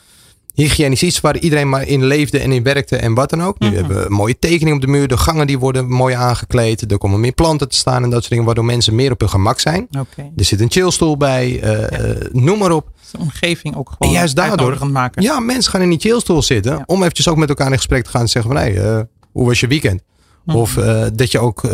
hygiënisch 0.63 1.04
iets 1.04 1.22
waar 1.22 1.38
iedereen 1.38 1.70
maar 1.70 1.88
in 1.88 2.04
leefde 2.06 2.39
en 2.39 2.52
in 2.52 2.63
werkte 2.63 2.96
en 2.98 3.13
wat 3.13 3.30
dan 3.30 3.43
ook. 3.43 3.60
Nu 3.60 3.67
Mhm. 3.67 3.76
hebben 3.76 4.04
we 4.04 4.10
mooie 4.10 4.39
tekening 4.39 4.76
op 4.76 4.82
de 4.82 4.88
muur, 4.88 5.08
de 5.08 5.17
gangen 5.17 5.48
die 5.48 5.60
worden 5.60 5.89
mooi 5.89 6.15
aangekleed, 6.15 6.91
er 6.91 6.98
komen 6.98 7.20
meer 7.20 7.32
planten 7.32 7.70
te 7.70 7.78
staan 7.78 8.04
en 8.04 8.10
dat 8.10 8.20
soort 8.20 8.30
dingen, 8.30 8.46
waardoor 8.46 8.65
mensen 8.65 8.96
meer 8.96 9.12
op 9.12 9.20
hun 9.20 9.30
gemak 9.30 9.60
zijn. 9.60 9.88
Er 10.36 10.46
zit 10.46 10.60
een 10.62 10.72
chillstoel 10.72 11.17
bij, 11.17 11.60
eh, 11.62 12.10
eh, 12.12 12.17
noem 12.32 12.58
maar 12.60 12.72
op. 12.72 12.89
De 13.12 13.17
omgeving 13.17 13.76
ook 13.76 13.89
gewoon 13.89 14.13
En 14.13 14.20
juist 14.20 14.36
daardoor- 14.36 14.88
maken. 14.91 15.22
Ja, 15.22 15.39
mensen 15.39 15.72
gaan 15.72 15.82
in 15.82 15.89
die 15.89 16.00
chillstoel 16.00 16.41
zitten. 16.41 16.72
Ja. 16.78 16.84
Om 16.86 17.02
eventjes 17.02 17.28
ook 17.28 17.38
met 17.38 17.50
elkaar 17.50 17.67
in 17.72 17.76
gesprek 17.78 18.04
te 18.04 18.10
gaan 18.10 18.22
en 18.22 18.28
zeggen 18.30 18.52
van... 18.54 18.62
Hé, 18.62 18.74
hey, 18.74 18.98
eh, 18.98 19.02
hoe 19.32 19.46
was 19.46 19.60
je 19.60 19.67
weekend? 19.67 20.02
Mhm. 20.48 20.58
Of 20.58 20.78
eh, 20.78 21.04
dat 21.14 21.32
je 21.32 21.40
ook 21.40 21.64
eh, 21.64 21.72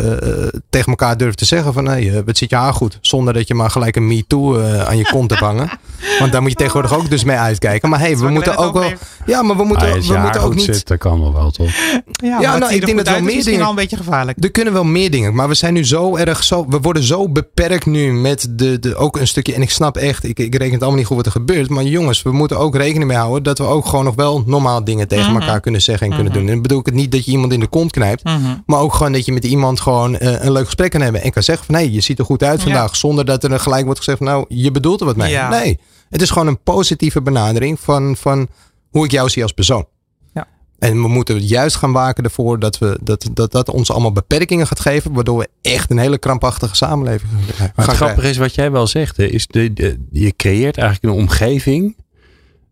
tegen 0.69 0.87
elkaar 0.89 1.17
durft 1.17 1.37
te 1.37 1.45
zeggen 1.45 1.73
van... 1.73 1.85
Hé, 1.87 2.05
hey, 2.07 2.23
wat 2.23 2.37
zit 2.37 2.49
je 2.49 2.55
haar 2.55 2.73
goed? 2.73 2.97
Zonder 3.01 3.33
dat 3.33 3.47
je 3.47 3.53
maar 3.53 3.69
gelijk 3.69 3.95
een 3.95 4.07
me-too 4.07 4.59
eh, 4.59 4.83
aan 4.87 4.97
je 4.97 5.09
kont 5.11 5.29
hebt 5.29 5.41
hangen. 5.41 5.69
Want 6.19 6.31
daar 6.31 6.41
moet 6.41 6.51
je 6.51 6.57
tegenwoordig 6.57 6.93
ook 6.97 7.09
dus 7.09 7.23
mee 7.23 7.37
uitkijken. 7.37 7.89
Maar 7.89 7.99
hey, 7.99 8.17
we 8.17 8.29
moeten 8.29 8.57
ook 8.57 8.73
wel... 8.73 8.91
Ja, 9.25 9.41
maar 9.41 9.57
we 9.57 9.63
moeten, 9.63 9.87
Ah, 9.87 9.93
als 9.93 10.03
je 10.05 10.11
we 10.11 10.13
haar 10.17 10.23
moeten 10.23 10.41
ook 10.41 10.47
goed 10.47 10.55
niet... 10.67 10.75
zit, 10.75 10.87
dat 10.87 10.97
kan 10.97 11.19
wel 11.19 11.33
wel, 11.33 11.51
toch? 11.51 11.69
Ja, 12.11 12.39
maar 12.39 12.59
nou, 12.59 12.73
ik 12.73 12.79
er 12.79 12.85
denk 12.85 12.97
dat 12.97 13.07
wel 13.07 13.15
is 13.15 13.21
meer 13.21 13.23
misschien 13.23 13.43
dingen- 13.45 13.63
al 13.63 13.69
een 13.69 13.75
beetje 13.75 13.97
gevaarlijk. 13.97 14.43
Er 14.43 14.51
kunnen 14.51 14.73
wel 14.73 14.83
meer 14.83 15.11
dingen, 15.11 15.35
maar 15.35 15.47
we 15.47 15.53
zijn 15.53 15.73
nu 15.73 15.85
zo 15.85 16.15
erg 16.15 16.43
zo. 16.43 16.65
We 16.69 16.79
worden 16.79 17.03
zo 17.03 17.29
beperkt 17.29 17.85
nu 17.85 18.13
met 18.13 18.47
de, 18.49 18.79
de 18.79 18.95
ook 18.95 19.17
een 19.17 19.27
stukje. 19.27 19.53
En 19.53 19.61
ik 19.61 19.69
snap 19.69 19.97
echt, 19.97 20.23
ik, 20.23 20.39
ik 20.39 20.55
reken 20.55 20.71
het 20.73 20.81
allemaal 20.81 20.97
niet 20.99 21.07
goed 21.07 21.15
wat 21.17 21.25
er 21.25 21.31
gebeurt. 21.31 21.69
Maar 21.69 21.83
jongens, 21.83 22.21
we 22.21 22.31
moeten 22.31 22.57
ook 22.59 22.75
rekening 22.75 23.05
mee 23.07 23.17
houden 23.17 23.43
dat 23.43 23.57
we 23.57 23.63
ook 23.65 23.85
gewoon 23.85 24.05
nog 24.05 24.15
wel 24.15 24.43
normaal 24.45 24.83
dingen 24.83 25.07
tegen 25.07 25.31
Mhm. 25.31 25.41
elkaar 25.41 25.59
kunnen 25.59 25.81
zeggen 25.81 26.07
en 26.07 26.13
kunnen 26.13 26.31
Mhm. 26.31 26.39
doen. 26.39 26.47
En 26.47 26.53
dan 26.53 26.61
bedoel 26.61 26.79
ik 26.79 26.85
het 26.85 26.95
niet 26.95 27.11
dat 27.11 27.25
je 27.25 27.31
iemand 27.31 27.53
in 27.53 27.59
de 27.59 27.67
kont 27.67 27.91
knijpt. 27.91 28.23
Mhm. 28.23 28.37
Maar 28.65 28.79
ook 28.79 28.93
gewoon 28.93 29.11
dat 29.11 29.25
je 29.25 29.31
met 29.31 29.43
iemand 29.45 29.79
gewoon 29.79 30.17
eh, 30.17 30.43
een 30.43 30.51
leuk 30.51 30.65
gesprek 30.65 30.91
kan 30.91 31.01
hebben. 31.01 31.21
En 31.21 31.31
kan 31.31 31.43
zeggen 31.43 31.65
van 31.65 31.75
hé, 31.75 31.81
je 31.81 32.01
ziet 32.01 32.19
er 32.19 32.25
goed 32.25 32.43
uit 32.43 32.57
Ja. 32.57 32.63
vandaag. 32.63 32.95
Zonder 32.95 33.25
dat 33.25 33.43
er 33.43 33.59
gelijk 33.59 33.83
wordt 33.83 33.99
gezegd 33.99 34.19
nou, 34.19 34.45
je 34.47 34.71
bedoelt 34.71 34.99
er 34.99 35.05
wat 35.05 35.15
mee. 35.15 35.31
Ja. 35.31 35.49
Nee, 35.49 35.79
het 36.09 36.21
is 36.21 36.29
gewoon 36.29 36.47
een 36.47 36.63
positieve 36.63 37.21
benadering 37.21 37.79
van, 37.79 38.15
van 38.17 38.47
hoe 38.89 39.05
ik 39.05 39.11
jou 39.11 39.29
zie 39.29 39.43
als 39.43 39.51
persoon. 39.51 39.85
Ja. 40.33 40.47
En 40.79 41.01
we 41.01 41.07
moeten 41.07 41.39
juist 41.39 41.75
gaan 41.75 41.91
waken 41.91 42.23
ervoor 42.23 42.59
dat, 42.59 42.77
we, 42.77 42.99
dat, 43.01 43.29
dat 43.33 43.51
dat 43.51 43.69
ons 43.69 43.91
allemaal 43.91 44.11
beperkingen 44.11 44.67
gaat 44.67 44.79
geven. 44.79 45.13
Waardoor 45.13 45.37
we 45.37 45.49
echt 45.61 45.91
een 45.91 45.97
hele 45.97 46.17
krampachtige 46.17 46.75
samenleving 46.75 47.31
gaan 47.31 47.39
Maar 47.47 47.57
het 47.65 47.73
krijgen. 47.73 47.95
grappige 47.95 48.29
is 48.29 48.37
wat 48.37 48.55
jij 48.55 48.71
wel 48.71 48.87
zegt. 48.87 49.17
Hè, 49.17 49.23
is 49.25 49.47
de, 49.47 49.73
de- 49.73 50.05
je 50.11 50.35
creëert 50.35 50.77
eigenlijk 50.77 51.13
een 51.15 51.21
omgeving. 51.21 51.95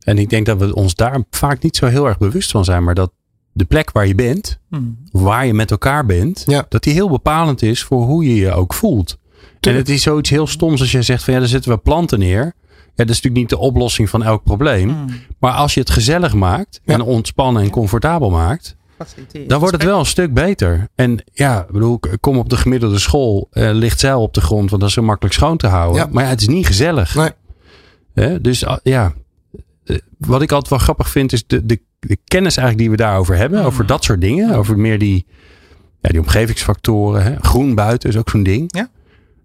En 0.02 0.18
ik 0.18 0.30
denk 0.30 0.46
dat 0.46 0.58
we 0.60 0.76
ons 0.76 0.96
daar 0.96 1.24
vaak 1.30 1.62
niet 1.64 1.76
zo 1.76 1.86
heel 1.86 2.08
erg 2.08 2.18
bewust 2.18 2.52
van 2.52 2.64
zijn. 2.66 2.84
Maar 2.84 2.96
dat 2.96 3.12
de 3.54 3.66
plek 3.66 3.92
waar 3.92 4.08
je 4.08 4.16
bent, 4.16 4.60
Hmm. 4.70 4.98
waar 5.12 5.46
je 5.46 5.54
met 5.54 5.72
elkaar 5.72 6.06
bent, 6.06 6.44
Ja. 6.48 6.66
dat 6.70 6.84
die 6.84 6.94
heel 6.94 7.10
bepalend 7.10 7.62
is 7.62 7.84
voor 7.84 8.04
hoe 8.04 8.24
je 8.24 8.36
je 8.36 8.52
ook 8.52 8.74
voelt. 8.74 9.18
En 9.60 9.76
het 9.76 9.90
is 9.90 10.02
zoiets 10.02 10.30
heel 10.30 10.48
stoms 10.48 10.80
als 10.82 10.92
je 10.92 11.02
zegt 11.02 11.24
van 11.24 11.34
ja, 11.34 11.40
daar 11.40 11.48
zetten 11.50 11.72
we 11.72 11.78
planten 11.78 12.20
neer. 12.20 12.44
Ja, 12.96 13.08
dat 13.08 13.10
is 13.10 13.22
natuurlijk 13.22 13.36
niet 13.36 13.50
de 13.50 13.58
oplossing 13.58 14.10
van 14.10 14.24
elk 14.24 14.44
probleem. 14.44 14.90
Hmm. 14.90 15.06
Maar 15.40 15.52
als 15.54 15.74
je 15.74 15.80
het 15.80 15.90
gezellig 15.90 16.34
maakt 16.34 16.80
Ja. 16.84 16.94
en 16.94 17.02
ontspannen 17.02 17.64
en 17.64 17.70
comfortabel 17.70 18.30
maakt, 18.30 18.76
dan 19.48 19.60
wordt 19.60 19.74
het 19.74 19.84
wel 19.84 20.00
een 20.00 20.06
stuk 20.06 20.34
beter. 20.34 20.88
En 20.96 21.24
ja, 21.34 21.62
ik 21.62 21.72
bedoel, 21.72 21.98
ik 22.12 22.18
kom 22.22 22.38
op 22.38 22.50
de 22.50 22.58
gemiddelde 22.58 23.00
school, 23.00 23.48
eh, 23.52 23.70
ligt 23.72 24.00
zeil 24.00 24.22
op 24.22 24.34
de 24.34 24.42
grond, 24.42 24.70
want 24.70 24.82
dat 24.82 24.90
is 24.90 24.96
zo 24.96 25.02
makkelijk 25.02 25.36
schoon 25.36 25.58
te 25.58 25.68
houden. 25.68 26.02
Ja. 26.02 26.08
Maar 26.12 26.24
ja, 26.24 26.30
het 26.30 26.42
is 26.42 26.48
niet 26.48 26.66
gezellig. 26.66 27.16
Nee. 27.16 27.30
Hè? 28.14 28.42
Dus 28.42 28.66
ah, 28.66 28.78
ja, 28.84 29.14
eh, 29.84 29.98
wat 30.18 30.42
ik 30.42 30.52
altijd 30.52 30.70
wel 30.70 30.80
grappig 30.80 31.10
vind, 31.10 31.34
is 31.34 31.48
de, 31.48 31.66
de, 31.66 31.82
de 32.08 32.18
kennis 32.26 32.58
eigenlijk 32.58 32.78
die 32.78 32.98
we 32.98 33.04
daarover 33.04 33.36
hebben, 33.36 33.58
Mhm. 33.60 33.68
over 33.68 33.86
dat 33.86 34.04
soort 34.04 34.22
dingen, 34.22 34.56
over 34.56 34.78
meer 34.80 35.00
die, 35.00 35.26
ja, 36.02 36.10
die 36.10 36.20
omgevingsfactoren. 36.20 37.24
Hè? 37.24 37.36
Groen 37.42 37.76
buiten 37.76 38.10
is 38.10 38.18
ook 38.18 38.30
zo'n 38.30 38.44
ding. 38.44 38.64
Ja. 38.68 38.90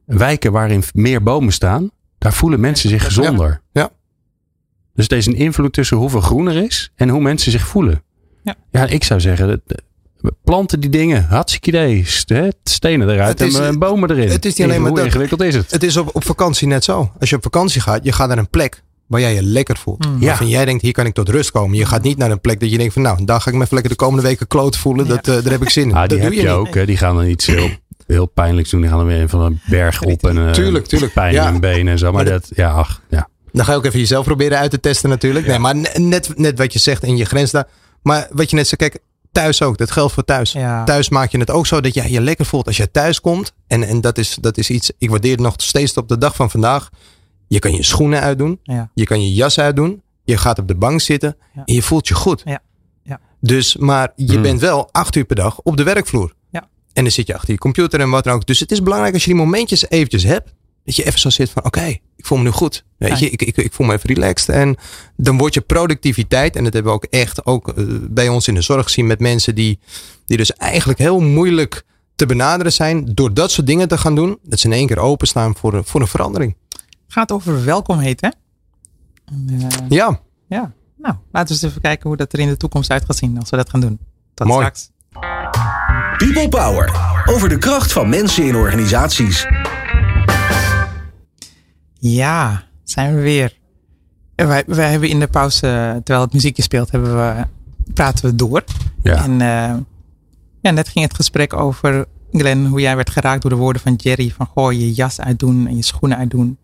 Wijken 0.04 0.52
waarin 0.52 0.82
meer 0.92 1.22
bomen 1.22 1.52
staan, 1.52 1.90
daar 2.18 2.32
voelen 2.32 2.60
mensen 2.60 2.88
zich 2.88 3.04
gezonder. 3.04 3.60
Ja. 3.72 3.90
Dus 4.94 5.06
er 5.08 5.16
is 5.16 5.26
een 5.26 5.34
invloed 5.36 5.72
tussen 5.72 5.96
hoeveel 5.96 6.20
groen 6.20 6.46
er 6.48 6.62
is 6.64 6.92
en 6.94 7.08
hoe 7.08 7.20
mensen 7.20 7.52
zich 7.52 7.66
voelen. 7.66 8.02
Ja. 8.42 8.54
Ja, 8.70 8.86
ik 8.86 9.04
zou 9.04 9.20
zeggen, 9.20 9.46
dat- 9.66 9.82
planten 10.44 10.80
die 10.80 10.90
dingen, 10.90 11.24
hartstikke 11.24 11.68
idee. 11.68 12.04
Stenen 12.64 13.08
eruit 13.10 13.40
is- 13.40 13.58
en 13.58 13.72
eh, 13.72 13.78
bomen 13.78 14.10
erin. 14.10 14.28
het 14.30 14.44
is 14.44 14.54
niet 14.54 14.66
alleen 14.66 14.80
maar 14.80 14.88
Hoe 14.88 14.96
dat. 14.98 15.06
ingewikkeld 15.06 15.40
is 15.42 15.54
het? 15.54 15.70
Het 15.70 15.82
is 15.82 15.96
op, 15.96 16.10
op 16.14 16.24
vakantie 16.24 16.66
net 16.68 16.84
zo. 16.84 17.12
Als 17.20 17.30
je 17.30 17.36
op 17.36 17.42
vakantie 17.42 17.80
gaat, 17.80 18.04
je 18.04 18.12
gaat 18.12 18.28
naar 18.28 18.38
een 18.38 18.50
plek 18.50 18.82
waar 19.06 19.20
jij 19.20 19.34
je 19.34 19.42
lekker 19.42 19.76
voelt. 19.76 20.04
Hmm. 20.04 20.20
Ja. 20.20 20.26
Waarvan 20.26 20.48
jij 20.48 20.64
denkt, 20.64 20.82
hier 20.82 20.92
kan 20.92 21.06
ik 21.06 21.14
tot 21.14 21.28
rust 21.28 21.50
komen. 21.50 21.76
Je 21.76 21.86
gaat 21.86 22.02
niet 22.02 22.18
naar 22.18 22.30
een 22.30 22.40
plek 22.40 22.60
dat 22.60 22.70
je 22.70 22.78
denkt 22.78 22.92
van 22.92 23.02
nou, 23.02 23.24
daar 23.24 23.40
ga 23.40 23.50
ik 23.50 23.56
me 23.56 23.62
even 23.62 23.74
lekker 23.74 23.92
de 23.92 23.98
komende 23.98 24.22
weken 24.22 24.46
kloot 24.46 24.76
voelen. 24.76 25.06
Ja. 25.06 25.14
Dat, 25.14 25.28
eh, 25.28 25.42
daar 25.42 25.52
heb 25.52 25.62
ik 25.62 25.70
zin 25.70 25.88
in. 25.88 25.94
Ah, 25.94 25.98
die 26.00 26.08
dat 26.08 26.18
heb 26.18 26.28
doe 26.28 26.40
je, 26.40 26.46
je 26.46 26.52
ook. 26.52 26.74
Hè? 26.74 26.86
Die 26.86 26.96
gaan 26.96 27.16
dan 27.16 27.26
iets 27.26 27.46
heel, 27.46 27.68
heel 28.06 28.26
pijnlijks 28.26 28.70
doen. 28.70 28.80
Die 28.80 28.88
gaan 28.90 28.98
dan 28.98 29.06
weer 29.06 29.28
van 29.28 29.40
een 29.40 29.60
berg 29.66 30.02
op 30.02 30.26
en 30.26 30.46
eh, 30.46 30.52
Tuurlijk, 30.52 30.86
tuurlijk. 30.86 31.12
pijn 31.12 31.32
Ja. 31.32 31.48
in 31.48 31.60
benen 31.60 31.92
en 31.92 31.98
zo. 31.98 32.12
Maar, 32.12 32.24
Maar 32.24 32.32
dat, 32.32 32.50
ja, 32.54 32.70
ach, 32.70 33.00
ja. 33.10 33.28
Dan 33.52 33.64
ga 33.64 33.72
je 33.72 33.78
ook 33.78 33.84
even 33.84 33.98
jezelf 33.98 34.24
proberen 34.24 34.58
uit 34.58 34.70
te 34.70 34.80
testen 34.80 35.08
natuurlijk. 35.10 35.46
Nee, 35.46 35.58
maar 35.58 35.76
ne- 35.76 35.92
net, 35.94 36.38
net 36.38 36.58
wat 36.58 36.72
je 36.72 36.78
zegt 36.78 37.02
in 37.04 37.16
je 37.16 37.24
grens 37.24 37.50
daar. 37.50 37.66
Maar 38.02 38.28
wat 38.30 38.50
je 38.50 38.56
net 38.56 38.68
zei, 38.68 38.80
kijk, 38.80 39.02
thuis 39.32 39.62
ook. 39.62 39.78
Dat 39.78 39.90
geldt 39.90 40.12
voor 40.12 40.24
thuis. 40.24 40.52
Ja. 40.52 40.84
Thuis 40.84 41.08
maak 41.08 41.30
je 41.30 41.38
het 41.38 41.50
ook 41.50 41.66
zo 41.66 41.80
dat 41.80 41.94
jij 41.94 42.10
je 42.10 42.20
lekker 42.20 42.46
voelt 42.46 42.66
als 42.66 42.76
je 42.76 42.90
thuis 42.90 43.20
komt. 43.20 43.52
En, 43.66 43.82
en 43.82 44.00
dat, 44.00 44.18
is, 44.18 44.36
dat 44.40 44.56
is 44.58 44.70
iets, 44.70 44.90
ik 44.98 45.10
waardeer 45.10 45.30
het 45.32 45.40
nog 45.40 45.54
steeds 45.56 45.94
op 45.94 46.08
de 46.08 46.18
dag 46.18 46.34
van 46.36 46.50
vandaag. 46.50 46.88
Je 47.48 47.58
kan 47.58 47.72
je 47.74 47.82
schoenen 47.82 48.20
uitdoen. 48.20 48.58
Ja. 48.62 48.90
Je 48.94 49.04
kan 49.04 49.22
je 49.22 49.32
jas 49.34 49.58
uitdoen. 49.58 50.02
Je 50.24 50.36
gaat 50.36 50.58
op 50.58 50.68
de 50.68 50.74
bank 50.74 51.00
zitten. 51.00 51.36
Ja. 51.54 51.62
En 51.64 51.74
je 51.74 51.82
voelt 51.82 52.08
je 52.08 52.14
goed. 52.14 52.42
Ja. 52.44 52.60
Ja. 53.02 53.20
Dus, 53.40 53.76
maar 53.76 54.12
je 54.16 54.32
Hmm. 54.32 54.42
bent 54.42 54.60
wel 54.60 54.88
acht 54.92 55.16
uur 55.16 55.24
per 55.24 55.36
dag 55.36 55.60
op 55.62 55.76
de 55.76 55.82
werkvloer. 55.82 56.32
Ja. 56.50 56.68
En 56.92 57.02
dan 57.02 57.12
zit 57.12 57.26
je 57.26 57.34
achter 57.34 57.52
je 57.52 57.58
computer 57.58 58.00
en 58.00 58.10
wat 58.10 58.24
dan 58.24 58.34
ook. 58.34 58.46
Dus 58.46 58.60
het 58.60 58.72
is 58.72 58.82
belangrijk 58.82 59.14
als 59.14 59.24
je 59.24 59.30
die 59.30 59.38
momentjes 59.40 59.88
eventjes 59.90 60.22
hebt. 60.22 60.54
Dat 60.84 60.96
je 60.96 61.04
even 61.04 61.20
zo 61.20 61.30
zit 61.30 61.50
van 61.50 61.64
oké, 61.64 61.84
ik 62.16 62.26
voel 62.26 62.38
me 62.38 62.44
nu 62.44 62.50
goed. 62.50 62.84
Weet 62.98 63.10
Ja. 63.10 63.16
je, 63.18 63.30
ik, 63.30 63.42
ik, 63.42 63.56
ik 63.56 63.72
voel 63.72 63.86
me 63.86 63.92
even 63.92 64.14
relaxed. 64.14 64.48
En 64.54 64.76
dan 65.16 65.38
wordt 65.38 65.54
je 65.54 65.60
productiviteit. 65.60 66.56
En 66.56 66.64
dat 66.64 66.72
hebben 66.72 66.92
we 66.92 66.98
ook 66.98 67.04
echt 67.10 67.46
ook 67.46 67.68
eh, 67.68 67.84
bij 68.10 68.28
ons 68.28 68.48
in 68.48 68.54
de 68.54 68.60
zorg 68.60 68.84
gezien 68.84 69.06
met 69.06 69.20
mensen 69.20 69.54
die, 69.54 69.78
die 70.26 70.36
dus 70.36 70.52
eigenlijk 70.52 70.98
heel 70.98 71.20
moeilijk 71.20 71.82
te 72.16 72.26
benaderen 72.26 72.72
zijn. 72.72 73.04
Door 73.14 73.34
dat 73.34 73.50
soort 73.50 73.66
dingen 73.66 73.88
te 73.88 73.98
gaan 73.98 74.14
doen. 74.14 74.38
Dat 74.42 74.58
ze 74.60 74.66
in 74.66 74.72
één 74.72 74.86
keer 74.86 74.98
openstaan 74.98 75.56
voor, 75.56 75.74
een- 75.74 75.84
voor 75.84 76.00
een 76.00 76.06
verandering. 76.06 76.56
Gaat 77.16 77.32
over 77.32 77.64
welkomheid, 77.64 78.20
hè? 78.20 78.28
En, 79.24 79.48
eh, 79.48 79.88
Ja, 79.88 80.20
ja. 80.48 80.72
Nou, 80.96 81.14
laten 81.32 81.54
we 81.56 81.62
eens 81.62 81.70
even 81.70 81.80
kijken 81.80 82.08
hoe 82.08 82.16
dat 82.16 82.32
er 82.32 82.38
in 82.38 82.48
de 82.48 82.56
toekomst 82.56 82.90
uit 82.90 83.04
gaat 83.04 83.16
zien 83.16 83.38
als 83.38 83.50
we 83.50 83.56
dat 83.56 83.70
gaan 83.70 83.80
doen. 83.80 83.98
Tot 84.34 84.46
Mooi. 84.46 84.58
straks. 84.58 84.90
People 86.16 86.48
Power. 86.48 86.96
Over 87.24 87.48
de 87.48 87.58
kracht 87.58 87.92
van 87.92 88.08
mensen 88.08 88.44
in 88.44 88.56
organisaties. 88.56 89.46
Ja, 91.98 92.62
zijn 92.84 93.14
we 93.14 93.20
weer. 93.20 93.58
En 94.34 94.48
Wij, 94.48 94.64
wij 94.66 94.90
hebben 94.90 95.08
in 95.08 95.20
de 95.20 95.26
pauze, 95.28 95.66
eh, 95.66 95.90
terwijl 95.90 96.20
het 96.20 96.32
muziekje 96.32 96.62
speelt, 96.62 96.90
hebben 96.90 97.16
we, 97.16 97.44
praten 97.94 98.24
we 98.24 98.34
door. 98.34 98.64
Ja. 99.02 99.24
En 99.24 99.40
eh, 99.40 99.76
ja, 100.60 100.70
net 100.70 100.88
ging 100.88 101.04
het 101.04 101.14
gesprek 101.14 101.52
over, 101.52 102.06
Glenn, 102.32 102.66
hoe 102.66 102.80
jij 102.80 102.96
werd 102.96 103.10
geraakt 103.10 103.42
door 103.42 103.50
de 103.50 103.56
woorden 103.56 103.82
van 103.82 103.94
Jerry. 103.94 104.30
Van 104.30 104.46
goh, 104.46 104.72
je 104.72 104.92
jas 104.92 105.20
uitdoen 105.20 105.66
en 105.66 105.76
je 105.76 105.82
schoenen 105.84 106.18
uitdoen. 106.18 106.58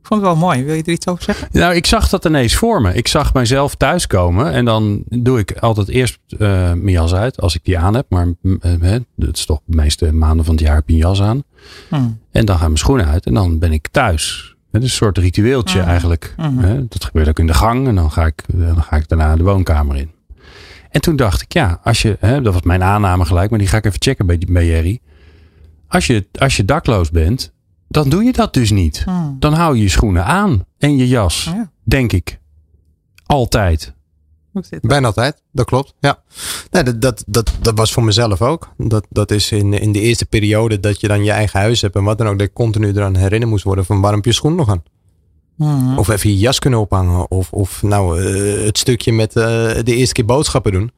Ik 0.00 0.06
vond 0.06 0.20
het 0.20 0.30
wel 0.30 0.40
mooi. 0.40 0.64
Wil 0.64 0.74
je 0.74 0.82
er 0.82 0.88
iets 0.92 1.06
over 1.06 1.22
zeggen? 1.22 1.48
Nou, 1.52 1.74
ik 1.74 1.86
zag 1.86 2.08
dat 2.08 2.24
ineens 2.24 2.54
voor 2.54 2.80
me. 2.82 2.94
Ik 2.94 3.08
zag 3.08 3.32
mijzelf 3.34 3.74
thuiskomen 3.74 4.52
en 4.52 4.64
dan 4.64 5.02
doe 5.08 5.38
ik 5.38 5.52
altijd 5.58 5.88
eerst 5.88 6.18
eh, 6.28 6.38
mijn 6.72 6.90
jas 6.90 7.14
uit 7.14 7.40
als 7.40 7.54
ik 7.54 7.64
die 7.64 7.78
aan 7.78 7.94
heb. 7.94 8.06
Maar 8.08 8.26
eh, 8.60 8.98
het 9.18 9.36
is 9.36 9.46
toch 9.46 9.60
de 9.64 9.76
meeste 9.76 10.12
maanden 10.12 10.44
van 10.44 10.54
het 10.54 10.64
jaar 10.64 10.74
heb 10.74 10.88
je 10.88 10.92
een 10.92 10.98
jas 10.98 11.22
aan. 11.22 11.42
Hm. 11.88 11.94
En 12.30 12.44
dan 12.44 12.56
gaan 12.56 12.66
mijn 12.66 12.78
schoenen 12.78 13.06
uit 13.06 13.26
en 13.26 13.34
dan 13.34 13.58
ben 13.58 13.72
ik 13.72 13.88
thuis. 13.88 14.54
Het 14.70 14.82
is 14.82 14.90
een 14.90 14.96
soort 14.96 15.18
ritueeltje 15.18 15.78
Mhm. 15.78 15.88
eigenlijk. 15.88 16.34
Hè, 16.36 16.88
Dat 16.88 17.04
gebeurt 17.04 17.28
ook 17.28 17.38
in 17.38 17.46
de 17.46 17.54
gang 17.54 17.88
en 17.88 17.94
dan 17.94 18.10
ga 18.10 18.26
ik, 18.26 18.42
eh, 18.58 18.66
dan 18.66 18.82
ga 18.82 18.96
ik 18.96 19.08
daarna 19.08 19.36
de 19.36 19.42
woonkamer 19.42 19.96
in. 19.96 20.10
En 20.90 21.00
toen 21.00 21.16
dacht 21.16 21.42
ik, 21.42 21.52
ja, 21.52 21.80
als 21.84 22.02
je, 22.02 22.16
hè, 22.20 22.42
dat 22.42 22.52
was 22.52 22.62
mijn 22.62 22.82
aanname 22.82 23.24
gelijk, 23.24 23.50
maar 23.50 23.58
die 23.58 23.68
ga 23.68 23.76
ik 23.76 23.84
even 23.84 24.02
checken 24.02 24.26
bij, 24.26 24.42
bij 24.48 24.66
Jerry. 24.66 25.00
Als 25.88 26.06
je, 26.06 26.26
als 26.38 26.56
je 26.56 26.64
dakloos 26.64 27.10
bent, 27.10 27.52
dan 27.90 28.08
doe 28.08 28.24
je 28.24 28.32
dat 28.32 28.54
dus 28.54 28.70
niet. 28.70 29.02
Hm. 29.04 29.10
Dan 29.38 29.52
hou 29.52 29.76
je 29.76 29.82
je 29.82 29.88
schoenen 29.88 30.24
aan 30.24 30.64
en 30.78 30.96
je 30.96 31.08
jas, 31.08 31.44
Ja, 31.44 31.70
denk 31.82 32.12
ik. 32.12 32.38
Altijd. 33.26 33.92
bijna 34.80 35.06
altijd. 35.06 35.42
Dat 35.52 35.66
klopt. 35.66 35.94
Ja. 36.00 36.22
Nee, 36.70 36.82
dat, 36.82 37.00
dat, 37.00 37.24
dat, 37.26 37.52
dat 37.60 37.76
was 37.78 37.92
voor 37.92 38.04
mezelf 38.04 38.42
ook. 38.42 38.72
Dat, 38.76 39.06
dat 39.10 39.30
is 39.30 39.52
in, 39.52 39.72
in 39.72 39.92
de 39.92 40.00
eerste 40.00 40.26
periode 40.26 40.80
dat 40.80 41.00
je 41.00 41.08
dan 41.08 41.24
je 41.24 41.30
eigen 41.30 41.60
huis 41.60 41.80
hebt 41.80 41.96
en 41.96 42.04
wat 42.04 42.18
dan 42.18 42.26
ook. 42.28 42.38
Dat 42.38 42.46
ik 42.48 42.54
continu 42.54 42.88
eraan 42.88 43.16
herinnerd 43.16 43.50
moest 43.50 43.64
worden 43.64 43.84
van 43.84 44.00
waarom 44.00 44.16
heb 44.20 44.24
je 44.28 44.32
schoen 44.32 44.54
nog 44.54 44.68
aan? 44.68 44.82
Hm. 45.56 45.98
Of 45.98 46.08
even 46.08 46.30
je 46.30 46.38
jas 46.38 46.58
kunnen 46.58 46.80
ophangen. 46.80 47.30
Of, 47.30 47.52
of 47.52 47.82
nou, 47.82 48.22
eh, 48.24 48.64
het 48.64 48.78
stukje 48.78 49.12
met 49.12 49.36
eh, 49.36 49.44
de 49.82 49.94
eerste 49.94 50.14
keer 50.14 50.24
boodschappen 50.24 50.72
doen. 50.72 50.90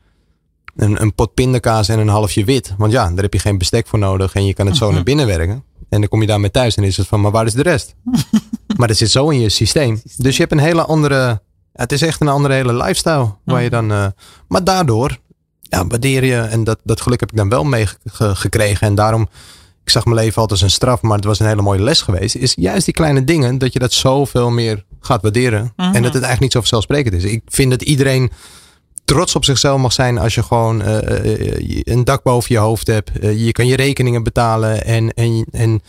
Een, 0.77 1.03
een 1.03 1.15
pot 1.15 1.35
pindakaas 1.35 1.89
en 1.89 1.99
een 1.99 2.09
halfje 2.09 2.45
wit. 2.45 2.75
Want 2.79 2.93
ja, 2.93 3.09
daar 3.11 3.23
heb 3.23 3.33
je 3.33 3.39
geen 3.39 3.59
bestek 3.59 3.87
voor 3.87 3.99
nodig. 3.99 4.35
En 4.35 4.47
je 4.47 4.55
kan 4.55 4.67
het 4.67 4.77
zo 4.77 4.87
Mhm. 4.87 4.95
naar 4.95 5.05
binnen 5.05 5.27
werken. 5.27 5.65
En 5.93 6.01
dan 6.01 6.09
kom 6.09 6.21
je 6.21 6.27
daar 6.27 6.41
met 6.41 6.53
thuis 6.53 6.75
en 6.75 6.85
is 6.85 6.97
het 6.97 7.07
van, 7.07 7.21
maar 7.21 7.31
waar 7.31 7.47
is 7.47 7.53
de 7.53 7.63
rest? 7.63 7.95
maar 8.79 8.89
dat 8.89 8.97
zit 8.97 9.11
zo 9.11 9.29
in 9.29 9.41
je 9.41 9.49
systeem. 9.49 10.03
Dus 10.17 10.35
je 10.35 10.41
hebt 10.41 10.53
een 10.53 10.59
hele 10.59 10.85
andere, 10.85 11.43
het 11.73 11.93
is 11.93 12.03
echt 12.03 12.21
een 12.21 12.29
andere 12.29 12.55
hele 12.55 12.75
lifestyle. 12.75 13.35
Waar 13.45 13.63
je 13.63 13.71
dan, 13.71 13.93
eh, 13.93 14.07
maar 14.49 14.65
daardoor 14.65 15.19
ja, 15.73 15.87
waardeer 15.87 16.25
je, 16.25 16.41
en 16.41 16.65
dat, 16.65 16.79
dat 16.85 17.01
geluk 17.01 17.21
heb 17.21 17.31
ik 17.31 17.37
dan 17.37 17.49
wel 17.49 17.65
meegekregen. 17.65 18.87
En 18.87 18.95
daarom, 18.95 19.29
ik 19.85 19.91
zag 19.91 20.05
mijn 20.05 20.17
leven 20.17 20.41
altijd 20.41 20.61
als 20.61 20.71
een 20.71 20.77
straf, 20.77 21.03
maar 21.03 21.17
het 21.17 21.25
was 21.25 21.41
een 21.41 21.47
hele 21.47 21.63
mooie 21.63 21.83
les 21.83 22.03
geweest. 22.03 22.35
Is 22.35 22.55
juist 22.57 22.85
die 22.85 22.95
kleine 22.95 23.25
dingen, 23.25 23.59
dat 23.59 23.73
je 23.73 23.79
dat 23.79 23.93
zoveel 23.93 24.51
meer 24.51 24.85
gaat 25.01 25.23
waarderen. 25.23 25.73
Mhm. 25.77 25.95
En 25.95 26.03
dat 26.03 26.15
het 26.15 26.23
eigenlijk 26.23 26.41
niet 26.41 26.53
zo 26.53 26.59
vanzelfsprekend 26.59 27.15
is. 27.15 27.25
Ik 27.25 27.43
vind 27.47 27.71
dat 27.71 27.83
iedereen 27.83 28.31
trots 29.05 29.37
op 29.37 29.45
zichzelf 29.45 29.81
mag 29.81 29.93
zijn 29.93 30.19
als 30.19 30.35
je 30.35 30.43
gewoon 30.43 30.83
eh, 30.83 31.25
eh, 31.25 31.81
een 31.85 32.05
dak 32.05 32.23
boven 32.23 32.55
je 32.55 32.61
hoofd 32.61 32.87
hebt. 32.87 33.19
Eh, 33.19 33.45
je 33.45 33.53
kan 33.53 33.67
je 33.67 33.77
rekeningen 33.77 34.23
betalen 34.23 34.85
en, 34.85 35.11
en, 35.15 35.47
en 35.53 35.81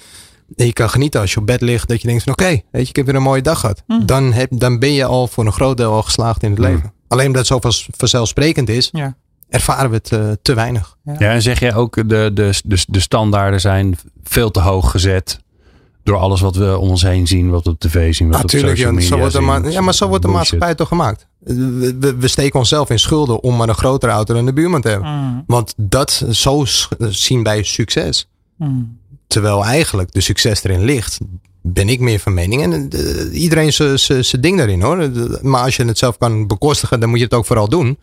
je 0.56 0.74
kan 0.74 0.90
genieten 0.90 1.22
als 1.22 1.34
je 1.34 1.40
op 1.40 1.46
bed 1.46 1.62
ligt. 1.62 1.88
Dat 1.88 2.02
je 2.02 2.08
denkt 2.08 2.24
van 2.24 2.34
oké, 2.34 2.46
weet 2.46 2.62
je, 2.72 2.80
ik 2.90 2.96
heb 2.96 3.06
weer 3.06 3.16
een 3.16 3.22
mooie 3.22 3.42
dag 3.42 3.60
gehad. 3.60 3.84
Mhm. 3.88 4.06
Dan, 4.06 4.34
heb, 4.34 4.50
dan 4.54 4.80
ben 4.80 4.92
je 4.94 5.06
al 5.06 5.28
voor 5.28 5.46
een 5.46 5.52
groot 5.54 5.78
deel 5.78 5.92
al 5.92 6.04
geslaagd 6.04 6.44
in 6.44 6.50
het 6.50 6.60
Mhm. 6.60 6.70
leven. 6.72 6.94
Alleen 7.08 7.28
omdat 7.28 7.48
het 7.50 7.62
zo 7.62 7.70
vanzelfsprekend 7.98 8.70
is, 8.70 8.90
Ja. 8.92 9.16
ervaren 9.50 9.90
we 9.90 9.96
het 9.96 10.12
eh, 10.12 10.32
te 10.42 10.54
weinig. 10.54 10.98
Ja. 11.04 11.16
Ja, 11.20 11.32
en 11.32 11.42
zeg 11.42 11.60
jij 11.60 11.76
ook, 11.76 11.96
de, 11.96 12.32
de, 12.34 12.54
de, 12.66 12.84
de 12.88 13.00
standaarden 13.00 13.62
zijn 13.62 13.98
veel 14.24 14.52
te 14.52 14.60
hoog 14.60 14.92
gezet. 14.92 15.40
Door 16.04 16.18
alles 16.18 16.42
wat 16.42 16.56
we 16.56 16.78
om 16.78 16.90
ons 16.90 17.02
heen 17.02 17.28
zien, 17.28 17.50
wat 17.50 17.64
we 17.64 17.70
op 17.70 17.80
tv 17.80 18.14
zien, 18.14 18.28
wat 18.28 18.38
we 18.38 18.44
op 18.44 18.52
Natuurlijk, 18.52 18.78
social 18.78 18.94
ja, 18.94 19.00
media 19.00 19.10
zo 19.10 19.42
wordt 19.42 19.66
de 19.66 19.72
ja, 19.72 19.82
maar 19.82 19.94
zo 19.94 20.08
wordt 20.08 20.24
de 20.24 20.30
Bullshit. 20.30 20.52
maatschappij 20.52 20.76
toch 20.76 20.88
gemaakt. 20.88 21.28
We, 21.40 21.96
we, 22.00 22.16
we 22.16 22.28
steken 22.28 22.60
onszelf 22.60 22.90
in 22.90 23.00
schulden 23.00 23.44
om 23.44 23.56
maar 23.56 23.70
een 23.70 23.76
grotere 23.76 24.12
auto 24.12 24.34
dan 24.34 24.46
de 24.46 24.54
buurman 24.54 24.82
te 24.82 24.90
hebben. 24.90 25.08
Hm. 25.08 25.42
Want 25.48 25.74
dat, 25.78 26.26
zo 26.32 26.66
zien 27.00 27.44
wij 27.44 27.64
succes. 27.64 28.28
Hm. 28.58 28.66
Terwijl 29.28 29.66
eigenlijk 29.66 30.12
de 30.12 30.22
succes 30.22 30.64
erin 30.64 30.84
ligt, 30.84 31.20
ben 31.62 31.90
ik 31.90 32.00
meer 32.00 32.20
van 32.20 32.34
mening. 32.34 32.62
En 32.64 32.90
eh, 32.90 33.42
iedereen 33.42 33.74
zijn 33.74 34.42
ding 34.42 34.58
daarin 34.58 34.82
hoor. 34.82 35.10
Maar 35.42 35.64
als 35.64 35.76
je 35.76 35.86
het 35.86 35.98
zelf 35.98 36.18
kan 36.18 36.48
bekostigen, 36.48 37.00
dan 37.00 37.10
moet 37.10 37.18
je 37.18 37.24
het 37.24 37.34
ook 37.34 37.46
vooral 37.46 37.70
doen. 37.70 37.98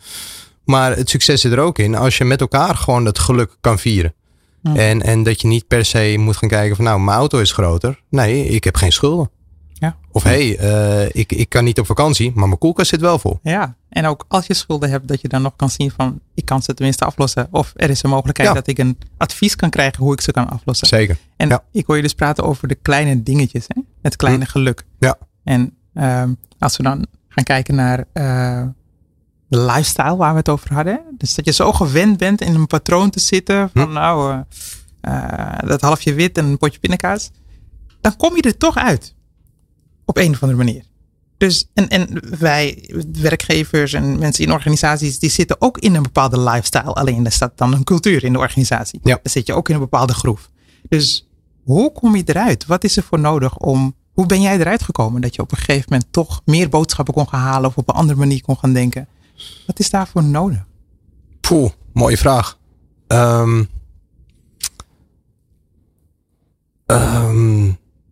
Maar 0.65 0.97
het 0.97 1.11
succes 1.11 1.41
zit 1.41 1.53
er 1.53 1.59
ook 1.59 1.79
in 1.79 1.95
als 1.95 2.19
je 2.19 2.25
met 2.25 2.41
elkaar 2.41 2.77
gewoon 2.77 3.05
het 3.05 3.19
geluk 3.19 3.57
kan 3.61 3.79
vieren. 3.79 4.15
Ja. 4.63 4.75
En, 4.75 5.03
en 5.03 5.23
dat 5.23 5.41
je 5.41 5.49
niet 5.49 5.67
per 5.67 5.85
se 5.85 6.15
moet 6.19 6.37
gaan 6.37 6.49
kijken 6.49 6.77
van 6.77 6.85
nou, 6.85 7.01
mijn 7.01 7.17
auto 7.19 7.39
is 7.39 7.53
groter. 7.53 8.01
Nee, 8.09 8.45
ik 8.47 8.65
heb 8.65 8.77
geen 8.77 8.93
schulden. 8.93 9.31
Ja. 9.73 9.97
Of 10.13 10.23
hé, 10.23 10.55
hey, 10.55 10.59
eh, 10.59 11.09
ik, 11.21 11.33
ik 11.33 11.49
kan 11.49 11.65
niet 11.65 11.79
op 11.79 11.87
vakantie, 11.87 12.33
maar 12.35 12.47
mijn 12.47 12.59
koelkast 12.59 12.89
zit 12.91 13.01
wel 13.01 13.19
vol. 13.19 13.39
Ja, 13.43 13.77
en 13.89 14.07
ook 14.07 14.25
als 14.29 14.47
je 14.47 14.55
schulden 14.55 14.91
hebt, 14.91 15.09
dat 15.09 15.21
je 15.21 15.29
dan 15.29 15.43
nog 15.43 15.57
kan 15.57 15.71
zien 15.71 15.91
van, 15.91 16.21
ik 16.35 16.45
kan 16.45 16.63
ze 16.63 16.75
tenminste 16.75 17.05
aflossen. 17.05 17.49
Of 17.51 17.73
er 17.77 17.91
is 17.91 18.03
een 18.03 18.11
mogelijkheid 18.11 18.49
Ja. 18.49 18.55
dat 18.55 18.67
ik 18.67 18.79
een 18.79 18.99
advies 19.17 19.57
kan 19.57 19.71
krijgen 19.71 20.03
hoe 20.05 20.13
ik 20.13 20.21
ze 20.21 20.33
kan 20.33 20.49
aflossen. 20.51 20.87
Zeker. 20.87 21.19
En 21.37 21.49
Ja. 21.49 21.65
ik 21.73 21.87
hoor 21.87 21.97
je 21.97 22.03
dus 22.03 22.15
praten 22.15 22.45
over 22.45 22.69
de 22.69 22.75
kleine 22.75 23.23
dingetjes, 23.23 23.65
hè? 23.69 23.81
het 24.03 24.17
kleine 24.17 24.47
geluk. 24.47 24.85
Ja. 24.99 25.19
En 25.45 25.75
ehm, 25.95 26.33
als 26.59 26.77
we 26.77 26.83
dan 26.83 27.07
gaan 27.29 27.45
kijken 27.45 27.75
naar 27.75 28.05
eh, 28.13 28.63
de 29.51 29.61
lifestyle 29.61 30.17
waar 30.17 30.33
we 30.33 30.39
het 30.39 30.49
over 30.49 30.75
hadden. 30.75 31.01
Dus 31.19 31.35
dat 31.35 31.45
je 31.45 31.53
zo 31.53 31.73
gewend 31.73 32.17
bent 32.17 32.41
in 32.41 32.55
een 32.55 32.67
patroon 32.67 33.11
te 33.11 33.21
zitten 33.21 33.71
van 33.75 33.93
nou, 33.93 34.33
eh, 35.01 35.59
eh, 35.61 35.69
dat 35.69 35.81
halfje 35.81 36.15
wit 36.15 36.39
en 36.39 36.45
een 36.45 36.59
potje 36.59 36.79
pindakaas. 36.79 37.31
Dan 38.01 38.17
kom 38.17 38.37
je 38.37 38.43
er 38.43 38.57
toch 38.57 38.77
uit. 38.77 39.15
Op 40.05 40.17
een 40.17 40.31
of 40.31 40.43
andere 40.43 40.65
manier. 40.65 40.85
Dus, 41.37 41.69
en, 41.75 41.89
en 41.89 42.23
wij, 42.39 42.91
werkgevers 43.13 43.93
en 43.93 44.19
mensen 44.19 44.45
in 44.45 44.53
organisaties, 44.53 45.19
die 45.19 45.31
zitten 45.31 45.57
ook 45.61 45.79
in 45.79 45.95
een 45.95 46.03
bepaalde 46.03 46.41
lifestyle. 46.41 46.93
Alleen 46.93 47.25
er 47.25 47.33
staat 47.33 47.59
dan 47.59 47.73
een 47.73 47.85
cultuur 47.85 48.25
in 48.25 48.33
de 48.33 48.39
organisatie. 48.39 49.01
Ja. 49.03 49.19
Dan 49.23 49.33
zit 49.33 49.47
je 49.47 49.55
ook 49.55 49.69
in 49.69 49.75
een 49.75 49.81
bepaalde 49.81 50.15
groef. 50.15 50.51
Dus 50.89 51.29
hoe 51.63 51.93
kom 51.93 52.17
je 52.17 52.23
eruit? 52.27 52.67
Wat 52.67 52.85
is 52.85 52.97
er 52.97 53.03
voor 53.03 53.21
nodig 53.21 53.57
om. 53.57 53.95
Hoe 54.13 54.27
ben 54.27 54.41
jij 54.41 54.59
eruit 54.59 54.83
gekomen 54.83 55.21
dat 55.21 55.35
je 55.35 55.43
op 55.43 55.53
een 55.53 55.59
gegeven 55.59 55.87
moment 55.89 56.13
toch 56.13 56.43
meer 56.45 56.69
boodschappen 56.69 57.15
kon 57.15 57.29
gaan 57.29 57.41
halen 57.41 57.69
of 57.69 57.77
op 57.77 57.89
een 57.89 57.95
andere 57.95 58.19
manier 58.19 58.43
kon 58.43 58.57
gaan 58.59 58.73
denken? 58.73 59.09
Wat 59.67 59.79
is 59.79 59.91
daarvoor 59.91 60.25
nodig? 60.25 60.65
Poeh, 61.41 61.71
mooie 61.93 62.17
vraag. 62.19 62.59
Ehm, 63.07 63.65
ehm, 66.87 67.65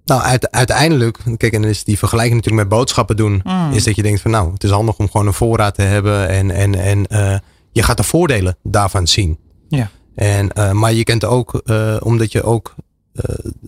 nou, 0.04 0.22
uit- 0.22 0.50
uiteindelijk, 0.50 1.18
kijk, 1.36 1.52
en 1.52 1.60
dan 1.62 1.70
is 1.70 1.84
die 1.84 1.98
vergelijking 1.98 2.36
natuurlijk 2.36 2.68
met 2.68 2.78
boodschappen 2.78 3.16
doen, 3.16 3.40
Mm. 3.44 3.72
is 3.72 3.84
dat 3.84 3.96
je 3.96 4.02
denkt 4.02 4.20
van 4.20 4.30
nou, 4.30 4.52
het 4.52 4.64
is 4.64 4.70
handig 4.70 4.98
om 4.98 5.10
gewoon 5.10 5.26
een 5.26 5.32
voorraad 5.34 5.74
te 5.74 5.82
hebben 5.82 6.28
en, 6.28 6.50
en, 6.50 6.74
en 6.74 7.06
eh, 7.06 7.38
je 7.72 7.82
gaat 7.82 7.96
de 7.96 8.02
voordelen 8.02 8.56
daarvan 8.62 9.06
zien. 9.06 9.38
Ja. 9.68 9.90
En, 10.14 10.52
eh, 10.52 10.72
maar 10.72 10.92
je 10.92 11.04
kent 11.04 11.24
ook, 11.24 11.54
eh, 11.64 11.96
omdat 12.00 12.32
je 12.32 12.42
ook 12.42 12.74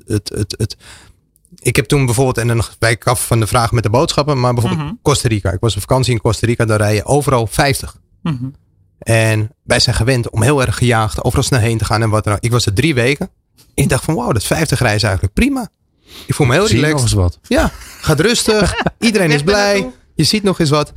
het, 0.06 0.28
het, 0.34 0.54
het. 0.58 0.76
Ik 1.62 1.76
heb 1.76 1.84
toen 1.86 2.04
bijvoorbeeld, 2.04 2.38
en 2.38 2.46
dan 2.48 2.62
wijk 2.78 2.94
ik 3.00 3.06
af 3.06 3.26
van 3.26 3.40
de 3.40 3.46
vraag 3.46 3.72
met 3.72 3.82
de 3.82 3.90
boodschappen, 3.90 4.40
maar 4.40 4.54
bijvoorbeeld 4.54 4.84
Mhm. 4.86 4.94
Costa 5.02 5.28
Rica. 5.28 5.50
Ik 5.50 5.60
was 5.60 5.74
op 5.74 5.80
vakantie 5.80 6.12
in 6.12 6.20
Costa 6.20 6.46
Rica, 6.46 6.64
daar 6.64 6.78
rij 6.78 6.94
je 6.94 7.04
overal 7.04 7.46
50. 7.46 7.96
Mhm. 8.22 8.44
En 8.98 9.50
wij 9.62 9.80
zijn 9.80 9.96
gewend 9.96 10.30
om 10.30 10.42
heel 10.42 10.60
erg 10.60 10.76
gejaagd 10.76 11.24
overal 11.24 11.44
snel 11.44 11.60
heen 11.60 11.78
te 11.78 11.84
gaan 11.84 12.02
en 12.02 12.10
wat 12.10 12.24
dan 12.24 12.32
ook. 12.32 12.40
Ik 12.40 12.50
was 12.50 12.66
er 12.66 12.72
drie 12.74 12.94
weken. 12.94 13.30
En 13.74 13.82
ik 13.82 13.88
dacht 13.88 14.04
van 14.04 14.14
wauw, 14.14 14.32
dat 14.32 14.44
50 14.44 14.78
rijden 14.78 14.96
is 14.96 15.02
eigenlijk 15.02 15.34
prima. 15.34 15.68
Ik 16.26 16.34
voel 16.34 16.46
me 16.46 16.52
heel 16.52 16.66
Zie 16.66 16.76
je 16.76 16.80
nog 16.82 16.90
relaxed. 16.90 17.18
eens 17.18 17.20
wat. 17.22 17.38
Ja, 17.48 17.70
gaat 18.00 18.20
rustig. 18.20 18.74
Iedereen 18.98 19.30
is 19.30 19.42
blij. 19.42 19.90
Je 20.14 20.24
ziet 20.24 20.42
nog 20.42 20.60
eens 20.60 20.70
wat. 20.70 20.92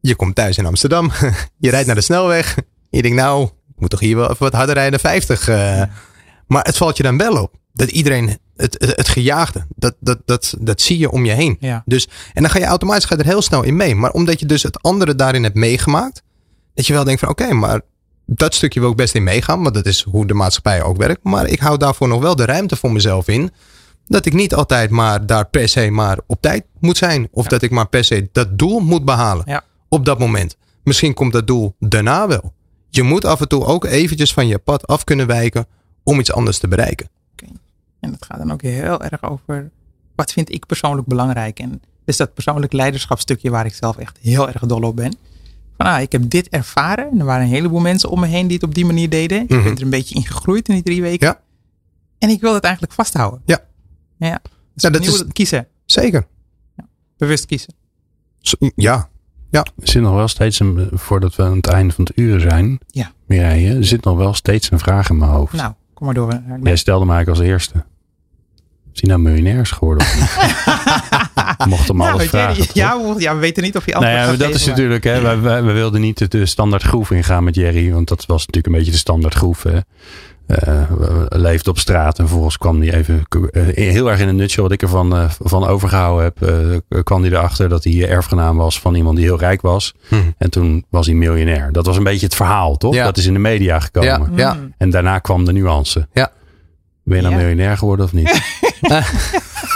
Je 0.00 0.14
komt 0.14 0.34
thuis 0.34 0.58
in 0.58 0.66
Amsterdam. 0.66 1.10
Je 1.58 1.70
rijdt 1.70 1.86
naar 1.86 1.94
de 1.96 2.00
snelweg. 2.00 2.56
Je 2.90 3.02
denkt 3.02 3.16
nou, 3.16 3.44
ik 3.44 3.50
moet 3.80 3.90
toch 3.90 4.00
hier 4.00 4.16
wel 4.16 4.24
even 4.24 4.36
wat 4.38 4.52
harder 4.52 4.74
rijden 4.74 5.00
dan 5.02 5.10
50. 5.10 5.48
eh. 5.48 5.82
Maar 6.46 6.64
het 6.64 6.76
valt 6.76 6.96
je 6.96 7.02
dan 7.02 7.16
wel 7.18 7.42
op. 7.42 7.54
Dat 7.72 7.90
iedereen, 7.90 8.38
het, 8.56 8.76
het, 8.78 8.96
het 8.96 9.08
gejaagde, 9.08 9.66
dat, 9.76 9.94
dat, 10.00 10.18
dat, 10.24 10.54
dat 10.60 10.80
zie 10.80 10.98
je 10.98 11.10
om 11.10 11.24
je 11.24 11.32
heen. 11.32 11.56
Ja. 11.60 11.82
Dus, 11.86 12.08
en 12.32 12.42
dan 12.42 12.50
ga 12.50 12.58
je 12.58 12.64
automatisch 12.64 13.04
ga 13.04 13.14
je 13.14 13.20
er 13.20 13.28
heel 13.28 13.42
snel 13.42 13.62
in 13.62 13.76
mee. 13.76 13.94
Maar 13.94 14.10
omdat 14.10 14.40
je 14.40 14.46
dus 14.46 14.62
het 14.62 14.82
andere 14.82 15.14
daarin 15.14 15.42
hebt 15.42 15.54
meegemaakt. 15.54 16.22
Dat 16.74 16.86
je 16.86 16.92
wel 16.92 17.04
denkt 17.04 17.20
van 17.20 17.28
oké, 17.28 17.52
maar 17.52 17.80
dat 18.26 18.54
stukje 18.54 18.80
wil 18.80 18.90
ik 18.90 18.96
best 18.96 19.14
in 19.14 19.22
meegaan. 19.22 19.62
Want 19.62 19.74
dat 19.74 19.86
is 19.86 20.02
hoe 20.02 20.26
de 20.26 20.34
maatschappij 20.34 20.82
ook 20.82 20.96
werkt. 20.96 21.24
Maar 21.24 21.46
ik 21.46 21.58
hou 21.60 21.78
daarvoor 21.78 22.08
nog 22.08 22.20
wel 22.20 22.36
de 22.36 22.44
ruimte 22.44 22.76
voor 22.76 22.92
mezelf 22.92 23.28
in. 23.28 23.50
Dat 24.06 24.26
ik 24.26 24.32
niet 24.32 24.54
altijd 24.54 24.90
maar 24.90 25.26
daar 25.26 25.46
per 25.46 25.68
se 25.68 25.90
maar 25.90 26.18
op 26.26 26.40
tijd 26.40 26.64
moet 26.80 26.96
zijn. 26.96 27.28
Of 27.30 27.46
dat 27.46 27.62
ik 27.62 27.70
maar 27.70 27.88
per 27.88 28.04
se 28.04 28.28
dat 28.32 28.58
doel 28.58 28.80
moet 28.80 29.04
behalen. 29.04 29.44
Ja. 29.46 29.64
Op 29.88 30.04
dat 30.04 30.18
moment. 30.18 30.56
Misschien 30.84 31.14
komt 31.14 31.32
dat 31.32 31.46
doel 31.46 31.74
daarna 31.78 32.26
wel. 32.26 32.52
Je 32.90 33.02
moet 33.02 33.24
af 33.24 33.40
en 33.40 33.48
toe 33.48 33.64
ook 33.64 33.84
eventjes 33.84 34.32
van 34.32 34.46
je 34.46 34.58
pad 34.58 34.86
af 34.86 35.04
kunnen 35.04 35.26
wijken. 35.26 35.66
Om 36.04 36.18
iets 36.18 36.32
anders 36.32 36.58
te 36.58 36.68
bereiken. 36.68 37.08
En 38.00 38.10
dat 38.10 38.24
gaat 38.24 38.38
dan 38.38 38.52
ook 38.52 38.62
heel 38.62 39.02
erg 39.02 39.22
over 39.22 39.70
wat 40.14 40.32
vind 40.32 40.52
ik 40.52 40.66
persoonlijk 40.66 41.06
belangrijk. 41.08 41.58
En 41.58 41.82
dus 42.04 42.16
dat 42.16 42.34
persoonlijk 42.34 42.72
leiderschapstukje 42.72 43.50
waar 43.50 43.66
ik 43.66 43.74
zelf 43.74 43.96
echt 43.96 44.18
heel 44.20 44.48
erg 44.48 44.60
dol 44.66 44.82
op 44.82 44.96
ben. 44.96 45.14
Van 45.76 45.86
ah, 45.86 46.00
ik 46.00 46.12
heb 46.12 46.30
dit 46.30 46.48
ervaren. 46.48 47.10
En 47.10 47.18
er 47.18 47.24
waren 47.24 47.42
een 47.44 47.50
heleboel 47.52 47.80
mensen 47.80 48.10
om 48.10 48.20
me 48.20 48.26
heen 48.26 48.46
die 48.46 48.56
het 48.56 48.66
op 48.66 48.74
die 48.74 48.84
manier 48.86 49.08
deden. 49.08 49.42
Ik 49.42 49.48
Mhm. 49.50 49.62
ben 49.62 49.76
er 49.76 49.82
een 49.82 49.90
beetje 49.90 50.14
in 50.14 50.24
gegroeid 50.26 50.68
in 50.68 50.74
die 50.74 50.82
drie 50.82 51.02
weken. 51.02 51.26
Ja. 51.26 51.40
En 52.18 52.28
ik 52.28 52.40
wil 52.40 52.54
het 52.54 52.62
eigenlijk 52.64 52.94
vasthouden. 52.94 53.42
Ja. 53.44 53.60
Ja. 54.16 54.40
Dus 54.74 54.82
Ja, 54.82 54.90
dat 54.90 55.04
is- 55.06 55.18
dat 55.18 55.32
kiezen. 55.32 55.66
Zeker. 55.84 56.26
Bewust 57.16 57.46
kiezen. 57.46 57.74
Zo- 58.40 58.56
Ja. 58.74 59.08
Er 59.50 59.62
zit 59.76 60.02
nog 60.02 60.14
wel 60.14 60.28
steeds 60.28 60.60
een, 60.60 60.88
voordat 60.92 61.34
we 61.36 61.42
aan 61.42 61.56
het 61.56 61.66
einde 61.66 61.94
van 61.94 62.04
het 62.04 62.18
uren 62.18 62.40
zijn, 62.40 62.78
Ja. 62.86 63.12
Mireille, 63.26 63.74
er 63.74 63.84
zit 63.84 64.04
nog 64.04 64.16
wel 64.16 64.34
steeds 64.34 64.70
een 64.70 64.78
vraag 64.78 65.10
in 65.10 65.16
mijn 65.16 65.30
hoofd. 65.30 65.52
Nou, 65.52 65.72
kom 65.96 66.06
maar 66.06 66.14
door. 66.14 66.40
Jij 66.62 66.76
stelde 66.76 67.04
mij 67.04 67.26
als 67.26 67.38
eerste. 67.40 67.84
Is 68.92 69.00
hij 69.00 69.10
nou 69.10 69.20
miljonair 69.22 69.60
is 69.60 69.70
geworden? 69.70 70.06
Mocht 71.68 71.88
hem 71.88 71.96
Nou, 71.96 72.12
alles 72.12 72.28
vragen. 72.28 72.64
ja, 72.72 72.98
we- 73.14 73.20
ja, 73.20 73.34
we 73.34 73.40
weten 73.40 73.62
niet 73.62 73.76
of 73.76 73.86
je 73.86 73.92
Nou 73.92 74.04
antwoord 74.04 74.24
ja, 74.24 74.30
gaat 74.30 74.38
dat 74.38 74.46
geven, 74.46 74.60
is 74.60 74.66
maar- 74.66 74.76
natuurlijk, 74.76 75.04
hè, 75.04 75.20
wij, 75.20 75.40
wij, 75.40 75.62
wij 75.62 75.74
wilden 75.74 76.00
niet 76.00 76.18
de, 76.18 76.28
de 76.28 76.46
standaard 76.46 76.82
groef 76.82 77.10
ingaan 77.10 77.44
met 77.44 77.54
Jerry, 77.54 77.92
want 77.92 78.08
dat 78.08 78.26
was 78.26 78.38
natuurlijk 78.38 78.66
een 78.66 78.72
beetje 78.72 78.90
de 78.92 78.96
standaard 78.98 79.34
groef. 79.34 79.62
Hè. 79.62 79.78
Eh, 80.46 80.90
we 80.90 81.26
leefden 81.38 81.72
op 81.72 81.78
straat 81.78 82.18
en 82.18 82.24
vervolgens 82.24 82.58
kwam 82.58 82.80
hij 82.80 82.94
even, 82.94 83.22
eh, 83.52 83.62
heel 83.74 84.10
erg 84.10 84.20
in 84.20 84.28
een 84.28 84.36
nutshell 84.36 84.62
wat 84.62 84.72
ik 84.72 84.82
ervan 84.82 85.16
eh, 85.16 85.30
van 85.38 85.66
overgehouden 85.66 86.24
heb, 86.24 86.42
eh, 86.88 86.98
kwam 87.02 87.22
hij 87.22 87.30
erachter 87.30 87.68
dat 87.68 87.84
hij 87.84 88.08
erfgenaam 88.08 88.56
was 88.56 88.80
van 88.80 88.94
iemand 88.94 89.16
die 89.16 89.24
heel 89.24 89.38
rijk 89.38 89.60
was. 89.60 89.94
Hm. 90.08 90.14
En 90.38 90.50
toen 90.50 90.84
was 90.90 91.06
hij 91.06 91.14
miljonair. 91.14 91.72
Dat 91.72 91.86
was 91.86 91.96
een 91.96 92.04
beetje 92.04 92.26
het 92.26 92.34
verhaal, 92.34 92.76
toch? 92.76 92.94
Ja. 92.94 93.04
Dat 93.04 93.16
is 93.16 93.26
in 93.26 93.32
de 93.32 93.38
media 93.38 93.80
gekomen. 93.80 94.08
Ja. 94.34 94.36
Ja. 94.36 94.56
En 94.78 94.90
daarna 94.90 95.18
kwam 95.18 95.44
de 95.44 95.52
nuance. 95.52 96.08
Ja. 96.12 96.30
Ben 97.04 97.16
je 97.16 97.22
nou 97.22 97.34
Ja. 97.34 97.40
miljonair 97.40 97.76
geworden 97.76 98.04
of 98.06 98.12
niet? 98.12 98.40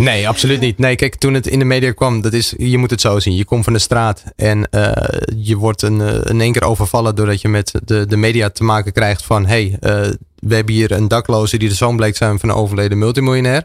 Nee, 0.00 0.28
absoluut 0.28 0.60
niet. 0.60 0.78
Nee, 0.78 0.96
kijk, 0.96 1.14
toen 1.14 1.34
het 1.34 1.46
in 1.46 1.58
de 1.58 1.64
media 1.64 1.92
kwam, 1.92 2.20
dat 2.20 2.32
is, 2.32 2.54
je 2.56 2.78
moet 2.78 2.90
het 2.90 3.00
zo 3.00 3.18
zien. 3.18 3.36
Je 3.36 3.44
komt 3.44 3.64
van 3.64 3.72
de 3.72 3.78
straat 3.78 4.24
en 4.36 4.70
eh, 4.70 5.18
je 5.36 5.56
wordt 5.56 5.82
een, 5.82 6.00
eh, 6.00 6.30
in 6.30 6.40
één 6.40 6.52
keer 6.52 6.64
overvallen 6.64 7.14
doordat 7.14 7.40
je 7.40 7.48
met 7.48 7.72
de, 7.84 8.06
de 8.06 8.16
media 8.16 8.50
te 8.50 8.64
maken 8.64 8.92
krijgt 8.92 9.24
van, 9.24 9.46
hey, 9.46 9.76
eh, 9.80 9.90
we 10.38 10.54
hebben 10.54 10.74
hier 10.74 10.92
een 10.92 11.08
dakloze 11.08 11.56
die 11.58 11.68
de 11.68 11.74
zoon 11.74 11.96
bleek 11.96 12.16
zijn 12.16 12.38
van 12.38 12.48
een 12.48 12.54
overleden 12.54 12.98
multimiljonair. 12.98 13.64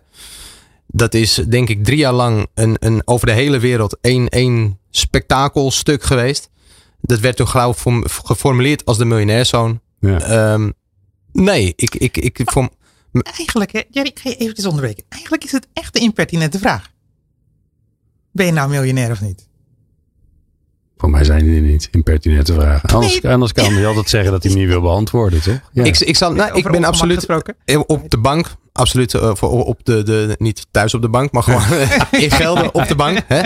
Dat 0.87 1.13
is 1.13 1.33
denk 1.49 1.69
ik 1.69 1.83
drie 1.83 1.97
jaar 1.97 2.13
lang 2.13 2.47
een, 2.53 2.75
een, 2.79 3.01
over 3.05 3.27
de 3.27 3.33
hele 3.33 3.59
wereld 3.59 3.97
één, 4.01 4.29
één 4.29 4.79
spektakelstuk 4.89 6.03
geweest. 6.03 6.49
Dat 7.01 7.19
werd 7.19 7.35
toen 7.35 7.47
ik 7.47 7.75
vorm- 7.75 8.05
geformuleerd 8.07 8.85
als 8.85 8.97
de 8.97 9.05
miljonairszoon. 9.05 9.79
Ja. 9.99 10.19
Ehm, 10.21 10.69
nee, 11.31 11.73
ik, 11.75 11.95
ik, 11.95 12.17
ik, 12.17 12.41
voor, 12.43 12.69
Eigenlijk, 13.23 13.71
hè, 13.71 13.81
Jerry, 13.89 14.09
ik 14.09 14.19
ga 14.19 14.29
je 14.29 14.35
eventjes 14.35 14.65
onderbreken. 14.65 15.03
Eigenlijk 15.09 15.43
is 15.43 15.51
het 15.51 15.67
echt 15.73 15.95
een 15.95 16.01
impertinente 16.01 16.59
vraag. 16.59 16.89
Ben 18.31 18.45
je 18.45 18.51
nou 18.51 18.69
miljonair 18.69 19.11
of 19.11 19.21
niet? 19.21 19.47
Voor 20.97 21.09
mij 21.09 21.23
zijn 21.23 21.43
die 21.45 21.61
niet 21.61 21.87
impertinente 21.91 22.53
vragen. 22.53 22.89
Anders, 22.89 23.21
Nee. 23.21 23.31
anders 23.33 23.51
kan 23.51 23.73
hij 23.73 23.85
altijd 23.87 24.09
zeggen 24.09 24.31
dat 24.31 24.43
hij 24.43 24.51
hem 24.51 24.61
niet 24.61 24.69
wil 24.69 24.81
beantwoorden, 24.81 25.41
toch? 25.41 25.59
Ja. 25.73 25.83
ik, 25.83 25.99
ik, 25.99 26.15
zal, 26.15 26.33
nou, 26.33 26.57
ik 26.57 26.71
ben 26.71 26.83
absoluut? 26.83 27.25
Eh, 27.65 27.79
Op 27.87 28.09
de 28.09 28.17
bank, 28.17 28.55
absoluut. 28.71 29.13
eh, 29.13 29.35
voor, 29.35 29.49
op 29.65 29.85
de, 29.85 30.03
de, 30.03 30.35
niet 30.37 30.67
thuis 30.71 30.93
op 30.93 31.01
de 31.01 31.09
bank, 31.09 31.31
maar 31.31 31.43
gewoon 31.43 31.61
in 32.23 32.31
gelden 32.31 32.73
op 32.73 32.87
de 32.87 32.95
bank. 32.95 33.19
Hè? 33.27 33.41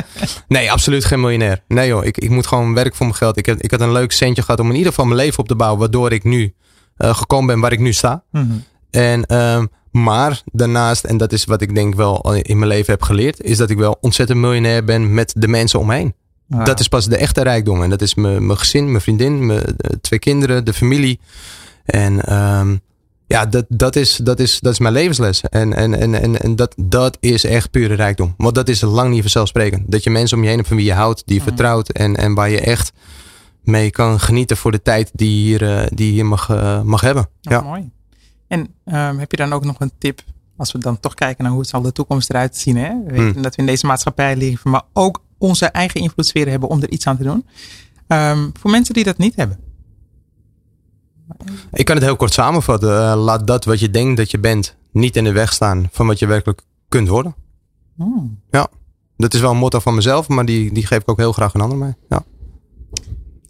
Nee, 0.48 0.72
absoluut 0.72 1.06
geen 1.06 1.20
miljonair. 1.20 1.64
Nee 1.68 1.88
joh, 1.88 2.06
ik, 2.06 2.18
ik 2.18 2.30
moet 2.30 2.48
gewoon 2.48 2.74
werken 2.74 2.96
voor 2.96 3.06
mijn 3.06 3.18
geld. 3.18 3.38
Ik, 3.38 3.46
heb, 3.46 3.62
ik 3.62 3.72
had 3.72 3.82
een 3.82 3.92
leuk 3.92 4.12
centje 4.12 4.42
gehad 4.42 4.60
om 4.60 4.70
in 4.70 4.76
ieder 4.76 4.90
geval 4.90 5.06
mijn 5.06 5.18
leven 5.18 5.40
op 5.40 5.48
te 5.48 5.56
bouwen. 5.56 5.80
Waardoor 5.80 6.12
ik 6.12 6.24
nu 6.24 6.54
eh, 6.98 7.16
gekomen 7.16 7.48
ben 7.48 7.60
waar 7.60 7.72
ik 7.72 7.80
nu 7.80 7.94
sta. 7.94 8.24
Mhm. 8.32 8.54
En, 8.92 9.26
ehm, 9.26 9.66
maar 9.92 10.42
daarnaast, 10.52 11.04
en 11.04 11.18
dat 11.18 11.32
is 11.34 11.46
wat 11.46 11.62
ik 11.62 11.76
denk 11.76 11.96
wel 11.96 12.24
al 12.24 12.34
in 12.34 12.58
mijn 12.58 12.70
leven 12.72 12.94
heb 12.94 13.02
geleerd. 13.02 13.42
Is 13.42 13.58
dat 13.58 13.70
ik 13.70 13.78
wel 13.78 13.98
ontzettend 14.02 14.40
miljonair 14.40 14.84
ben 14.84 15.14
met 15.14 15.34
de 15.38 15.48
mensen 15.48 15.80
om 15.80 15.88
me 15.88 15.96
heen. 15.96 16.14
Wauw. 16.48 16.66
Dat 16.66 16.80
is 16.80 16.88
pas 16.88 17.06
de 17.06 17.18
echte 17.18 17.42
rijkdom. 17.42 17.84
En 17.84 17.90
dat 17.90 18.02
is 18.02 18.16
mijn 18.16 18.46
mijn 18.46 18.58
gezin, 18.60 18.90
mijn 18.90 19.02
vriendin, 19.02 19.46
mijn 19.46 19.60
eh, 19.64 19.92
twee 20.02 20.20
kinderen, 20.20 20.66
de 20.66 20.74
familie. 20.74 21.20
En 21.86 22.26
ehm, 22.26 22.76
ja, 23.28 23.46
dat, 23.46 23.66
dat, 23.68 23.96
is, 23.96 24.16
dat, 24.16 24.40
is, 24.40 24.60
dat 24.60 24.74
is 24.74 24.80
mijn 24.80 24.94
levensles. 24.94 25.42
En, 25.42 25.74
en, 25.74 25.94
en, 26.00 26.14
en, 26.22 26.42
en 26.42 26.56
dat, 26.56 26.74
dat 26.78 27.18
is 27.20 27.44
echt 27.44 27.72
pure 27.72 27.94
rijkdom. 27.94 28.34
Want 28.38 28.56
dat 28.56 28.70
is 28.70 28.82
lang 28.82 29.10
niet 29.12 29.22
vanzelfsprekend. 29.22 29.92
Dat 29.92 30.04
je 30.04 30.10
mensen 30.10 30.38
om 30.38 30.44
je 30.44 30.48
heen 30.50 30.58
hebt 30.58 30.70
van 30.70 30.78
wie 30.78 30.86
je 30.88 30.94
houdt, 30.94 31.22
die 31.26 31.36
je 31.36 31.42
Mhm. 31.42 31.50
vertrouwt. 31.50 31.90
En, 31.90 32.16
en 32.16 32.34
waar 32.34 32.50
je 32.50 32.60
echt 32.62 32.92
mee 33.64 33.90
kan 33.92 34.20
genieten 34.20 34.58
voor 34.58 34.72
de 34.72 34.82
tijd 34.82 35.12
die 35.14 35.30
je 35.30 35.42
hier, 35.46 35.78
eh, 35.78 35.88
die 35.94 36.16
je 36.16 36.24
mag, 36.24 36.50
eh, 36.50 36.82
mag 36.82 37.02
hebben. 37.02 37.30
Ja, 37.42 37.52
Ja. 37.52 37.62
mooi. 37.62 37.90
En 38.50 38.68
ehm, 38.86 39.18
heb 39.18 39.32
je 39.32 39.38
dan 39.38 39.54
ook 39.54 39.64
nog 39.66 39.80
een 39.80 39.92
tip, 39.98 40.22
als 40.58 40.72
we 40.72 40.78
dan 40.80 41.00
toch 41.00 41.14
kijken 41.14 41.44
naar 41.44 41.52
hoe 41.54 41.62
het 41.62 41.70
zal 41.70 41.82
de 41.82 41.92
toekomst 41.92 42.30
eruit 42.30 42.58
zien. 42.58 42.78
Hè? 42.78 42.90
We 43.06 43.12
weten 43.12 43.32
Hmm. 43.34 43.42
dat 43.42 43.56
we 43.56 43.62
in 43.62 43.68
deze 43.68 43.86
maatschappij 43.86 44.36
leven, 44.36 44.72
maar 44.72 44.84
ook 44.94 45.24
onze 45.38 45.66
eigen 45.66 46.02
invloedssferen 46.02 46.52
hebben 46.52 46.70
om 46.70 46.82
er 46.82 46.90
iets 46.92 47.08
aan 47.08 47.18
te 47.18 47.24
doen. 47.24 47.46
Ehm, 48.08 48.50
voor 48.60 48.72
mensen 48.72 48.94
die 48.94 49.04
dat 49.04 49.18
niet 49.18 49.36
hebben. 49.36 49.60
Ik 51.72 51.86
kan 51.86 51.96
het 51.96 52.04
heel 52.06 52.16
kort 52.16 52.34
samenvatten. 52.34 52.90
Eh, 53.12 53.24
laat 53.24 53.48
dat 53.48 53.66
wat 53.66 53.80
je 53.80 53.90
denkt 53.90 54.18
dat 54.18 54.32
je 54.32 54.40
bent 54.40 54.76
niet 54.92 55.16
in 55.16 55.24
de 55.24 55.32
weg 55.32 55.54
staan 55.54 55.88
van 55.92 56.08
wat 56.08 56.20
je 56.20 56.26
werkelijk 56.26 56.62
kunt 56.88 57.08
worden. 57.08 57.36
Hmm. 57.96 58.40
Ja, 58.52 58.68
dat 59.18 59.34
is 59.34 59.40
wel 59.40 59.52
een 59.52 59.58
motto 59.58 59.80
van 59.80 59.96
mezelf, 59.96 60.28
maar 60.28 60.46
die, 60.46 60.74
die 60.74 60.86
geef 60.86 61.02
ik 61.02 61.10
ook 61.10 61.18
heel 61.18 61.32
graag 61.34 61.54
een 61.54 61.62
ander 61.62 61.78
mee. 61.78 61.94
Ja. 62.10 62.24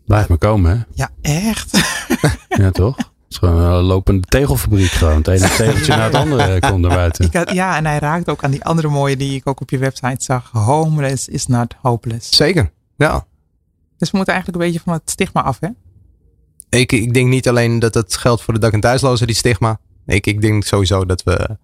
Blijf 0.05 0.27
maar 0.27 0.37
komen, 0.37 0.77
hè? 0.77 0.83
Ja, 0.93 1.09
echt? 1.21 1.77
Ja, 2.49 2.71
toch? 2.71 2.97
Gewoon 3.39 3.63
een 3.63 3.83
lopende 3.83 4.27
tegelfabriek 4.27 4.91
gewoon. 4.91 5.17
Het 5.17 5.27
ene 5.27 5.47
tegeltje 5.47 5.95
na 5.95 6.03
het 6.03 6.15
andere 6.23 6.59
komt 6.59 6.79
naar 6.79 6.95
buiten. 6.95 7.25
Ik 7.25 7.33
had, 7.33 7.51
ja, 7.51 7.77
en 7.77 7.85
hij 7.85 7.99
raakt 7.99 8.29
ook 8.29 8.43
aan 8.43 8.51
die 8.51 8.63
andere 8.63 8.87
mooie 8.87 9.17
die 9.17 9.35
ik 9.35 9.47
ook 9.47 9.61
op 9.61 9.69
je 9.69 9.77
website 9.77 10.23
zag. 10.23 10.49
Homeless 10.51 11.27
is 11.27 11.47
not 11.47 11.75
hopeless. 11.81 12.35
Zeker, 12.35 12.71
ja. 12.95 13.25
Dus 13.97 14.11
we 14.11 14.17
moeten 14.17 14.33
eigenlijk 14.33 14.63
een 14.63 14.69
beetje 14.69 14.83
van 14.85 14.93
het 14.93 15.09
stigma 15.09 15.43
af, 15.43 15.57
hè? 15.59 15.67
Ik, 16.79 16.91
ik 16.91 17.13
denk 17.13 17.29
niet 17.29 17.47
alleen 17.47 17.79
dat 17.79 17.93
het 17.93 18.17
geldt 18.17 18.41
voor 18.41 18.53
de 18.53 18.59
dak- 18.59 18.73
en 18.73 18.79
thuislozen, 18.79 19.27
die 19.27 19.35
stigma. 19.35 19.79
Ik, 20.05 20.27
ik 20.27 20.41
denk 20.41 20.63
sowieso 20.63 21.05
dat 21.05 21.23
we 21.23 21.57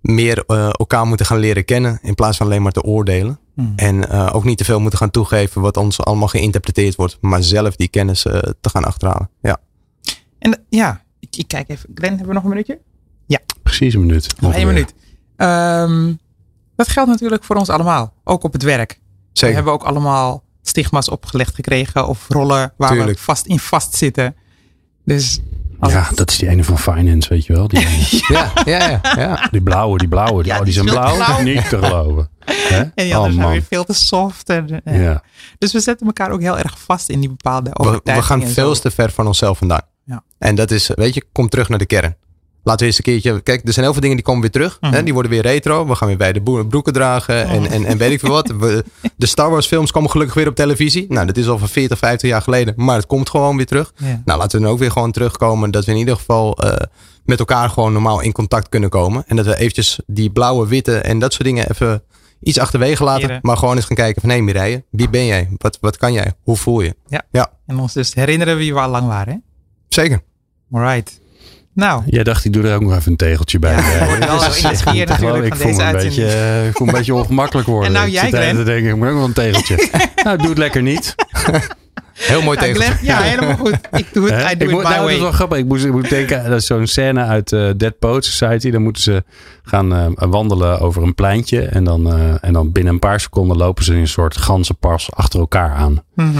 meer 0.00 0.44
eh, 0.46 0.68
elkaar 0.72 1.06
moeten 1.06 1.26
gaan 1.26 1.38
leren 1.38 1.64
kennen 1.64 1.98
in 2.02 2.14
plaats 2.14 2.36
van 2.36 2.46
alleen 2.46 2.62
maar 2.62 2.72
te 2.72 2.82
oordelen. 2.82 3.38
Hmm. 3.54 3.72
En 3.76 4.10
eh, 4.10 4.30
ook 4.32 4.44
niet 4.44 4.58
te 4.58 4.64
veel 4.64 4.80
moeten 4.80 4.98
gaan 4.98 5.10
toegeven 5.10 5.60
wat 5.60 5.76
ons 5.76 6.00
allemaal 6.00 6.28
geïnterpreteerd 6.28 6.94
wordt, 6.94 7.18
maar 7.20 7.42
zelf 7.42 7.76
die 7.76 7.88
kennis 7.88 8.26
eh, 8.26 8.38
te 8.60 8.68
gaan 8.68 8.84
achterhalen. 8.84 9.30
Ja. 9.42 9.58
En 10.40 10.60
ja, 10.68 11.02
ik, 11.20 11.36
ik 11.36 11.48
kijk 11.48 11.68
even. 11.68 11.88
Glenn, 11.94 12.10
hebben 12.16 12.28
we 12.28 12.34
nog 12.34 12.42
een 12.42 12.48
minuutje? 12.48 12.78
Precies 13.62 13.94
een 13.94 14.00
minuut. 14.00 14.34
Nog 14.40 14.54
één 14.54 14.66
minuut. 14.66 14.94
Ehm, 15.36 16.12
dat 16.76 16.88
geldt 16.88 17.10
natuurlijk 17.10 17.44
voor 17.44 17.56
ons 17.56 17.68
allemaal. 17.68 18.12
Ook 18.24 18.44
op 18.44 18.52
het 18.52 18.62
werk. 18.62 18.90
We 18.92 18.98
Zeker. 19.32 19.54
hebben 19.54 19.72
ook 19.72 19.82
allemaal 19.82 20.42
stigma's 20.62 21.10
opgelegd 21.10 21.54
gekregen. 21.54 22.08
Of 22.08 22.24
rollen 22.28 22.72
waar 22.76 22.90
Tuurlijk. 22.90 23.18
we 23.18 23.24
vast 23.24 23.46
in 23.46 23.58
vastzitten. 23.58 24.36
Dus 25.04 25.40
als 25.78 25.92
Ja, 25.92 26.02
het- 26.02 26.16
dat 26.16 26.30
is 26.30 26.38
die 26.38 26.48
ene 26.48 26.64
van 26.64 26.78
Finance, 26.78 27.28
weet 27.28 27.46
je 27.46 27.52
wel. 27.52 27.68
Die, 27.68 27.80
Ja, 28.28 28.52
ja, 28.64 28.88
ja. 28.88 29.00
ja. 29.16 29.48
die 29.50 29.62
blauwe, 29.62 29.98
die 29.98 30.08
blauwe. 30.08 30.42
Die, 30.42 30.52
Ja, 30.52 30.58
oh, 30.58 30.64
die 30.64 30.72
zijn 30.72 30.86
is 30.86 30.92
blauw. 30.92 31.14
blauw. 31.14 31.40
Niet 31.42 31.68
te 31.68 31.78
geloven. 31.78 32.28
Hè? 32.44 32.78
en 32.80 32.90
die 32.94 33.04
oh 33.06 33.14
anderen 33.14 33.32
zijn 33.32 33.44
man. 33.44 33.50
weer 33.52 33.62
veel 33.62 33.84
te 33.84 33.92
soft. 33.94 34.48
En, 34.48 34.82
eh, 34.84 35.02
Ja. 35.02 35.22
Dus 35.58 35.72
we 35.72 35.80
zetten 35.80 36.06
elkaar 36.06 36.30
ook 36.30 36.40
heel 36.40 36.58
erg 36.58 36.78
vast 36.80 37.08
in 37.08 37.20
die 37.20 37.28
bepaalde 37.28 37.70
We, 37.72 37.82
we 37.82 37.88
overtuigingen. 37.88 38.40
gaan 38.40 38.48
zo. 38.48 38.54
veel 38.54 38.74
te 38.80 38.90
ver 38.90 39.10
van 39.10 39.26
onszelf 39.26 39.58
vandaan. 39.58 39.82
Ja. 40.40 40.46
En 40.48 40.54
dat 40.54 40.70
is, 40.70 40.90
weet 40.94 41.14
je, 41.14 41.24
kom 41.32 41.48
terug 41.48 41.68
naar 41.68 41.78
de 41.78 41.86
kern. 41.86 42.16
Laten 42.62 42.80
we 42.80 42.86
eens 42.86 42.96
een 42.96 43.04
keertje. 43.04 43.40
Kijk, 43.40 43.66
er 43.66 43.72
zijn 43.72 43.84
heel 43.84 43.92
veel 43.92 44.02
dingen 44.02 44.16
die 44.16 44.24
komen 44.24 44.40
weer 44.40 44.50
terug. 44.50 44.78
Mhm. 44.80 44.92
Hè, 44.92 45.02
die 45.02 45.12
worden 45.12 45.30
weer 45.30 45.42
retro. 45.42 45.86
We 45.86 45.94
gaan 45.94 46.08
weer 46.08 46.16
bij 46.16 46.32
de 46.32 46.40
broeken 46.68 46.92
dragen. 46.92 47.46
En, 47.46 47.70
en, 47.70 47.84
en 47.84 47.98
weet 47.98 48.10
ik 48.10 48.20
veel 48.20 48.30
wat. 48.30 48.48
We, 48.48 48.84
de 49.16 49.26
Star 49.26 49.50
Wars 49.50 49.66
films 49.66 49.90
komen 49.90 50.10
gelukkig 50.10 50.34
weer 50.36 50.48
op 50.48 50.54
televisie. 50.54 51.06
Nou, 51.08 51.26
dat 51.26 51.36
is 51.36 51.48
al 51.48 51.58
van 51.58 51.68
40, 51.68 51.98
50 51.98 52.30
jaar 52.30 52.42
geleden. 52.42 52.74
Maar 52.76 52.96
het 52.96 53.06
komt 53.06 53.30
gewoon 53.30 53.56
weer 53.56 53.66
terug. 53.66 53.92
Ja. 53.96 54.22
Nou, 54.24 54.38
laten 54.38 54.58
we 54.58 54.64
dan 54.64 54.72
ook 54.74 54.78
weer 54.78 54.90
gewoon 54.90 55.12
terugkomen. 55.12 55.70
Dat 55.70 55.84
we 55.84 55.92
in 55.92 55.98
ieder 55.98 56.16
geval 56.16 56.58
eh, 56.58 56.86
met 57.24 57.38
elkaar 57.38 57.70
gewoon 57.70 57.92
normaal 57.92 58.20
in 58.20 58.32
contact 58.32 58.68
kunnen 58.68 58.90
komen. 58.90 59.24
En 59.26 59.36
dat 59.36 59.46
we 59.46 59.56
eventjes 59.56 60.00
die 60.06 60.30
blauwe, 60.30 60.66
witte 60.66 60.98
en 60.98 61.18
dat 61.18 61.32
soort 61.32 61.44
dingen 61.44 61.70
even 61.70 62.02
iets 62.40 62.58
achterwege 62.58 63.04
laten. 63.04 63.26
Heren. 63.26 63.38
Maar 63.42 63.56
gewoon 63.56 63.76
eens 63.76 63.84
gaan 63.84 63.96
kijken 63.96 64.20
van 64.20 64.30
hé 64.30 64.40
Mireille, 64.40 64.84
wie 64.90 65.08
ben 65.08 65.26
jij? 65.26 65.48
Wat, 65.56 65.78
wat 65.80 65.96
kan 65.96 66.12
jij? 66.12 66.32
Hoe 66.42 66.56
voel 66.56 66.80
je? 66.80 66.96
En 67.66 67.78
ons 67.78 67.92
dus 67.92 68.14
herinneren 68.14 68.56
wie 68.56 68.74
we 68.74 68.80
al 68.80 68.90
lang 68.90 69.06
waren. 69.06 69.32
Hè? 69.32 69.38
Zeker. 69.88 70.20
Alright. 70.70 71.20
Nou, 71.74 72.02
Jij 72.06 72.22
dacht, 72.22 72.44
ik 72.44 72.52
doe 72.52 72.62
er 72.68 72.74
ook 72.74 72.80
nog 72.80 72.94
even 72.94 73.10
een 73.10 73.16
tegeltje 73.16 73.58
bij. 73.58 73.74
Ja, 73.74 73.82
wel 74.08 74.38
geloven. 74.38 74.62
natuurlijk 74.62 75.44
Ik 75.44 75.54
van 75.54 75.56
voel 75.56 75.70
me 75.70 75.76
deze 75.76 75.82
een 75.82 75.92
beetje, 75.92 76.66
ik 76.68 76.76
voel 76.76 76.86
een 76.86 76.92
beetje 76.94 77.14
ongemakkelijk 77.14 77.68
worden. 77.74 77.86
En 77.86 77.92
nou 77.92 78.06
Ik 78.06 78.12
jij, 78.12 78.28
Glenn? 78.28 78.56
te 78.56 78.62
denken, 78.62 78.90
ik 78.90 78.96
moet 78.96 79.08
ook 79.08 79.14
wel 79.14 79.24
een 79.24 79.32
tegeltje. 79.32 79.88
nou, 80.24 80.38
doe 80.38 80.48
het 80.48 80.58
lekker 80.58 80.82
niet. 80.82 81.14
Heel 82.12 82.42
mooi 82.42 82.58
ja, 82.58 82.64
tegen. 82.64 82.82
Glenn, 82.82 82.98
ja, 83.02 83.20
helemaal 83.20 83.56
goed. 83.56 83.78
Ik 83.92 84.06
doe 84.12 84.30
het, 84.30 84.44
Hè? 84.44 84.50
I 84.50 84.56
do 84.56 84.64
ik 84.64 84.70
it 84.70 84.70
moet, 84.70 84.82
my 84.82 84.88
nou, 84.88 84.94
dat 84.94 85.04
way. 85.04 85.14
is 85.14 85.20
wel 85.20 85.32
grappig. 85.32 85.58
Ik 85.58 85.64
moest, 85.64 85.84
ik 85.84 85.92
moet 85.92 86.08
denken, 86.08 86.44
dat 86.50 86.60
is 86.60 86.66
zo'n 86.66 86.86
scène 86.86 87.22
uit 87.24 87.52
eh, 87.52 87.68
Dead 87.76 87.98
Poet 87.98 88.24
Society. 88.24 88.70
Dan 88.70 88.82
moeten 88.82 89.02
ze 89.02 89.24
gaan 89.62 89.94
eh, 89.94 90.06
wandelen 90.30 90.80
over 90.80 91.02
een 91.02 91.14
pleintje. 91.14 91.60
En 91.62 91.84
dan, 91.84 92.12
eh, 92.12 92.34
en 92.40 92.52
dan 92.52 92.72
binnen 92.72 92.92
een 92.92 92.98
paar 92.98 93.20
seconden 93.20 93.56
lopen 93.56 93.84
ze 93.84 93.92
in 93.94 93.98
een 94.00 94.08
soort 94.08 94.36
ganzenpas 94.36 95.12
achter 95.12 95.40
elkaar 95.40 95.74
aan. 95.74 96.02
Mhm. 96.14 96.38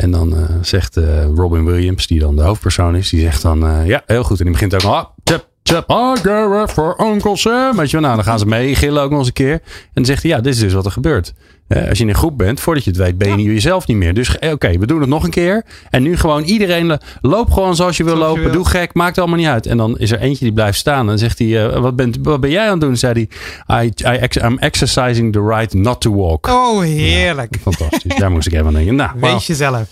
En 0.00 0.10
dan 0.10 0.36
eh, 0.36 0.42
zegt 0.62 0.96
eh, 0.96 1.24
Robin 1.34 1.64
Williams, 1.64 2.06
die 2.06 2.20
dan 2.20 2.36
de 2.36 2.42
hoofdpersoon 2.42 2.96
is, 2.96 3.08
die 3.08 3.20
zegt 3.20 3.42
dan, 3.42 3.66
eh, 3.66 3.86
ja, 3.86 4.02
heel 4.06 4.22
goed. 4.22 4.38
En 4.38 4.44
die 4.44 4.52
begint 4.52 4.74
ook, 4.74 4.82
ah, 4.82 5.04
tjep, 5.22 5.48
tjep, 5.62 5.90
I 5.90 6.20
go 6.22 6.66
for 6.66 6.96
Uncle 7.00 7.36
Sam. 7.36 7.76
Weet 7.76 7.90
je 7.90 7.92
wel, 7.92 8.00
nou, 8.00 8.14
dan 8.14 8.24
gaan 8.24 8.38
ze 8.38 8.46
mee, 8.46 8.74
gillen 8.74 9.02
ook 9.02 9.10
nog 9.10 9.18
eens 9.18 9.28
een 9.28 9.32
keer. 9.32 9.52
En 9.52 9.60
dan 9.92 10.04
zegt 10.04 10.22
hij, 10.22 10.30
ja, 10.30 10.40
dit 10.40 10.54
is 10.54 10.60
dus 10.60 10.72
wat 10.72 10.84
er 10.84 10.90
gebeurt. 10.90 11.34
Eh, 11.68 11.88
als 11.88 11.98
je 11.98 12.04
in 12.04 12.10
een 12.10 12.16
groep 12.16 12.38
bent, 12.38 12.60
voordat 12.60 12.84
je 12.84 12.90
het 12.90 12.98
weet, 12.98 13.18
ben 13.18 13.38
je 13.38 13.52
jezelf 13.52 13.86
niet 13.86 13.96
meer. 13.96 14.14
Dus 14.14 14.38
eh, 14.38 14.52
oké, 14.52 14.78
we 14.78 14.86
doen 14.86 15.00
het 15.00 15.08
nog 15.08 15.24
een 15.24 15.30
keer. 15.30 15.64
En 15.90 16.02
nu 16.02 16.16
gewoon 16.16 16.42
iedereen, 16.42 16.90
eh, 16.90 16.96
loop 17.20 17.50
gewoon 17.50 17.76
zoals 17.76 17.96
je 17.96 18.04
wil 18.04 18.16
Zoals 18.16 18.28
je 18.30 18.36
lopen. 18.36 18.52
wil. 18.52 18.62
Doe 18.62 18.70
gek, 18.70 18.94
maakt 18.94 19.18
allemaal 19.18 19.36
niet 19.36 19.46
uit. 19.46 19.66
En 19.66 19.76
dan 19.76 19.98
is 19.98 20.10
er 20.10 20.20
eentje 20.20 20.44
die 20.44 20.54
blijft 20.54 20.78
staan. 20.78 21.00
En 21.00 21.06
dan 21.06 21.18
zegt 21.18 21.38
hij, 21.38 21.66
eh, 21.66 21.80
wat, 21.80 21.96
bent, 21.96 22.18
wat 22.22 22.40
ben 22.40 22.50
jij 22.50 22.64
aan 22.64 22.70
het 22.70 22.80
doen? 22.80 22.96
Zei 22.96 23.28
hij, 23.66 23.84
I, 23.84 23.88
I, 24.14 24.16
ex- 24.18 24.36
I'm 24.36 24.58
exercising 24.58 25.32
the 25.32 25.46
right 25.46 25.74
not 25.74 26.00
to 26.00 26.14
walk. 26.14 26.46
Oh, 26.46 26.80
heerlijk. 26.80 27.56
Fantastisch. 27.62 28.16
Daar 28.16 28.30
moest 28.30 28.46
ik 28.46 28.52
even 28.52 28.66
aan 28.66 28.72
denken. 28.72 28.94
Nou. 28.94 29.10
Wees 29.20 29.46
jezelf. 29.46 29.82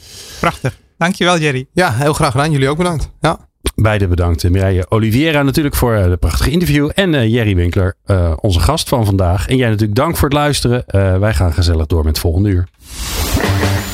Prachtig. 0.40 0.76
Dankjewel, 0.98 1.38
Jerry. 1.38 1.66
Ja, 1.72 1.92
heel 1.92 2.12
graag 2.12 2.30
gedaan. 2.30 2.50
Jullie 2.50 2.68
ook 2.68 2.76
bedankt. 2.76 3.10
Ja. 3.20 3.38
Beide 3.78 4.08
bedankt. 4.08 4.50
Mireille 4.50 4.86
Oliveira 4.88 5.42
natuurlijk 5.42 5.74
voor 5.74 5.94
eh, 5.94 6.04
de 6.08 6.16
prachtige 6.16 6.50
interview. 6.50 6.90
En 6.94 7.14
eh, 7.14 7.32
Jerry 7.32 7.54
Winkler, 7.56 7.94
eh, 8.04 8.32
onze 8.40 8.60
gast 8.60 8.88
van 8.88 9.04
vandaag. 9.04 9.48
En 9.48 9.56
jij 9.56 9.68
natuurlijk 9.68 9.98
dank 9.98 10.16
voor 10.16 10.28
het 10.28 10.36
luisteren. 10.36 10.86
Eh, 10.86 11.18
wij 11.18 11.34
gaan 11.34 11.52
gezellig 11.52 11.86
door 11.86 11.98
met 11.98 12.08
het 12.08 12.18
volgende 12.18 12.48
uur. 12.48 12.68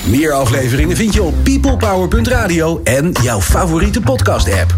Meer 0.07 0.33
afleveringen 0.33 0.97
vind 0.97 1.15
je 1.15 1.23
op 1.23 1.35
peoplepower.radio 1.43 2.81
en 2.85 3.13
jouw 3.23 3.41
favoriete 3.41 4.01
podcast 4.01 4.53
app. 4.61 4.77